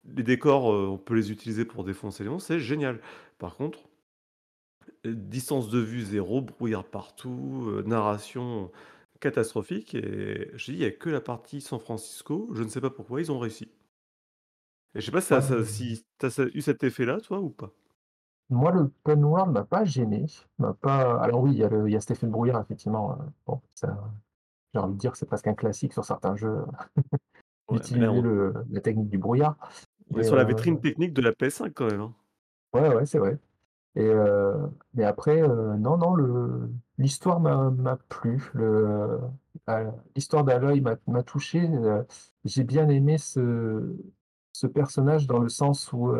[0.08, 3.00] Les décors, euh, on peut les utiliser pour défoncer les monstres, c'est génial.
[3.38, 3.80] Par contre,
[5.06, 8.72] euh, distance de vue zéro, brouillard partout, euh, narration
[9.20, 9.96] catastrophique.
[9.96, 12.50] Et je dis, il n'y a que la partie San Francisco.
[12.54, 13.70] Je ne sais pas pourquoi ils ont réussi.
[14.96, 17.72] Et je sais pas si tu as eu cet effet-là, toi, ou pas?
[18.50, 20.26] Moi, le open world m'a pas gêné.
[20.58, 21.22] m'a pas...
[21.22, 23.18] Alors oui, il y a, le, il y a cet effet de brouillard, effectivement.
[23.46, 24.10] Bon, ça,
[24.74, 26.58] j'ai envie de dire que c'est presque un classique sur certains jeux
[27.70, 29.58] Ouais, on, le- la technique du brouillard.
[30.12, 32.02] On est sur la euh, vitrine technique de la PS5 quand même.
[32.02, 32.16] hein.
[32.74, 33.40] Ouais, ouais, c'est vrai.
[33.96, 38.52] Et euh, mais après, euh, non, non, le l'histoire m'a m'a plu.
[38.54, 39.20] Le
[39.70, 41.70] euh, l'histoire d'Aloy m'a m'a touché.
[42.46, 43.98] j'ai bien aimé ce
[44.54, 46.14] ce personnage dans le sens où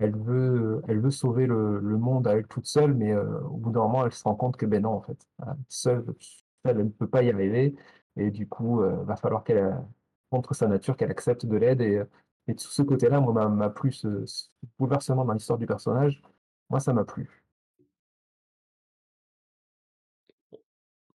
[0.00, 3.70] elle veut elle veut sauver le, le monde à elle toute seule, mais au bout
[3.72, 6.04] d'un moment, elle se rend compte que ben non, en fait, hein, seule,
[6.64, 7.74] elle ne peut pas y arriver.
[8.16, 9.76] Et du coup, va falloir qu'elle
[10.30, 11.80] contre sa nature, qu'elle accepte de l'aide.
[11.82, 12.02] Et,
[12.48, 14.46] et de ce côté-là, moi, m'a m'a plu ce, ce
[14.78, 16.22] bouleversement dans l'histoire du personnage.
[16.70, 17.28] Moi, ça m'a plu.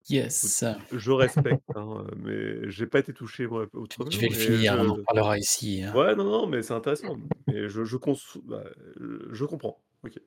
[0.09, 0.65] Yes.
[0.91, 4.09] Je respecte, hein, mais j'ai pas été touché moi autrement.
[4.09, 5.81] Je vais le et finir, on en je- parlera ici.
[5.83, 5.95] hein.
[5.95, 7.15] Ouais, non, non, mais c'est intéressant.
[7.47, 8.63] mais je, je, cons- bah,
[8.99, 9.81] euh, je comprends.
[10.03, 10.19] Ok.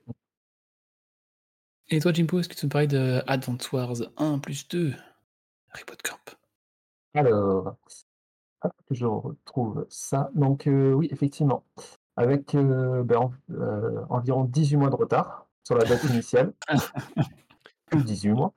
[1.89, 4.95] Et toi, Jimbo, est-ce que tu nous parlais de Advance Wars 1 plus 2
[5.75, 6.37] Reboot Camp?
[7.15, 7.77] Alors,
[8.63, 10.31] hop, je retrouve ça.
[10.35, 11.65] Donc, euh, oui, effectivement.
[12.17, 16.53] avec euh, ben, en- euh, environ 18 mois de retard sur la date initiale.
[17.87, 18.53] Plus de 18 mois.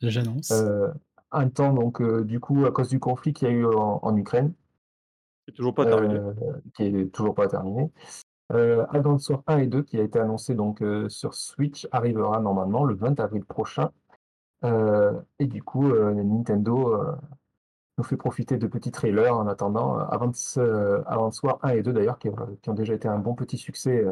[0.00, 0.50] J'annonce.
[0.52, 0.88] Euh,
[1.32, 4.00] un temps, donc, euh, du coup, à cause du conflit qu'il y a eu en,
[4.02, 4.52] en Ukraine,
[5.48, 6.14] C'est toujours pas terminé.
[6.14, 6.32] euh,
[6.74, 7.90] qui est toujours pas terminé.
[8.52, 12.38] Euh, Advance Sword 1 et 2, qui a été annoncé donc, euh, sur Switch, arrivera
[12.40, 13.90] normalement le 20 avril prochain.
[14.64, 17.12] Euh, et du coup, euh, Nintendo euh,
[18.02, 21.82] nous fait profiter de petits trailers en attendant euh, Advance, euh, Advance Wars 1 et
[21.82, 24.04] 2 d'ailleurs, qui, euh, qui ont déjà été un bon petit succès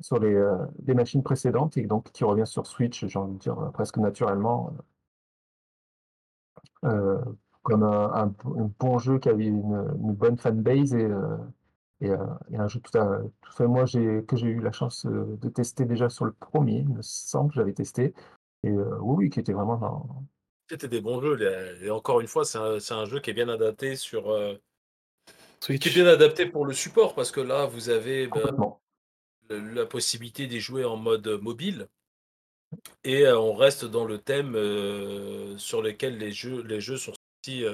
[0.00, 3.70] sur les, euh, machines précédentes et donc qui revient sur Switch, j'ai envie de dire,
[3.72, 4.72] presque naturellement,
[7.62, 8.32] comme un,
[8.78, 11.08] bon jeu qui avait une, bonne fanbase et,
[12.00, 13.66] et, un jeu tout à tout fait.
[13.66, 17.50] Moi, que j'ai eu la chance de tester déjà sur le premier, il me semble
[17.50, 18.14] que j'avais testé.
[18.62, 20.24] Et oui, qui était vraiment dans,
[20.68, 21.82] C'était des bons jeux.
[21.82, 24.30] Et encore une fois, c'est un, jeu qui est bien adapté sur.
[24.30, 24.54] euh,
[25.60, 30.46] qui est bien adapté pour le support parce que là, vous avez le- la possibilité
[30.46, 31.88] d'y jouer en mode mobile.
[33.02, 37.12] Et euh, on reste dans le thème euh, sur lequel les jeux, les jeux sont
[37.12, 37.64] sortis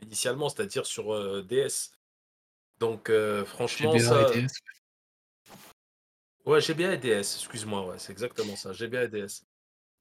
[0.00, 1.92] initialement, c'est-à-dire sur DS.
[2.78, 3.12] Donc
[3.44, 4.24] franchement, ça.
[4.24, 4.50] DS.
[6.46, 9.44] Ouais, GBA et DS, excuse-moi, ouais, c'est exactement ça, GBA et DS.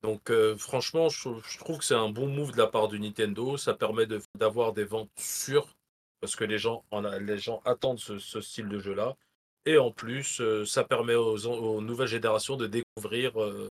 [0.01, 3.57] Donc euh, franchement, je, trouve- que c'est un bon move de la part du Nintendo.
[3.57, 5.75] Ça permet d'avoir des ventes sûres
[6.21, 6.83] parce que les gens,
[7.65, 9.15] attendent ce, style de jeu-là.
[9.65, 13.67] Et en plus, euh, ça permet aux nouvelles générations de découvrir euh,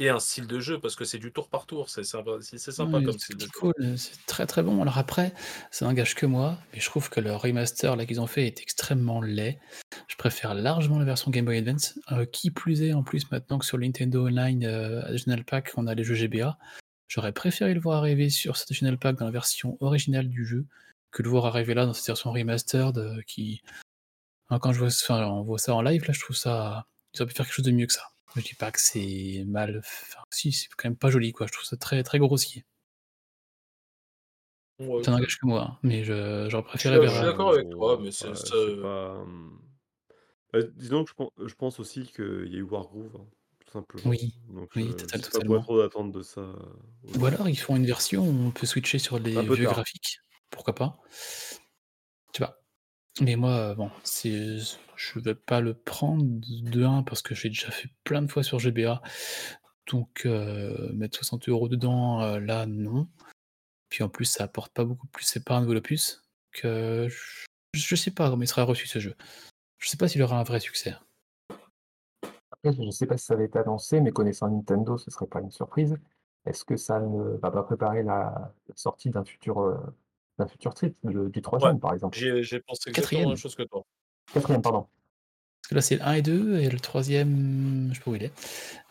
[0.00, 1.90] et un style de jeu parce que c'est du tour par tour.
[1.90, 3.50] C'est sympa, c'est sympa comme style de jeu.
[3.58, 4.80] cool, c'est très très bon.
[4.80, 5.32] Alors après,
[5.70, 8.60] ça n'engage que moi, mais je trouve que le remaster là qu'ils ont fait est
[8.60, 9.60] extrêmement laid.
[10.08, 11.98] Je préfère largement la version Game Boy Advance.
[12.12, 15.72] Euh, qui plus est, en plus, maintenant que sur le Nintendo Online euh, Additional Pack,
[15.76, 16.58] on a les jeux GBA,
[17.08, 20.64] j'aurais préféré le voir arriver sur cet Additional Pack dans la version originale du jeu
[21.10, 23.62] que le voir arriver là dans cette version remastered euh, qui.
[24.48, 26.86] Quand je vois, enfin, on voit ça en live, là, je trouve ça.
[27.14, 28.02] Ils auraient pu faire quelque chose de mieux que ça.
[28.36, 29.78] Je dis pas que c'est mal.
[29.78, 31.46] Enfin, si, c'est quand même pas joli, quoi.
[31.46, 32.64] Je trouve ça très très grossier.
[34.78, 37.10] Ouais, Ça n'engage que moi, hein, mais je- j'aurais je préféré suis, vers.
[37.12, 39.12] je suis euh, d'accord avec toi, mais c'est ouais, c'est- c'est pas.
[39.20, 39.60] hum,
[40.52, 43.26] bah, disons que je pense, je pense aussi qu'il y a eu Wargroove, hein,
[43.60, 44.08] tout simplement.
[44.08, 46.40] Oui, Donc oui, je, je total- pas trop d'attendre de ça.
[46.40, 46.56] euh,
[47.18, 50.20] Ou alors ils font une version où on peut switcher sur les vieux graphiques.
[50.50, 50.98] Pourquoi pas
[52.32, 52.56] Tu vois.
[53.20, 54.58] Mais moi, euh, bon, c'est,
[55.00, 58.42] je vais pas le prendre de 1 parce que j'ai déjà fait plein de fois
[58.42, 59.00] sur GBA.
[59.90, 63.08] Donc euh, mettre 60 euros dedans, euh, là, non.
[63.88, 66.22] Puis en plus, ça apporte pas beaucoup plus, c'est pas un nouvel opus.
[66.52, 69.14] Que je, je sais pas comment il sera reçu ce jeu.
[69.78, 70.94] Je sais pas s'il aura un vrai succès.
[72.50, 75.12] Après, je ne sais pas si ça avait été annoncé, mais connaissant Nintendo, ce ne
[75.12, 75.96] serait pas une surprise.
[76.44, 79.78] Est-ce que ça ne va pas préparer la la sortie d'un futur, euh,
[80.38, 82.18] d'un futur titre, le- du Ouais, troisième par exemple?
[82.18, 83.84] j'ai pensé exactement la même chose que toi.
[84.32, 84.86] Quatrième, pardon.
[85.62, 88.14] Parce que là, c'est le 1 et 2, et le troisième, je sais pas où
[88.16, 88.32] il est.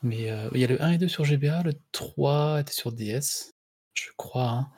[0.03, 2.91] Mais euh, il y a le 1 et 2 sur GBA, le 3 était sur
[2.91, 3.51] DS,
[3.93, 4.49] je crois.
[4.49, 4.71] hein.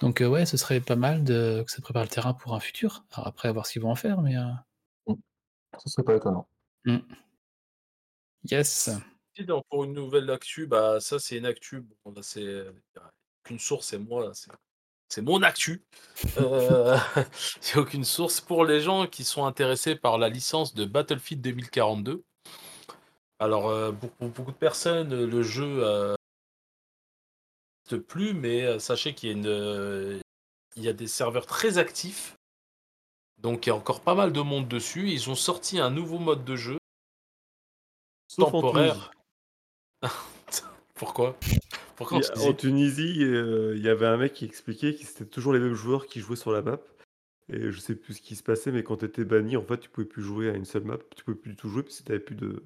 [0.00, 2.60] Donc euh, ouais, ce serait pas mal de, que ça prépare le terrain pour un
[2.60, 3.04] futur.
[3.12, 4.36] Alors après, à voir ce qu'ils vont en faire, mais...
[4.36, 4.42] euh,
[5.06, 5.14] Mm.
[5.84, 6.48] Ce serait pas étonnant.
[6.86, 6.98] hmm.
[8.50, 8.90] Yes.
[9.68, 11.80] Pour une nouvelle actu, bah ça c'est une actu.
[12.04, 12.64] Bon, là, c'est
[13.42, 14.50] qu'une source, c'est moi, c'est
[15.08, 15.82] c'est mon actu.
[16.38, 16.96] Euh,
[17.60, 22.22] c'est aucune source pour les gens qui sont intéressés par la licence de Battlefield 2042.
[23.38, 26.14] Alors euh, pour, pour beaucoup de personnes, le jeu euh,
[27.90, 30.20] n'existe plus, mais euh, sachez qu'il y a une,
[30.76, 32.36] il y a des serveurs très actifs.
[33.38, 35.10] Donc il y a encore pas mal de monde dessus.
[35.10, 36.78] Ils ont sorti un nouveau mode de jeu
[38.28, 39.10] Sauf temporaire.
[40.94, 41.36] Pourquoi?
[42.12, 45.52] Il a- en Tunisie, euh, il y avait un mec qui expliquait que c'était toujours
[45.52, 46.80] les mêmes joueurs qui jouaient sur la map.
[47.52, 49.78] Et je sais plus ce qui se passait, mais quand tu étais banni, en fait,
[49.78, 50.96] tu pouvais plus jouer à une seule map.
[51.14, 52.62] Tu pouvais plus du tout jouer parce que t'avais plus de.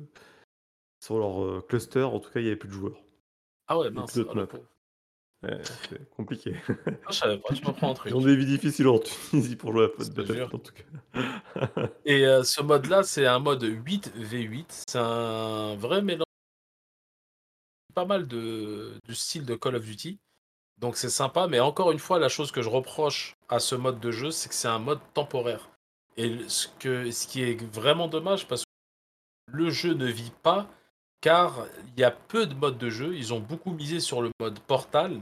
[1.03, 3.01] Sur leur euh, cluster, en tout cas, il y avait plus de joueurs.
[3.67, 4.19] Ah ouais, mince.
[4.19, 4.47] ah.
[5.45, 6.55] Ouais, c'est compliqué.
[7.07, 8.11] Ah, je savais pas, je m'apprends un truc.
[8.13, 11.91] Ils ont des vies difficiles en Tunisie pour jouer à Battlefield, en tout cas.
[12.05, 14.85] Et euh, ce mode-là, c'est un mode 8v8.
[14.87, 16.25] C'est un vrai mélange.
[17.99, 20.20] Pas mal de, du style de Call of Duty.
[20.77, 23.99] Donc c'est sympa, mais encore une fois, la chose que je reproche à ce mode
[23.99, 25.69] de jeu, c'est que c'est un mode temporaire.
[26.16, 28.70] Et ce, que, ce qui est vraiment dommage, parce que
[29.53, 30.69] le jeu ne vit pas,
[31.20, 33.16] car il y a peu de modes de jeu.
[33.16, 35.20] Ils ont beaucoup misé sur le mode Portal.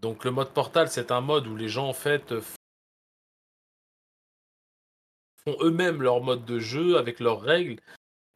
[0.00, 2.32] Donc le mode Portal, c'est un mode où les gens, en fait,
[5.44, 7.78] font eux-mêmes leur mode de jeu avec leurs règles.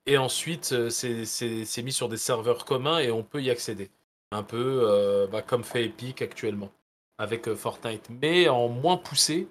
[0.07, 3.91] Et ensuite, euh, c'est mis sur des serveurs communs et on peut y accéder.
[4.33, 6.73] Un peu euh, bah, comme fait Epic actuellement
[7.19, 8.09] avec euh, Fortnite.
[8.11, 9.49] Mais en moins poussé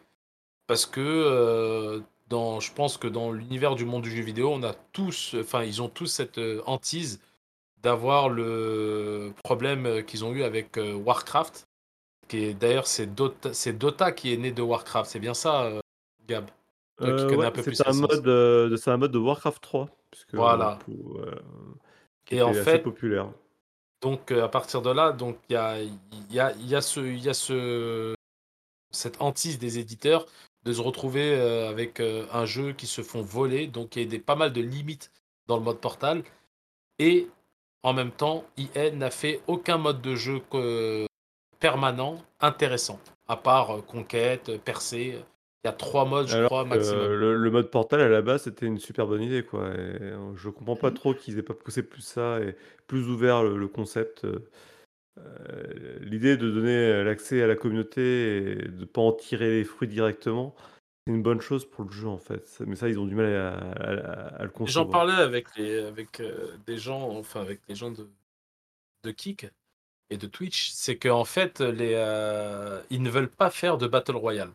[0.68, 1.99] parce que euh,
[2.30, 5.64] dans, je pense que dans l'univers du monde du jeu vidéo, on a tous, enfin,
[5.64, 7.22] ils ont tous cette hantise
[7.84, 11.68] d'avoir le problème qu'ils ont eu avec euh, Warcraft.
[12.28, 15.10] Qui est d'ailleurs c'est Dota, c'est Dota qui est né de Warcraft.
[15.10, 15.69] C'est bien ça,
[16.28, 16.49] Gab?
[17.02, 17.52] Euh, ouais,
[17.86, 19.90] un mode, euh, c'est un mode de Warcraft 3,
[20.33, 20.79] Voilà.
[20.85, 21.43] pour, euh,
[22.25, 23.29] qui Et en assez fait, populaire.
[24.01, 25.93] Donc euh, à partir de là, donc il y a, il
[26.31, 28.15] y a, il y a ce, il y a ce,
[28.91, 30.25] cette hantise des éditeurs
[30.63, 33.67] de se retrouver euh, avec euh, un jeu qui se font voler.
[33.67, 35.11] Donc il y a des, pas mal de limites
[35.47, 36.23] dans le mode Portal.
[36.99, 37.27] Et
[37.83, 41.05] en même temps, EA n'a fait aucun mode de jeu que-
[41.59, 45.19] permanent intéressant, à part euh, conquête, euh, percée.
[45.63, 47.03] Il y a trois modes, je Alors crois, maximum.
[47.07, 49.69] le, le mode Portal à la base c'était une super bonne idée quoi.
[49.69, 52.55] Et euh, je comprends pas trop qu'ils aient pas poussé plus ça et
[52.88, 54.25] plus ouvert le, le concept.
[54.25, 54.39] euh,
[55.19, 59.88] euh, L'idée de donner l'accès à la communauté et de pas en tirer les fruits
[59.88, 60.55] directement,
[61.05, 62.59] c'est une bonne chose pour le jeu en fait.
[62.65, 64.89] Mais ça ils ont du mal à, à- à le J'en concevoir.
[64.89, 68.07] parlais avec, les, avec euh, des gens, enfin avec les gens de,
[69.03, 69.47] de Kik
[70.09, 74.15] et de Twitch, c'est qu'en fait, les, euh, ils ne veulent pas faire de Battle
[74.15, 74.51] Royale.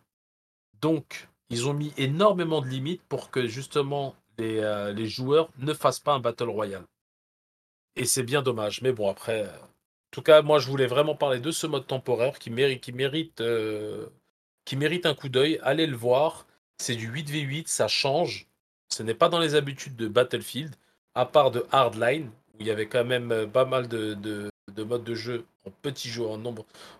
[0.80, 5.72] Donc, ils ont mis énormément de limites pour que justement les, euh, les joueurs ne
[5.72, 6.84] fassent pas un Battle Royale.
[7.96, 8.82] Et c'est bien dommage.
[8.82, 11.86] Mais bon, après, euh, en tout cas, moi, je voulais vraiment parler de ce mode
[11.86, 14.06] temporaire qui mérite, qui mérite, euh,
[14.64, 15.58] qui mérite un coup d'œil.
[15.62, 16.46] Allez le voir.
[16.78, 18.46] C'est du 8v8, ça change.
[18.92, 20.74] Ce n'est pas dans les habitudes de Battlefield,
[21.14, 24.82] à part de Hardline, où il y avait quand même pas mal de, de, de
[24.82, 25.70] modes de jeu en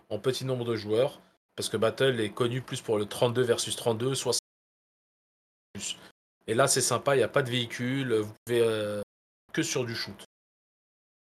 [0.09, 1.21] en petit nombre de joueurs.
[1.57, 4.39] Parce que Battle est connu plus pour le 32 versus 32, 60
[5.73, 5.97] plus.
[6.45, 9.01] Et là, c'est sympa, il n'y a pas de véhicule, vous pouvez euh,
[9.51, 10.23] que sur du shoot.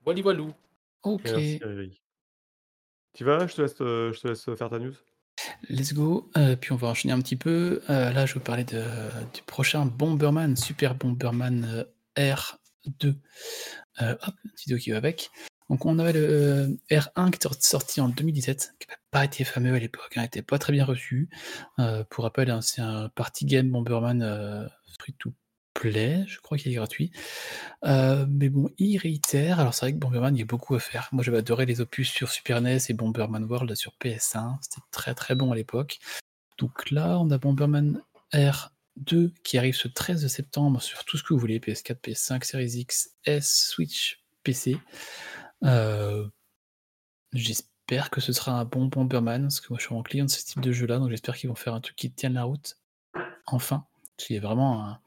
[0.05, 0.53] Wally Walou.
[1.03, 1.61] Ok, Merci.
[3.15, 4.95] Tu vas je te, laisse, euh, je te laisse faire ta news.
[5.69, 6.31] let's go.
[6.37, 7.81] Euh, puis on va enchaîner un petit peu.
[7.89, 8.83] Euh, là, je vais vous parler de,
[9.33, 11.85] du prochain Bomberman, Super Bomberman euh,
[12.17, 13.15] R2.
[14.03, 15.31] Euh, hop, une vidéo qui va avec.
[15.71, 19.45] Donc on avait le euh, R1 qui est sorti en 2017, qui n'a pas été
[19.45, 21.29] fameux à l'époque, n'était pas très bien reçu.
[21.79, 24.67] Euh, pour rappel, hein, c'est un party game Bomberman euh,
[24.99, 25.33] free to
[25.75, 27.11] play, je crois qu'il est gratuit.
[27.85, 29.61] Euh, mais bon, il réitère.
[29.61, 31.09] Alors c'est vrai que Bomberman, il y a beaucoup à faire.
[31.13, 34.57] Moi j'avais adoré les opus sur Super NES et Bomberman World sur PS1.
[34.63, 35.99] C'était très très bon à l'époque.
[36.59, 38.01] Donc là, on a Bomberman
[38.33, 42.79] R2 qui arrive ce 13 septembre sur tout ce que vous voulez, PS4, PS5, Series
[42.79, 44.79] X, S, Switch, PC.
[45.63, 46.29] Euh,
[47.33, 50.31] j'espère que ce sera un bon Bomberman, parce que moi je suis en client de
[50.31, 52.79] ce type de jeu-là, donc j'espère qu'ils vont faire un truc qui tienne la route.
[53.47, 53.87] Enfin,
[54.17, 55.01] parce qu'il y a vraiment un,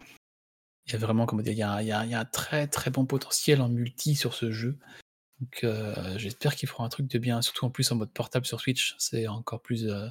[0.87, 2.19] il y a vraiment, comment dire, il y a, il y a- il y a
[2.21, 4.77] un très très bon potentiel en multi sur ce jeu.
[5.39, 8.45] Donc euh, j'espère qu'ils feront un truc de bien, surtout en plus en mode portable
[8.45, 10.07] sur Switch, c'est encore plus, euh,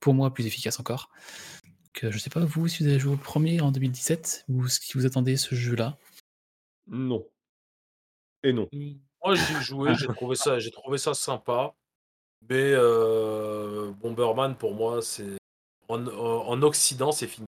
[0.00, 1.10] pour moi, plus efficace encore.
[1.64, 4.68] Donc, euh, je sais pas vous si vous avez joué au premier en 2017 ou
[4.68, 5.98] si vous attendez ce jeu-là?
[6.86, 7.26] Non.
[8.44, 8.68] Et non.
[9.28, 11.74] Moi, j'ai joué, j'ai trouvé ça, j'ai trouvé ça sympa.
[12.48, 15.36] Mais euh, Bomberman, pour moi, c'est
[15.88, 17.46] en, en- en Occident, c'est fini.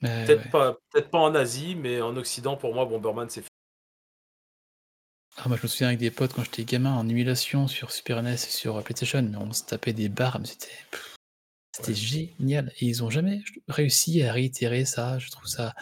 [0.00, 0.50] Peut-être ouais.
[0.50, 3.48] pas, peut-être pas en Asie, mais en Occident, pour moi, Bomberman, c'est fini.
[5.36, 8.18] Ah, moi je me souviens avec des potes quand j'étais gamin en émulation sur Super
[8.18, 11.14] NES et sur PlayStation, mais on se tapait des barres, mais c'était pff,
[11.76, 11.94] c'était Ouais.
[11.94, 12.72] génial.
[12.80, 15.20] Et ils ont jamais réussi à réitérer ça.
[15.20, 15.74] Je trouve ça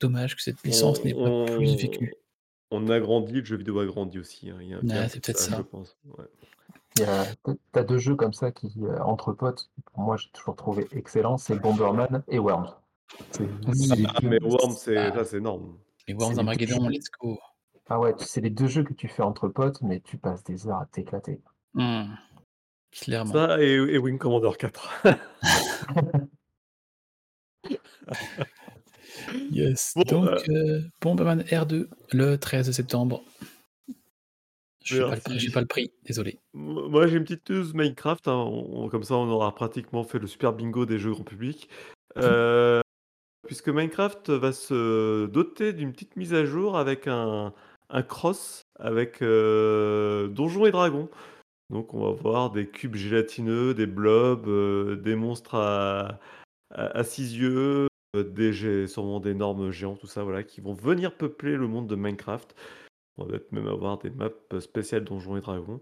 [0.00, 2.14] dommage que cette licence n'ait pas plus vécu.
[2.74, 4.50] On a grandi, le jeu vidéo a grandi aussi.
[4.50, 4.56] hein.
[4.60, 5.56] Il y a, il y a un Ouais, peu c'est de peut-être ça, ça.
[5.58, 5.96] je pense.
[6.18, 6.24] Ouais.
[6.96, 7.24] Il y a,
[7.72, 11.36] t'as deux jeux comme ça qui, euh, entre potes, pour moi, j'ai toujours trouvé excellent,
[11.38, 12.72] c'est Bomberman et Worms.
[13.32, 13.76] C'est Oui.
[13.76, 15.12] c'est les Ah, deux- mais Worm, c'est Ah.
[15.12, 15.76] ça, c'est énorme.
[16.06, 17.38] Les Worms c'est les deux Armageddon, jeux- let's go.
[17.88, 20.68] Ah ouais, c'est les deux jeux que tu fais entre potes, mais tu passes des
[20.68, 21.40] heures à t'éclater.
[21.74, 22.14] Hmm.
[22.92, 23.32] Clairement.
[23.32, 25.02] Ça et, et Wing Commander 4.
[29.54, 29.92] Yes.
[29.96, 33.22] Bon, Donc, euh, Bomberman R2, le 13 septembre.
[34.84, 35.46] Je n'ai pas, le prix- Merci.
[35.46, 36.38] j'ai pas le prix, désolé.
[36.52, 38.28] Moi, j'ai une petite news Minecraft.
[38.28, 38.34] hein.
[38.34, 41.68] On- comme ça, on aura pratiquement fait le super bingo des jeux grand public.
[42.18, 42.80] Euh,
[43.46, 47.52] puisque Minecraft va se doter d'une petite mise à jour avec un,
[47.88, 51.08] un cross avec euh, Donjons et Dragons.
[51.70, 56.20] Donc, on va voir des cubes gélatineux, des blobs, euh, des monstres à,
[56.70, 60.72] à, à six yeux, euh, des gé- sûrement d'énormes géants, tout ça, voilà, qui vont
[60.74, 62.54] venir peupler le monde de Minecraft.
[63.16, 64.30] On va peut-être même avoir des maps
[64.60, 65.80] spéciales Donjons et Dragons.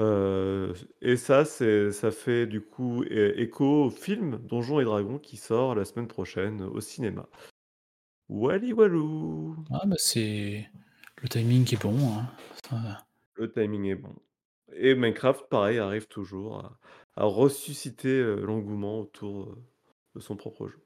[0.00, 5.18] Euh, et ça, c'est, ça fait du coup é- écho au film Donjons et Dragons
[5.18, 7.28] qui sort la semaine prochaine au cinéma.
[8.28, 10.68] Wally Walou Ah, bah c'est.
[11.22, 11.96] Le timing est bon.
[12.12, 12.26] hein.
[12.68, 14.14] Ça- Le timing est bon.
[14.74, 16.78] Et Minecraft, pareil, arrive toujours à,
[17.16, 19.56] à ressusciter euh, l'engouement autour euh,
[20.14, 20.78] de son propre jeu.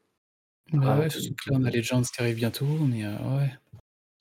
[0.70, 3.52] Bah Ouais, ouais, surtout que là, on a Legends qui arrive bientôt, mais euh, ouais.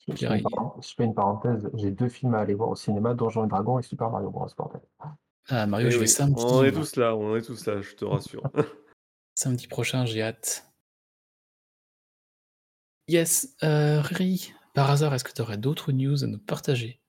[0.07, 2.69] Je, fais une il- par- je fais une parenthèse, j'ai deux films à aller voir
[2.69, 4.47] au cinéma, Donjons et Dragons et Super Mario Bros.
[4.57, 4.81] bordel.
[5.47, 6.43] Ah, Mario, Eh je vais oui, samedi.
[6.43, 8.43] on est tous là, on est tous là, je te rassure.
[9.35, 10.67] Samedi prochain, j'ai hâte.
[13.07, 16.99] Yes, euh, Riri, par hasard, est-ce que tu aurais d'autres news à nous partager?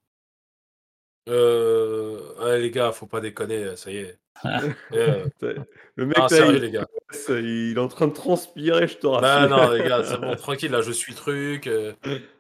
[1.29, 2.35] Euh...
[2.45, 4.19] ouais, les gars, faut pas déconner, ça y est.
[4.43, 4.61] Ah,
[4.93, 5.29] Euh,
[5.97, 6.87] Le mec, Ah, sérieux, les gars.
[7.29, 9.57] Il est en train de transpirer, je te Bah rassure.
[9.57, 11.67] non, les gars, c'est bon, tranquille, là, je suis truc.
[11.67, 11.93] euh,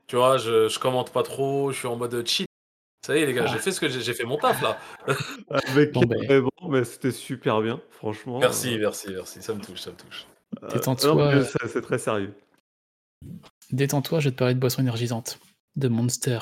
[0.07, 2.47] tu vois, je, je commente pas trop, je suis en mode cheat.
[3.07, 4.79] Ça y est, les gars, j'ai fait ce que j'ai fait mon taf, là.
[5.69, 6.25] Avec Bon, ben.
[6.25, 8.39] vraiment, mais c'était super bien, franchement.
[8.39, 10.27] Merci, Euh, merci, merci, ça me touche, ça me touche.
[10.63, 11.15] euh, Détends-toi.
[11.15, 12.33] non, mais c'est c'est très sérieux.
[13.71, 15.39] Détends-toi, je vais te parler de boissons énergisantes,
[15.77, 16.39] de Monster.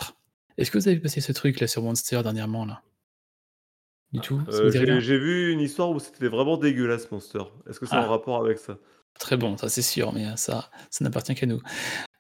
[0.59, 2.83] Est-ce que vous avez passé ce truc là sur Monster dernièrement là?
[4.13, 4.71] Du tout Euh,
[5.01, 7.43] J'ai vu une histoire où c'était vraiment dégueulasse, Monster.
[7.69, 8.07] Est-ce que c'est Ah.
[8.07, 8.77] en rapport avec ça?
[9.19, 11.61] Très bon, ça c'est sûr, mais euh, ça, ça n'appartient qu'à nous.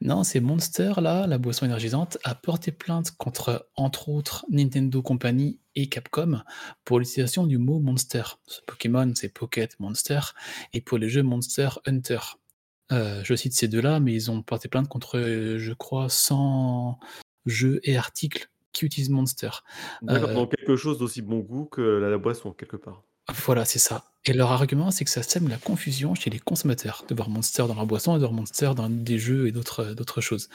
[0.02, 5.58] Non, c'est Monster, là, la boisson énergisante, a porté plainte contre, entre autres, Nintendo Company
[5.74, 6.42] et Capcom
[6.84, 8.22] pour l'utilisation du mot Monster.
[8.46, 10.20] Ce Pokémon, c'est Pocket Monster,
[10.74, 12.18] et pour les jeux Monster Hunter.
[12.92, 16.98] Euh, je cite ces deux-là, mais ils ont porté plainte contre, je crois, 100
[17.46, 19.50] jeux et articles qui utilisent Monster.
[20.08, 23.02] Euh, donc quelque chose d'aussi bon goût que la, la boisson, quelque part.
[23.44, 24.04] Voilà, c'est ça.
[24.24, 27.64] Et leur argument, c'est que ça sème la confusion chez les consommateurs de voir Monster
[27.68, 30.48] dans leur boisson et de voir Monster dans des jeux et d'autres choses.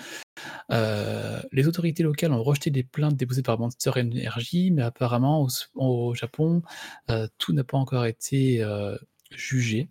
[0.71, 5.49] Euh, les autorités locales ont rejeté des plaintes déposées par Monster Energy, mais apparemment au,
[5.75, 6.61] au Japon,
[7.09, 8.95] euh, tout n'a pas encore été euh,
[9.31, 9.89] jugé.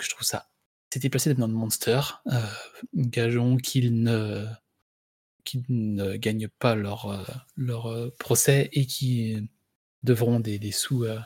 [0.00, 0.46] Je trouve ça.
[0.90, 2.00] C'est déplacé dans Monster.
[2.28, 2.40] Euh,
[2.94, 4.46] gageons qu'ils ne
[5.46, 7.24] qu'ils ne gagnent pas leur, euh,
[7.56, 9.48] leur euh, procès et qui
[10.02, 11.18] devront des, des sous euh,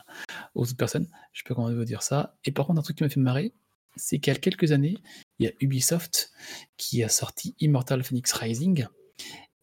[0.55, 1.07] aux autres personnes.
[1.33, 2.37] Je sais pas comment vous dire ça.
[2.45, 3.53] Et par contre, un truc qui m'a fait marrer,
[3.97, 4.97] c'est qu'il y a quelques années,
[5.39, 6.31] il y a Ubisoft
[6.77, 8.85] qui a sorti Immortal Phoenix Rising.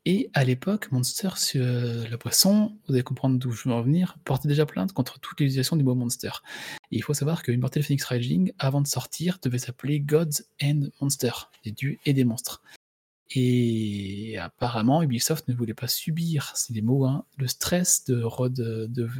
[0.05, 4.17] Et à l'époque, Monster, sur la boisson, vous allez comprendre d'où je veux en venir,
[4.25, 6.31] portait déjà plainte contre toute l'utilisation du mot Monster.
[6.91, 10.89] Et il faut savoir que Immortal Phoenix Rising, avant de sortir, devait s'appeler Gods and
[11.01, 11.33] Monster,
[11.65, 12.63] des dieux et des monstres.
[13.35, 18.87] Et apparemment, Ubisoft ne voulait pas subir, c'est des mots, hein, le stress de, de,
[18.87, 19.11] de-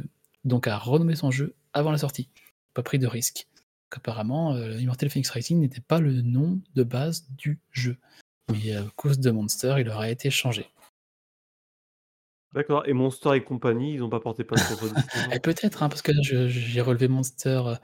[0.45, 2.27] donc à renommer son jeu avant la sortie.
[2.73, 3.47] Pas pris de risque.
[3.91, 7.97] Apparemment, euh, Immortal Phoenix Rising n'était pas le nom de base du jeu.
[8.51, 10.67] Mais à cause de Monster, il aurait été changé.
[12.53, 15.89] D'accord, et Monster et compagnie, ils n'ont pas porté plainte contre Disney Et peut-être, hein,
[15.89, 17.75] parce que là, je- j'ai relevé Monster, euh,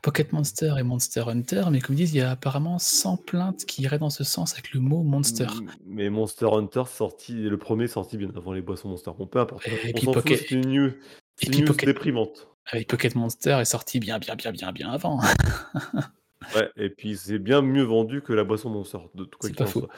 [0.00, 3.64] Pocket Monster et Monster Hunter, mais comme ils disent, il y a apparemment 100 plaintes
[3.64, 5.46] qui iraient dans ce sens avec le mot Monster.
[5.86, 9.10] Mais Monster Hunter sorti, le premier sorti bien avant les boissons Monster.
[9.18, 9.66] Bon, peu importe.
[9.66, 10.92] Et On puis s'en fout, Pocket- c'est une news,
[11.36, 12.48] c'est une puis news Pocket- déprimante.
[12.66, 15.18] Avec Pocket Monster est sorti bien, bien, bien, bien, bien avant.
[16.54, 19.56] Ouais, et puis c'est bien mieux vendu que la boisson Monster, de tout quoi C'est
[19.56, 19.80] pas faux.
[19.80, 19.88] soit.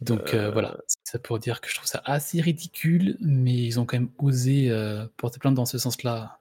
[0.00, 3.54] Donc euh, Euh, voilà, c'est ça pour dire que je trouve ça assez ridicule, mais
[3.54, 6.38] ils ont quand même osé euh, porter plainte dans ce sens-là.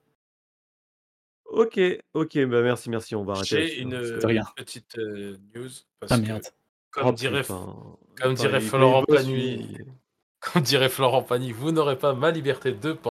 [1.45, 1.79] Ok,
[2.13, 3.67] ok, bah merci, merci, on va arrêter.
[3.67, 4.43] J'ai une hein, rien.
[4.55, 5.69] petite euh, news.
[5.99, 6.43] Parce Ah que, merde.
[6.91, 7.55] comme Oh, dirait, putain.
[7.55, 9.77] comme Putain, dirait il- Florent Pagny,
[10.39, 13.09] comme dirait Florent Pagny, vous n'aurez pas ma liberté de penser.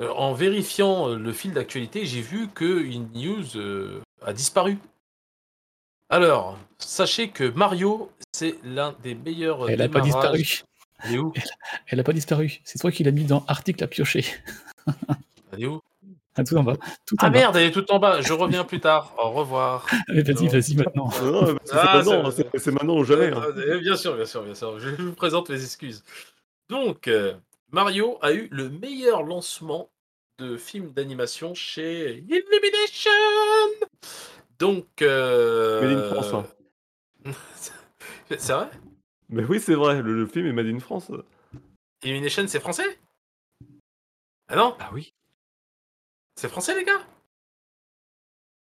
[0.00, 4.76] Euh, en vérifiant le fil d'actualité, j'ai vu que une news euh, a disparu.
[6.10, 10.62] Alors, sachez que Mario, c'est l'un des meilleurs Elle a pas disparu.
[11.04, 11.32] Elle est où?
[11.88, 12.60] Elle a pas disparu.
[12.64, 14.24] C'est toi qui l'as mis dans article à piocher.
[15.52, 15.80] Elle est où?
[16.36, 16.76] Ah, tout en bas.
[17.04, 17.38] Tout en Ah bas.
[17.38, 18.20] merde, elle est tout en bas.
[18.20, 19.12] Je reviens plus tard.
[19.18, 19.86] Au revoir.
[20.08, 21.10] Mais vas-y, vas-y maintenant.
[21.20, 22.22] Non, c'est Ah, maintenant,
[22.72, 23.26] maintenant ou jamais.
[23.32, 23.42] hein.
[23.56, 24.78] Euh, Bien sûr, bien sûr, bien sûr.
[24.78, 26.04] Je vous présente mes excuses.
[26.70, 27.34] Donc, euh,
[27.72, 29.90] Mario a eu le meilleur lancement
[30.38, 33.10] de film d'animation chez Illumination.
[34.58, 35.80] Donc, euh...
[35.82, 36.44] Made in France, hein.
[38.38, 38.70] c'est vrai?
[39.28, 41.10] Mais oui, c'est vrai, le, le film est Made in France.
[42.02, 42.98] Illumination, c'est français?
[44.48, 44.76] Ah non?
[44.80, 45.12] Ah oui.
[46.36, 47.06] C'est français, les gars?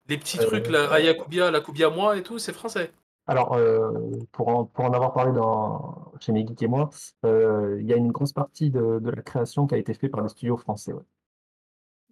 [0.09, 2.91] Les petits Euh, trucs, la Ayakubia, la Kubia moi et tout, c'est français.
[3.27, 3.91] Alors, euh,
[4.31, 6.89] pour, en, pour en avoir parlé dans, chez mes geeks et moi,
[7.25, 10.11] euh, il y a une grosse partie de, de la création qui a été faite
[10.11, 10.93] par les studios français.
[10.93, 11.03] ouais.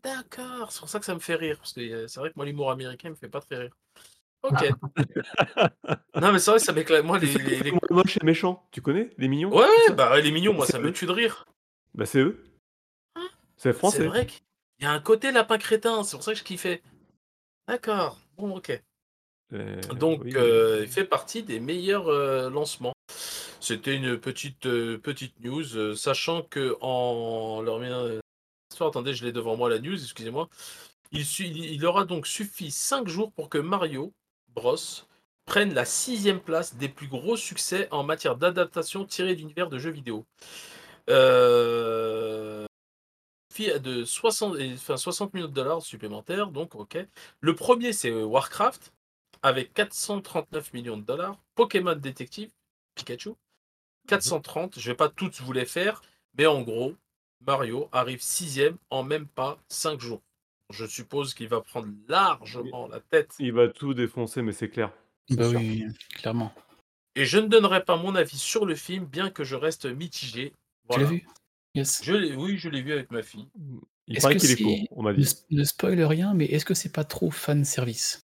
[0.03, 1.57] D'accord, c'est pour ça que ça me fait rire.
[1.57, 3.75] Parce que euh, c'est vrai que moi, l'humour américain me fait pas très rire.
[4.43, 4.63] Ok.
[6.21, 7.03] non, mais c'est vrai, ça m'éclate.
[7.03, 7.33] Moi, les.
[7.33, 9.55] C'est les- les- c'est moche et méchant, tu connais Les mignons?
[9.55, 11.45] Ouais, bah ouais, les mignons, moi, C'est ça me tue de rire.
[11.95, 12.43] Bah c'est eux.
[13.57, 14.05] C'est C'est français.
[14.07, 14.41] vrai qu'il
[14.81, 16.81] y a un côté lapin crétin, c'est pour ça que je kiffais.
[17.67, 18.81] D'accord, bon, ok.
[19.51, 22.93] Euh, Donc, oui, euh, il fait partie des meilleurs euh, lancements.
[23.59, 27.61] C'était une petite, petite news, sachant que en
[28.87, 30.49] attendez, je l'ai devant moi la news, excusez-moi.
[31.11, 34.13] Il, il aura donc suffi 5 jours pour que Mario
[34.49, 34.75] Bros
[35.45, 39.91] prennent la sixième place des plus gros succès en matière d'adaptation tirée d'univers de jeux
[39.91, 40.25] vidéo.
[41.09, 42.65] Euh,
[43.59, 46.97] de 60, et- enfin, 60 millions de dollars supplémentaires, donc ok.
[47.41, 48.93] Le premier, c'est Warcraft,
[49.41, 51.37] avec 439 millions de dollars.
[51.55, 52.51] Pokémon Détective,
[52.95, 53.31] Pikachu,
[54.07, 54.79] 430.
[54.79, 56.01] Je vais pas toutes vous les faire,
[56.37, 56.95] mais en gros,
[57.45, 60.21] Mario arrive sixième en même pas 5 jours.
[60.71, 63.33] Je suppose qu'il va prendre largement la tête.
[63.39, 64.91] Il va tout défoncer, mais c'est clair.
[65.31, 65.85] Bah oui,
[66.15, 66.53] clairement.
[67.15, 70.53] Et je ne donnerai pas mon avis sur le film, bien que je reste mitigé.
[70.89, 71.27] Tu l'as vu?
[71.75, 72.01] Yes.
[72.03, 73.47] Je l'ai- Oui, je l'ai vu avec ma fille.
[74.07, 75.35] Il Est-ce paraît que qu'il est c'est- court, on m'a Ne, dit.
[75.51, 78.21] ne spoil rien, mais est-ce que c'est pas trop fan service?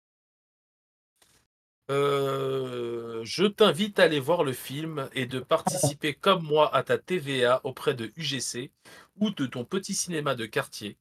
[1.90, 2.93] Euh,
[3.24, 7.60] je t'invite à aller voir le film et de participer comme moi à ta TVA
[7.64, 8.70] auprès de UGC
[9.18, 10.96] ou de ton petit cinéma de quartier.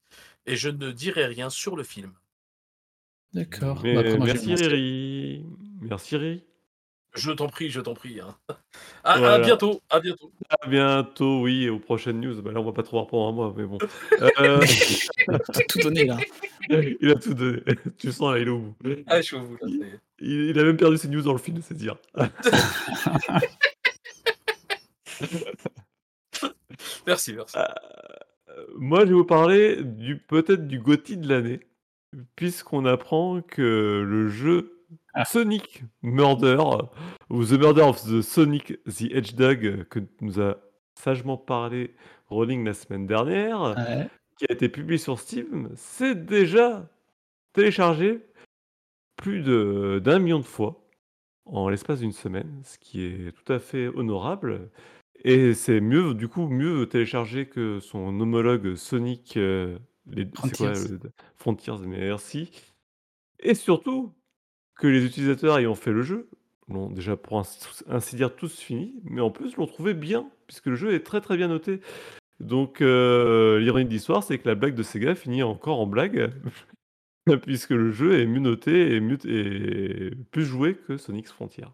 [0.46, 2.14] Et je ne dirai rien sur le film.
[3.34, 3.82] D'accord.
[3.84, 4.56] Bah, merci.
[4.56, 5.46] Riri.
[5.82, 6.44] Merci Riri.
[7.16, 8.20] Je t'en prie, je t'en prie.
[8.20, 8.36] hein.
[9.04, 10.32] À, bientôt, à bientôt.
[10.50, 12.42] À bientôt, oui, et aux prochaines news.
[12.42, 13.78] Bah là, on va pas trop voir pendant un mois, mais bon.
[14.40, 14.60] Euh,
[15.54, 16.18] tout, tout donné là.
[17.02, 17.62] il a tout donné.
[17.98, 18.76] Tu sens, là, il est au bout.
[19.08, 20.00] Ah, je suis au bout, là, ça y est.
[20.20, 21.98] Il, il a même perdu ses news dans le film, c'est dire.
[27.06, 27.58] Merci, merci.
[27.58, 31.60] Euh, Moi, je vais vous parler du peut-être du GOTY de l'année,
[32.36, 34.70] puisqu'on apprend que le jeu
[35.14, 35.26] Ah.
[35.26, 36.64] Sonic Murder,
[37.30, 40.58] ou The Murder of the Sonic the Hedgehog, que nous a
[41.00, 41.94] sagement parlé
[42.30, 44.08] Rolling la semaine dernière, Ouais.
[44.38, 46.90] Qui a été publié sur Steam, c'est déjà
[47.54, 48.22] téléchargé
[49.18, 50.84] plus de- d'un million de fois
[51.46, 54.70] en l'espace d'une semaine, ce qui est tout à fait honorable.
[55.24, 59.78] Et c'est mieux, du coup, mieux téléchargé que son homologue Sonic, euh,
[60.08, 60.98] les, c'est quoi, Frontiers.
[61.04, 62.52] le- Frontiers, merci.
[63.40, 64.14] Et surtout,
[64.76, 66.30] que les utilisateurs ayant fait le jeu
[66.68, 70.66] l'ont déjà pour ainsi, ainsi dire tous fini, mais en plus l'ont trouvé bien, puisque
[70.68, 71.82] le jeu est très très bien noté.
[72.40, 76.34] Donc euh, l'ironie de l'histoire, c'est que la blague de Sega finit encore en blague,
[77.44, 81.66] puisque le jeu est mieux noté et, mieux et plus joué que Sonic's Frontier.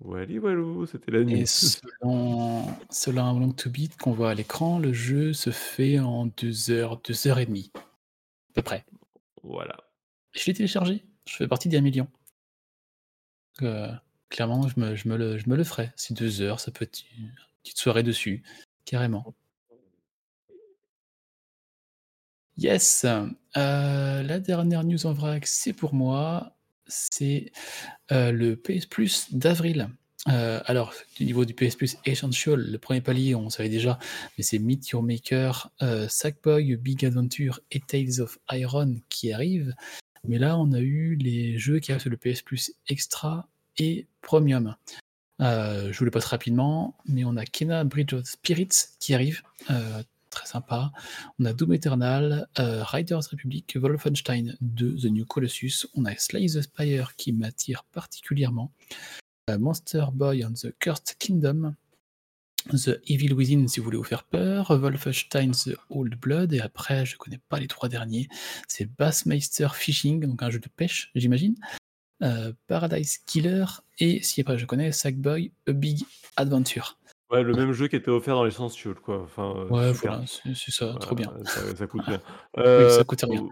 [0.00, 1.46] Wally walou, c'était la Et nuit.
[1.46, 6.26] selon, selon un long to beat qu'on voit à l'écran, le jeu se fait en
[6.26, 8.84] deux heures, deux heures et demie, à peu près.
[9.42, 9.76] Voilà.
[10.32, 12.08] Je l'ai téléchargé, je fais partie des millions.
[13.62, 13.90] Euh,
[14.28, 15.90] clairement, je me, je, me le, je me le ferai.
[15.96, 17.32] C'est deux heures, ça peut être une
[17.64, 18.44] petite soirée dessus,
[18.88, 19.34] carrément.
[22.56, 23.04] Yes.
[23.56, 26.56] Euh, la dernière news en vrac, c'est pour moi.
[26.86, 27.52] C'est
[28.12, 29.90] euh, le PS Plus d'avril.
[30.28, 33.98] Euh, alors, du niveau du PS Plus Essential, le premier palier, on savait déjà,
[34.36, 35.70] mais c'est Meet Your Maker,
[36.08, 39.74] Sackboy, Big Adventure et Tales of Iron qui arrivent.
[40.26, 43.48] Mais là, on a eu les jeux qui arrivent sur le PS Plus Extra
[43.78, 44.74] et Premium.
[45.40, 49.42] Euh, je vous les passe rapidement, mais on a Kena Bridge of Spirits qui arrive,
[49.70, 50.92] euh, très sympa.
[51.38, 55.86] On a Doom Eternal, euh, Riders Republic, Wolfenstein 2, The New Colossus.
[55.94, 58.72] On a Slay the Spire qui m'attire particulièrement.
[59.58, 61.74] Monster Boy and the Cursed Kingdom.
[62.70, 67.06] The Evil Within si vous voulez vous faire peur, Wolfenstein The Old Blood, et après
[67.06, 68.28] je connais pas les trois derniers,
[68.66, 71.54] c'est Bassmeister Fishing, donc un jeu de pêche j'imagine,
[72.22, 73.64] euh, Paradise Killer,
[73.98, 76.04] et si après je connais Sackboy A Big
[76.36, 76.98] Adventure.
[77.30, 79.20] Ouais, le même jeu qui était offert dans l'Essential, quoi.
[79.22, 81.30] Enfin, euh, Ouais, voilà, c'est ça, trop bien.
[81.44, 82.22] Ça, ça coûte bien.
[82.56, 83.46] Oui, Euh, ça coûte rien.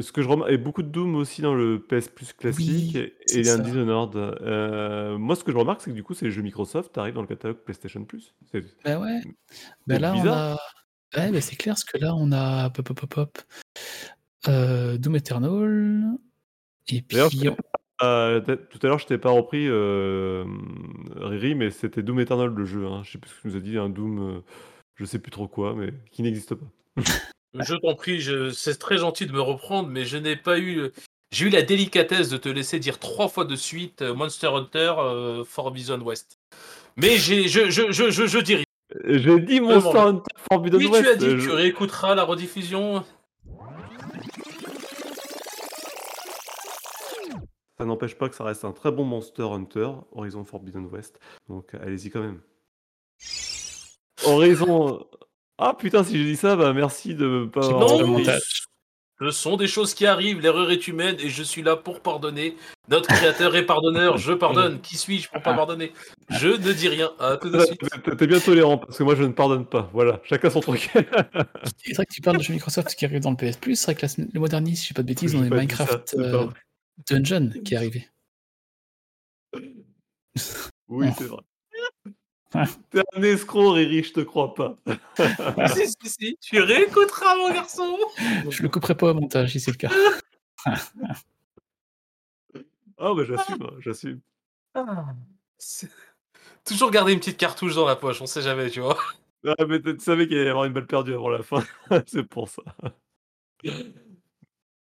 [0.00, 2.98] ce que je remarque, et beaucoup de Doom aussi dans le PS Plus classique, Oui,
[3.00, 3.62] et il y a un ça.
[3.64, 4.14] Dishonored.
[4.16, 7.14] Euh, moi, ce que je remarque, c'est que du coup, c'est les jeux Microsoft arrivent
[7.14, 8.32] dans le catalogue PlayStation Plus.
[8.84, 9.20] Bah ouais,
[9.88, 10.52] bah c'est là on a.
[11.16, 13.38] Ouais, bah c'est clair, parce que là on a pop, pop, pop, pop.
[14.46, 16.04] Euh, Doom Eternal,
[16.88, 17.18] et puis.
[17.48, 17.56] on-
[18.02, 20.44] euh, tout à l'heure, je t'ai pas repris euh,
[21.16, 22.86] Riri, mais c'était Doom Eternal le jeu.
[22.86, 23.02] Hein.
[23.04, 24.40] Je sais plus ce que tu nous as dit, un Doom, euh,
[24.96, 26.66] je sais plus trop quoi, mais qui n'existe pas.
[27.58, 28.50] Je t'en prie, je...
[28.50, 30.90] c'est très gentil de me reprendre, mais je n'ai pas eu.
[31.32, 34.92] J'ai eu la délicatesse de te laisser dire trois fois de suite euh, Monster Hunter
[34.98, 36.38] euh, Forbidden West.
[36.98, 38.38] Mais j'ai, je, je, je, je, je.
[39.06, 39.60] J'ai dit.
[39.60, 43.02] Monster Hunter Forbidden Oui, tu as dit, euh, tu je- réécouteras la rediffusion.
[47.78, 51.20] Ça n'empêche pas que ça reste un très bon Monster Hunter, Horizon Forbidden West.
[51.48, 52.40] Donc allez-y quand même.
[54.24, 55.06] Horizon.
[55.58, 58.22] Ah putain, si j'ai dit ça, bah merci de avoir pas le Non,
[59.18, 62.56] ce sont des choses qui arrivent, l'erreur est humaine et je suis là pour pardonner.
[62.88, 64.80] Notre créateur est pardonneur, je pardonne.
[64.80, 65.92] Qui suis-je pour pas pardonner?
[66.28, 67.10] Je ne dis rien.
[67.18, 67.80] À tout de suite.
[68.18, 69.90] T'es bien tolérant parce que moi je ne pardonne pas.
[69.92, 70.90] Voilà, chacun son truc.
[70.92, 73.76] C'est vrai que tu parles de jeux Microsoft qui arrivent dans le PS Plus.
[73.76, 76.08] C'est vrai que le mois dernier, si je dis pas de bêtises, on dit Minecraft
[76.08, 76.46] ça, euh,
[77.08, 78.08] Dungeon qui est arrivé.
[80.88, 81.42] Oui, c'est vrai.
[82.90, 84.78] T'es un escroc, Riri, je te crois pas.
[85.74, 87.98] si, si, si, tu réécouteras, mon garçon.
[88.48, 89.92] Je le couperai pas au montage si c'est le cas.
[92.98, 94.20] Ah, bah j'assume, hein, j'assume.
[95.58, 95.90] C'est-
[96.64, 98.96] Toujours garder une petite cartouche dans la poche, on sait jamais, tu vois.
[99.46, 101.62] Ah, mais tu savais qu'il allait y avoir une balle perdue avant la fin.
[102.06, 102.62] c'est pour ça.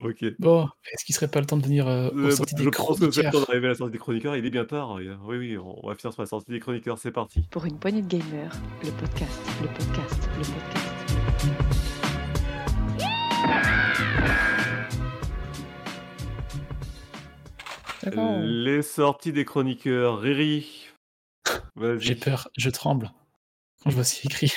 [0.03, 0.25] Ok.
[0.39, 2.65] Bon, est-ce qu'il serait pas le temps de venir euh, aux Euh, sorties bah, des
[2.67, 4.37] je pense que c'est le temps d'arriver à la sortie des chroniqueurs.
[4.37, 5.01] Il est bien tard.
[5.01, 6.99] y a- Oui, oui, on va finir sur la sortie des chroniqueurs.
[6.99, 7.41] C'est parti.
[7.51, 8.53] Pour une poignée de gamers,
[8.85, 11.87] le podcast, le podcast, le podcast.
[18.45, 20.21] Les sorties des chroniqueurs.
[20.21, 20.89] Riri.
[21.99, 23.11] J'ai peur, je tremble.
[23.83, 24.53] Quand je vois ce qui est écrit.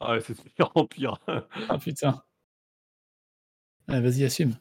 [0.00, 1.18] Ah, ouais, c'est pire en pire.
[1.68, 2.22] Ah putain.
[3.88, 4.56] Ah, Vas-y, assume.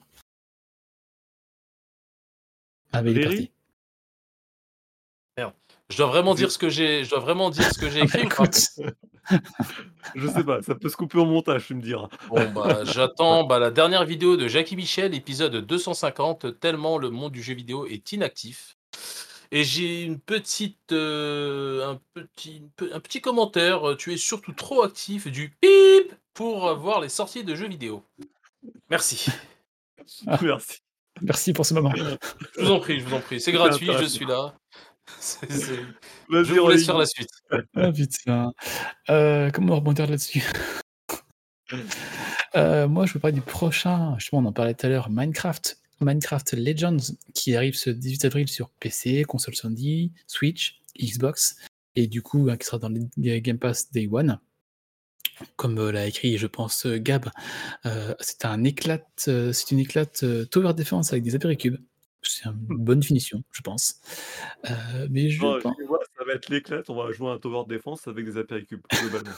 [2.94, 3.52] Il est Riri parti.
[5.90, 8.28] Je dois vraiment dire ce que j'ai, je dois vraiment dire ce que j'ai écrit.
[10.16, 12.10] Je sais pas, ça peut se couper au montage, tu me diras.
[12.30, 17.32] Bon bah j'attends bah, la dernière vidéo de Jackie Michel, épisode 250, tellement le monde
[17.32, 18.78] du jeu vidéo est inactif.
[19.52, 22.62] Et j'ai une petite, euh, un petit,
[22.94, 23.96] un petit commentaire.
[23.98, 28.04] Tu es surtout trop actif du pip pour voir les sorties de jeux vidéo.
[28.92, 29.32] Merci.
[30.42, 30.84] Merci.
[31.22, 31.92] Merci pour ce moment.
[31.96, 33.40] Je vous en prie, je vous en prie.
[33.42, 34.56] C'est gratuit, je suis là.
[35.20, 35.80] C'est- c'est-
[36.30, 37.30] Vas-y, Je vous laisse faire la suite.
[37.76, 38.52] Ah putain.
[39.10, 40.44] Euh, comment rebondir là-dessus?
[42.56, 44.16] Euh, Moi, je veux parler du prochain.
[44.20, 45.10] Justement, on en parlait tout à l'heure.
[45.10, 45.78] Minecraft.
[46.02, 51.58] Minecraft Legends, qui arrive ce 18 avril sur PC, console Sony, Switch, Xbox,
[51.96, 53.00] et du coup, hein, qui sera dans le
[53.40, 54.40] Game Pass Day One.
[55.56, 57.30] Comme euh, l'a écrit, je pense, euh, Gab,
[57.86, 61.78] euh, c'est un éclat, euh, c'est une éclate euh, tower defense avec des apéricubes.
[62.22, 64.02] C'est une bonne finition, je pense.
[65.10, 65.74] Mais je Non, pense.
[65.80, 66.90] je vois, ça va être l'éclate.
[66.90, 69.32] On va jouer un tower de défense avec des apéricubes, globalement.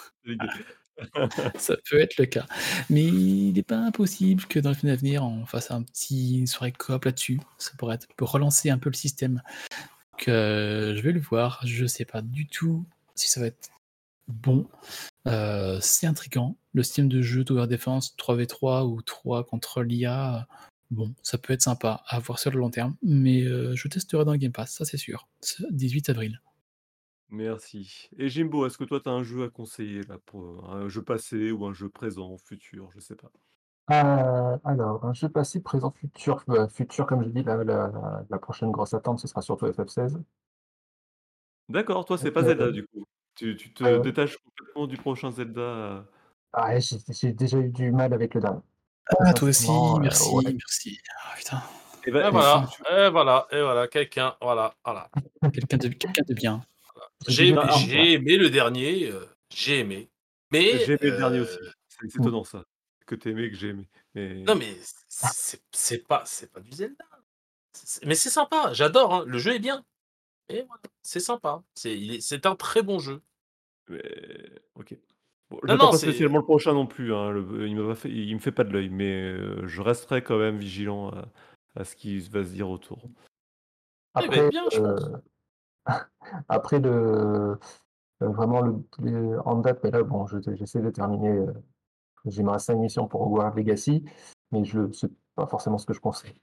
[1.58, 2.46] Ça peut être le cas.
[2.90, 6.46] Mais il n'est pas impossible que dans le film à venir, on fasse un petit
[6.48, 7.40] soirée coop là-dessus.
[7.60, 9.42] Ça pourrait être pour relancer un peu le système.
[10.14, 11.60] Donc, je vais le voir.
[11.66, 12.84] Je sais pas du tout
[13.16, 13.70] si ça va être
[14.28, 14.68] bon.
[15.28, 16.58] Euh, c'est intriguant.
[16.74, 20.48] Le système de jeu Tower Defense 3v3 ou 3 contre l'IA,
[20.90, 22.96] bon, ça peut être sympa à voir sur le long terme.
[23.04, 25.28] Mais euh, je testerai dans le Game Pass, ça c'est sûr.
[25.42, 26.42] Ce 18 avril.
[27.30, 28.10] Merci.
[28.18, 31.02] Et Jimbo, est-ce que toi, tu as un jeu à conseiller là, pour un jeu
[31.02, 33.32] passé ou un jeu présent, futur, je sais pas?
[33.92, 36.44] Euh, alors, un jeu passé, présent, futur.
[36.50, 40.18] euh, futur, comme j'ai dit, la, la- la prochaine grosse attente, ce sera surtout FF16.
[41.70, 43.06] D'accord, toi, c'est pas Euh, Zelda du coup.
[43.36, 45.62] Tu, tu te euh, détaches complètement du prochain Zelda.
[45.62, 46.02] euh.
[46.54, 48.60] Ah, ouais, j'ai déjà eu du mal avec le dernier.
[49.20, 50.44] Ah, toi aussi, euh, merci, ouais.
[50.54, 51.00] merci.
[51.24, 51.64] Ah, putain,
[52.06, 55.10] Eh ben, Et et voilà, et voilà, et voilà, quelqu'un, voilà, voilà.
[55.54, 56.66] quelqu'un de, quelqu'un de bien.
[57.28, 57.50] J'ai
[58.14, 60.10] aimé le dernier, euh, j'ai aimé.
[60.52, 61.58] Mais J'ai aimé le dernier aussi.
[61.88, 62.66] C'est étonnant ça.
[63.06, 63.88] Que tu aimé, que j'ai aimé.
[64.16, 64.36] Mais...
[64.44, 64.76] Non mais
[65.08, 67.06] c'est c'est pas c'est pas du Zelda.
[68.06, 69.14] Mais c'est sympa, j'adore.
[69.14, 69.84] hein, Le jeu est bien.
[70.52, 71.64] Et voilà, c'est sympa.
[71.76, 73.22] C'est il est- c'est un très bon jeu.
[73.90, 74.02] mais-
[74.76, 74.96] Ok.
[75.50, 77.14] Bon, Non, J'attends non, pas c'est- spécialement le prochain non plus.
[77.14, 79.82] hein, le- il, me va fait, il me fait pas de l'œil, mais euh, je
[79.82, 81.28] resterai quand même vigilant à,
[81.76, 83.00] à ce qui va se dire autour.
[84.22, 84.96] il va être bien, je euh,
[86.50, 87.58] après le, euh,
[88.22, 91.30] vraiment le, le- en date, mais là, bon, je- j'essaie de terminer.
[91.30, 91.54] euh,
[92.26, 94.04] J'ai reste 5 missions pour Hogwarts Legacy,
[94.52, 96.36] mais je c'est pas forcément ce que je conseille.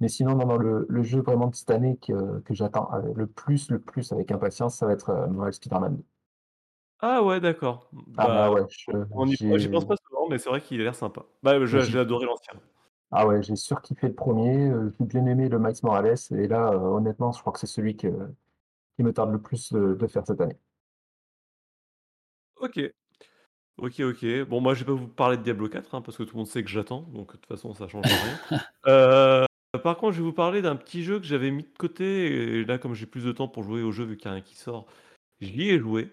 [0.00, 3.26] Mais sinon, non, non, le, le jeu vraiment de cette année que, que j'attends le
[3.26, 6.04] plus, le plus avec impatience, ça va être euh, Marvel Spider-Man 2.
[7.00, 7.88] Ah ouais, d'accord.
[8.16, 10.60] Ah Bah, bah ouais, je- on y- j'ai- J'y pense pas souvent, mais c'est vrai
[10.60, 11.24] qu'il a l'air sympa.
[11.42, 12.54] Bah, j'ai adoré l'ancien.
[13.12, 16.70] Ah ouais, j'ai surkiffé le premier, euh, j'ai bien aimé le Max Morales, et là,
[16.72, 18.08] euh, honnêtement, je crois que c'est celui que,
[18.96, 20.58] qui me tarde le plus de, de faire cette année.
[22.56, 22.78] Ok.
[23.78, 24.44] Ok, ok.
[24.48, 26.38] Bon, moi, je vais pas vous parler de Diablo 4, hein, parce que tout le
[26.38, 28.38] monde sait que j'attends, donc de toute façon, ça change rien.
[28.86, 29.44] Euh,
[29.78, 32.26] par contre, je vais vous parler d'un petit jeu que j'avais mis de côté,
[32.58, 34.34] et là, comme j'ai plus de temps pour jouer au jeu, vu qu'il n'y a
[34.34, 34.86] rien qui sort,
[35.40, 36.12] j'y ai joué.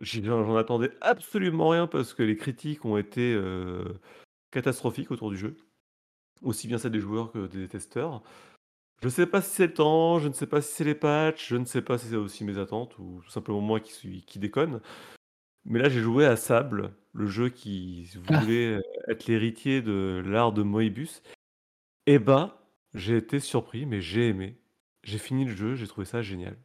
[0.00, 3.84] J'y- J'en j'en attendais absolument rien, parce que les critiques ont été euh,
[4.50, 5.56] catastrophiques autour du jeu.
[6.42, 8.22] Aussi bien celles des joueurs que des testeurs.
[9.02, 11.48] Je sais pas si c'est le temps, je ne sais pas si c'est les patchs,
[11.48, 14.22] je ne sais pas si c'est aussi mes attentes, ou tout simplement moi qui, suis,
[14.24, 14.80] qui déconne.
[15.64, 18.38] Mais là, j'ai joué à Sable, le jeu qui Ah.
[18.38, 21.22] voulait être l'héritier de l'art de Moebius.
[22.06, 22.65] Et bah,
[22.96, 24.56] j'ai été surpris, mais j'ai aimé.
[25.04, 26.56] J'ai fini le jeu, j'ai trouvé ça génial.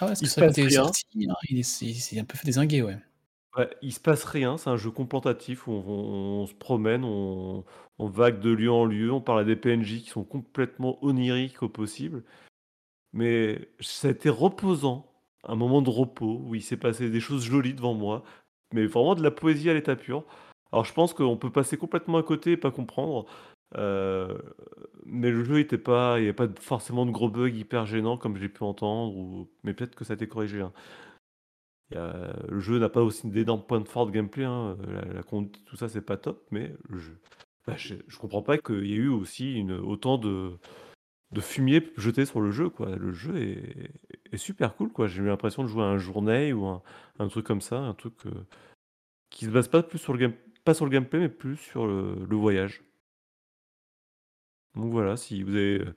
[0.00, 2.18] Ah ouais, parce Il que se ça, il est sorti, hein, il est, c'est- c'est
[2.18, 2.96] un peu fait désinguer, ouais.
[3.56, 7.04] Ouais, il se passe rien, c'est un jeu contemplatif où on, on- on se promène,
[7.04, 7.64] on,
[7.98, 11.62] on vague de lieu en lieu, on parle à des PNJ qui sont complètement oniriques
[11.62, 12.24] au possible.
[13.12, 15.06] mais ça a été reposant,
[15.44, 18.24] un moment de repos où il s'est passé des choses jolies devant moi,
[18.72, 20.24] mais vraiment de la poésie à l'état pur.
[20.72, 23.26] Alors je pense qu'on peut passer complètement à côté et pas comprendre,
[23.76, 24.38] euh,
[25.06, 28.16] mais le jeu était pas, il n'y avait pas forcément de gros bugs hyper gênants
[28.16, 29.50] comme j'ai pu entendre, ou...
[29.62, 30.60] mais peut-être que ça a été corrigé.
[30.60, 30.72] hein.
[31.92, 31.96] Y
[32.48, 34.76] le jeu n'a pas aussi d'énormes points force de gameplay, hein,
[35.66, 36.72] tout ça c'est pas top, mais
[37.66, 40.58] bah, je, je comprends pas qu'il y ait eu aussi autant de,
[41.40, 42.70] fumier jeté sur le jeu.
[42.78, 44.90] Le jeu est, super cool.
[45.06, 48.14] J'ai eu l'impression de jouer à un journée ou un, truc comme ça, un truc
[48.26, 48.30] euh,
[49.30, 50.32] qui se base pas plus sur le game,
[50.64, 52.82] pas sur le gameplay, mais plus sur le voyage.
[54.76, 55.94] Donc voilà, si vous avez euh,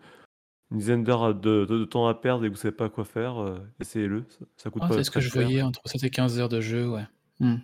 [0.71, 3.05] une dizaine d'heures de, de- de temps à perdre et que vous savez pas quoi
[3.05, 4.25] faire, euh, essayez-le.
[4.29, 5.41] Ça, ça coûte Ah, pas c'est ce que je cher.
[5.43, 7.05] voyais entre 7 et 15 heures de jeu, ouais.
[7.39, 7.55] Hmm.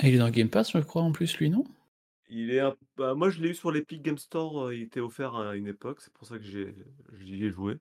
[0.00, 1.64] Et il est dans Game Pass, je crois, en plus, lui, non?
[2.30, 4.66] Il est un- bah, moi, je l'ai eu sur l'Epic Game Store.
[4.68, 6.00] euh, il était offert à une époque.
[6.00, 6.74] C'est pour ça que j'ai,
[7.20, 7.76] j'y ai joué.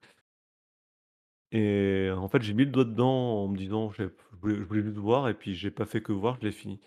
[1.54, 4.04] Et en fait, j'ai mis le doigt dedans en me disant, je
[4.42, 6.80] voulais, je voulais juste voir, et puis j'ai pas fait que voir, je l'ai fini.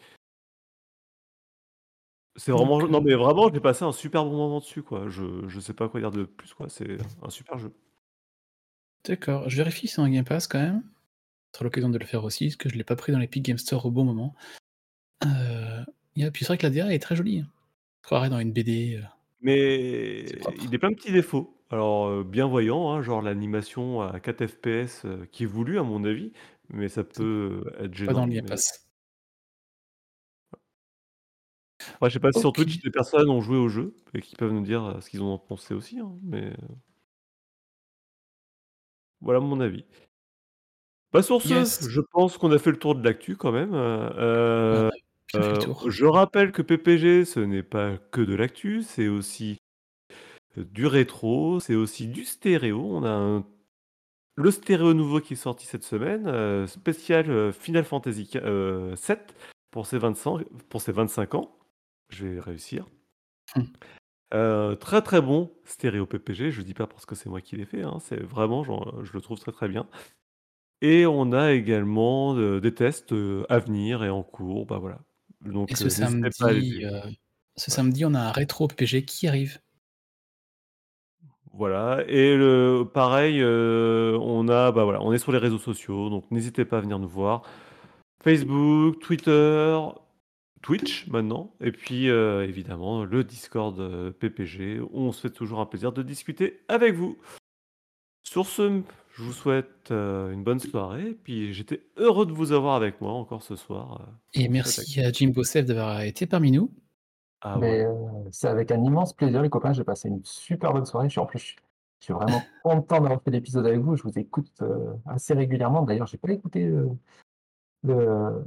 [2.37, 5.09] C'est vraiment, Donc, non mais vraiment, j'ai passé un super bon moment dessus, quoi.
[5.09, 6.69] Je, je sais pas quoi dire de plus, quoi.
[6.69, 7.73] C'est un super jeu.
[9.07, 10.83] D'accord, je vérifie si c'est dans Game Pass quand même.
[11.53, 13.45] Ce sera l'occasion de le faire aussi, parce que je l'ai pas pris dans l'Epic
[13.45, 14.35] Game Store au bon moment.
[15.25, 15.85] Euh,
[16.17, 17.41] et puis c'est vrai que la DA est très jolie.
[17.41, 17.49] hein.
[18.03, 18.97] Je croirais dans une BD.
[19.01, 19.07] euh,
[19.43, 20.59] Mais C'est propre.
[20.65, 21.57] il est plein de petits défauts.
[21.71, 25.83] Alors, euh, bien voyant, hein, genre l'animation à 4 FPS, euh, qui est voulu à
[25.83, 26.33] mon avis,
[26.71, 28.27] mais ça peut être Pas dans gênant.
[28.27, 28.84] le Game mais- Pass.
[32.01, 32.57] Ouais, je sais pas si sur Ok.
[32.57, 35.23] Twitch des personnes ont joué au jeu et qui peuvent nous dire euh, ce qu'ils
[35.23, 36.55] en ont pensé aussi, hein, mais euh,
[39.21, 39.85] voilà mon avis.
[41.13, 41.89] Bah sur ce, Yes.
[41.89, 43.73] je pense qu'on a fait le tour de l'actu quand même.
[43.75, 44.91] euh, Ouais, euh,
[45.35, 45.91] on a bien fait le euh, tour.
[45.91, 49.59] je rappelle que PPG, ce n'est pas que de l'actu, c'est aussi
[50.57, 52.81] du rétro, c'est aussi du stéréo.
[52.85, 53.45] On a un-
[54.37, 58.97] le stéréo nouveau qui est sorti cette semaine, euh, spécial euh, Final Fantasy Qu- euh,
[58.97, 59.35] 7
[59.71, 61.57] pour ses 25, pour ses 25 ans.
[62.09, 62.87] Je vais réussir.
[63.57, 63.63] Hmm.
[64.33, 67.67] Euh, très très bon stéréo PPG, je dis pas parce que c'est moi qui l'ai
[67.67, 69.87] fait, hein, c'est vraiment, genre, je le trouve très très bien.
[70.85, 74.99] Et on a également euh, des tests euh, à venir et en cours, bah voilà.
[75.41, 76.87] Donc Et ce euh, pas les samedi,
[77.57, 79.61] ce samedi, on a un rétro PPG qui arrive.
[81.53, 82.05] Voilà.
[82.09, 86.67] Et le, pareil, on a, bah voilà, on est sur les réseaux sociaux, donc n'hésitez
[86.67, 87.43] pas à venir nous voir.
[88.23, 89.79] Facebook, Twitter,
[90.65, 95.61] Twitch maintenant, et puis euh, évidemment le Discord euh, PPG, où on se fait toujours
[95.61, 97.19] un plaisir de discuter avec vous.
[98.23, 98.81] Sur ce,
[99.13, 103.03] je vous souhaite euh, une bonne soirée, et puis j'étais heureux de vous avoir avec
[103.03, 104.01] moi encore ce soir.
[104.01, 106.73] euh, Et merci à Jimbo Sef d'avoir été parmi nous.
[107.43, 107.85] Ah ouais.
[107.85, 107.93] euh,
[108.33, 109.75] c'est avec un immense plaisir, les copains.
[109.75, 111.09] J'ai passé une super bonne soirée.
[111.09, 111.57] Je suis en plus,
[112.01, 113.97] je suis vraiment content d'avoir fait l'épisode avec vous.
[113.97, 115.83] Je vous écoute euh, assez régulièrement.
[115.83, 116.89] D'ailleurs, j'ai pas écouté euh,
[117.83, 118.43] le,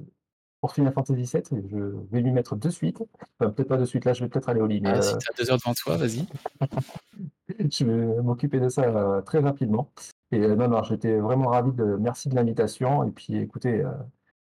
[0.61, 1.61] pour Final Fantasy VII.
[1.69, 1.77] Je
[2.11, 3.01] vais lui mettre de suite.
[3.39, 4.05] Enfin, peut-être pas de suite.
[4.05, 4.81] Là, je vais peut-être aller au lit.
[4.81, 6.25] Mais Ah, si euh, t'as deux heures devant toi, vas-y.
[7.71, 9.91] je vais m'occuper de ça euh, très rapidement.
[10.31, 11.83] Et euh, non, non, j'étais vraiment ravi de.
[11.99, 13.03] Merci de l'invitation.
[13.03, 13.91] Et puis, écoutez, euh,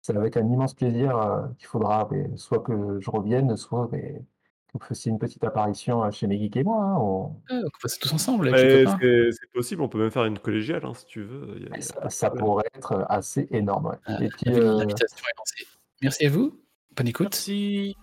[0.02, 4.22] c'est avec un immense plaisir euh, qu'il faudra mais, soit que je revienne, soit mais,
[4.68, 6.82] que vous fassiez une petite apparition chez mes geeks et moi.
[6.85, 6.97] hein.
[6.98, 8.85] On- Ah, on passe tous ensemble c'est
[9.32, 11.59] c'est possible, on peut même faire une collégiale hein, si tu veux.
[11.60, 13.86] y a Ça, pourrait être assez énorme.
[13.86, 13.97] ouais.
[14.06, 15.66] Ah, Et puis, la- euh, L'invitation est lancée.
[16.05, 16.60] Merci à vous.
[16.94, 17.28] Bonne écoute.
[17.32, 17.97] Merci.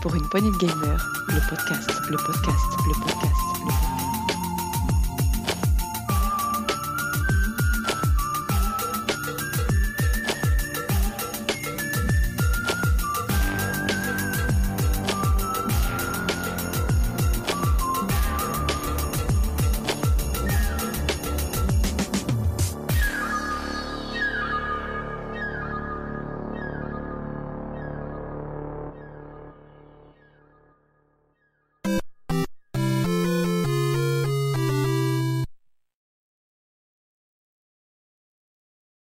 [0.00, 3.36] Pour une poignée de gamers, le podcast, le podcast, le podcast,
[3.66, 3.91] le